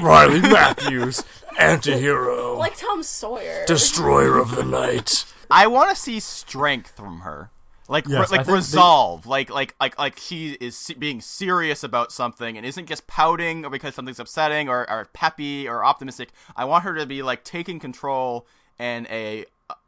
[0.02, 1.24] Riley Matthews,
[1.58, 3.64] anti-hero, Like Tom Sawyer.
[3.66, 5.24] destroyer of the night.
[5.50, 7.50] I want to see strength from her.
[7.88, 10.94] Like Yes, re- I like think they- resolve, like like like like she is se-
[10.94, 15.68] being serious about something and isn't just pouting or because something's upsetting or, or peppy
[15.68, 16.30] or optimistic.
[16.56, 18.46] I want her to be like taking control
[18.78, 19.44] in a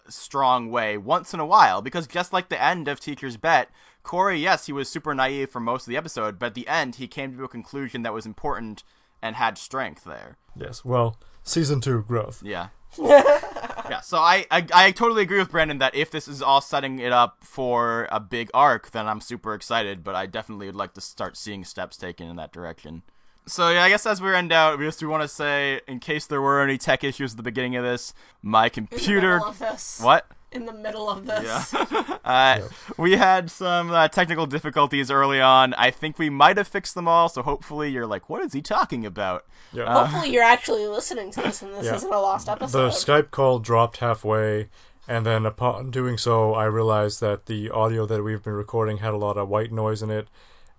[0.08, 3.70] strong way once in a while because just like the end of Teacher's Bet,
[4.02, 6.96] Corey, yes, he was super naive for most of the episode, but at the end
[6.96, 8.84] he came to a conclusion that was important
[9.22, 10.36] and had strength there.
[10.54, 12.42] Yes, well, season two growth.
[12.44, 12.68] Yeah.
[12.98, 16.98] yeah, so I, I I totally agree with Brandon that if this is all setting
[16.98, 20.94] it up for a big arc, then I'm super excited, but I definitely would like
[20.94, 23.02] to start seeing steps taken in that direction.
[23.48, 26.00] So yeah, I guess as we end out, we just we want to say, in
[26.00, 28.12] case there were any tech issues at the beginning of this,
[28.42, 30.00] my in the computer of this.
[30.02, 30.26] what?
[30.52, 31.74] In the middle of this.
[32.26, 32.60] Uh,
[32.98, 35.74] We had some uh, technical difficulties early on.
[35.74, 38.60] I think we might have fixed them all, so hopefully you're like, what is he
[38.62, 39.44] talking about?
[39.72, 39.92] Yeah.
[39.92, 41.94] Hopefully, you're actually listening to this, and this Yeah.
[41.94, 42.78] isn't a lost episode.
[42.78, 42.88] the.
[42.88, 44.70] Skype call dropped halfway,
[45.06, 49.14] and then upon doing so, I realized that the audio that we've been recording had
[49.14, 50.26] a lot of white noise in it,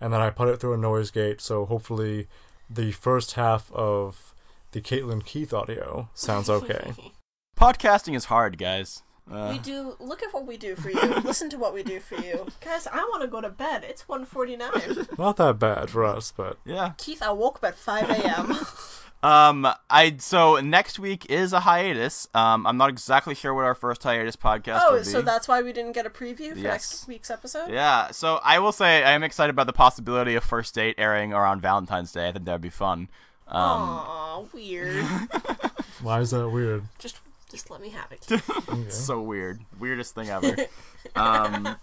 [0.01, 1.39] and then I put it through a noise gate.
[1.39, 2.27] So hopefully,
[2.69, 4.33] the first half of
[4.71, 6.93] the Caitlin Keith audio sounds okay.
[7.57, 9.01] Podcasting is hard, guys.
[9.29, 9.95] Uh, we do.
[9.99, 11.01] Look at what we do for you.
[11.23, 12.87] Listen to what we do for you, guys.
[12.87, 13.83] I want to go to bed.
[13.83, 15.17] It's 1.49.
[15.17, 16.93] Not that bad for us, but yeah.
[16.97, 18.55] Keith, I woke up at 5 a.m.
[19.23, 22.27] Um, I so next week is a hiatus.
[22.35, 25.03] Um, I'm not exactly sure what our first hiatus podcast will oh, be.
[25.05, 26.63] so that's why we didn't get a preview for Yes.
[26.63, 27.69] next week's episode.
[27.71, 28.11] yeah.
[28.11, 31.61] So I will say I am excited about the possibility of First Date airing around
[31.61, 32.27] Valentine's Day.
[32.29, 33.09] I think that would be fun.
[33.47, 35.03] Um, Aw, weird.
[36.01, 36.83] why is that weird?
[36.99, 37.19] just,
[37.51, 38.27] just let me have it.
[38.69, 38.89] Okay.
[38.89, 40.55] so weird, weirdest thing ever.
[41.15, 41.77] um,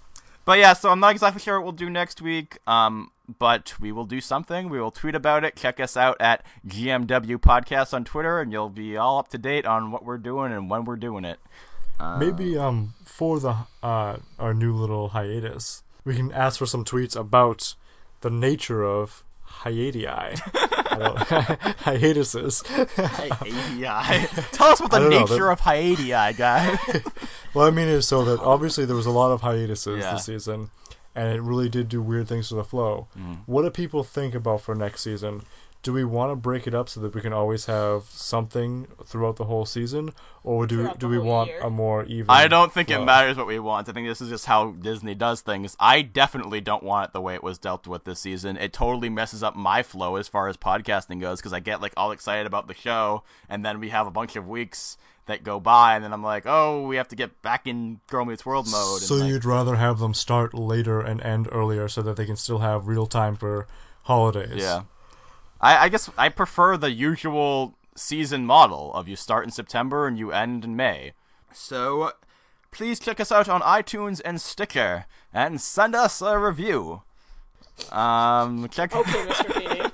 [0.45, 2.59] but yeah, so I'm not exactly sure what we'll do next week.
[2.67, 4.69] Um, but we will do something.
[4.69, 5.57] We will tweet about it.
[5.57, 9.65] Check us out at GMW Podcast on Twitter, and you'll be all up to date
[9.65, 11.39] on what we're doing and when we're doing it.
[12.19, 17.17] Maybe um for the uh our new little hiatus, we can ask for some tweets
[17.17, 17.75] about
[18.21, 19.23] the nature of
[19.63, 20.07] hiatii.
[20.07, 20.35] I
[20.99, 21.19] don't-
[21.81, 22.63] hiatuses.
[22.63, 24.51] Hiatii.
[24.53, 26.79] Tell us what I the don't know, nature that- of hiatii, guy.
[27.55, 30.15] Well, I mean is so that obviously there was a lot of hiatuses Yeah.
[30.15, 30.71] this season,
[31.15, 33.07] and it really did do weird things to the flow.
[33.17, 33.39] Mm.
[33.47, 35.43] What do people think about for next season?
[35.85, 39.37] Do we want to break it up so that we can always have something throughout
[39.37, 40.13] the whole season,
[40.43, 41.61] or do Throughout do we want year.
[41.61, 42.31] a more even?
[42.31, 43.89] I don't think it matters what we want.
[43.89, 45.77] I think this is just how Disney does things.
[45.79, 48.57] I definitely don't want it the way it was dealt with this season.
[48.57, 51.93] It totally messes up my flow as far as podcasting goes because I get like
[51.99, 54.97] all excited about the show, and then we have a bunch of weeks
[55.27, 58.25] that go by, and then I'm like, oh, we have to get back in Girl
[58.25, 59.01] Meets World mode.
[59.01, 62.25] So and, like, you'd rather have them start later and end earlier so that they
[62.25, 63.67] can still have real time for
[64.03, 64.63] holidays.
[64.63, 64.83] Yeah.
[65.61, 70.19] I, I guess I prefer the usual season model of you start in September and
[70.19, 71.13] you end in May.
[71.53, 72.13] So
[72.71, 77.03] please check us out on iTunes and Stitcher and send us a review.
[77.91, 79.91] Um, check Okay, Mr.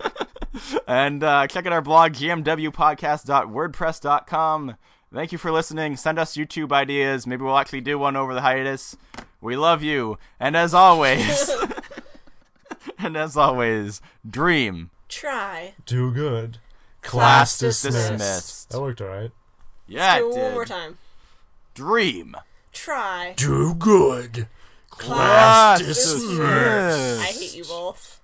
[0.87, 4.77] And uh, check out our blog gmwpodcast.wordpress.com.
[5.13, 5.97] Thank you for listening.
[5.97, 7.27] Send us YouTube ideas.
[7.27, 8.97] Maybe we'll actually do one over the hiatus.
[9.41, 11.51] We love you, and as always,
[12.99, 14.91] and as always, dream.
[15.11, 15.75] Try.
[15.85, 16.59] Do good.
[17.03, 18.11] Class dismissed.
[18.11, 18.71] dismissed.
[18.71, 19.33] That worked alright.
[19.87, 20.55] Yeah, Do it it one did.
[20.55, 20.99] more time.
[21.75, 22.37] Dream.
[22.73, 23.35] Try.
[23.37, 24.47] Do good.
[24.91, 27.21] Class dismissed.
[27.21, 28.20] I hate you both.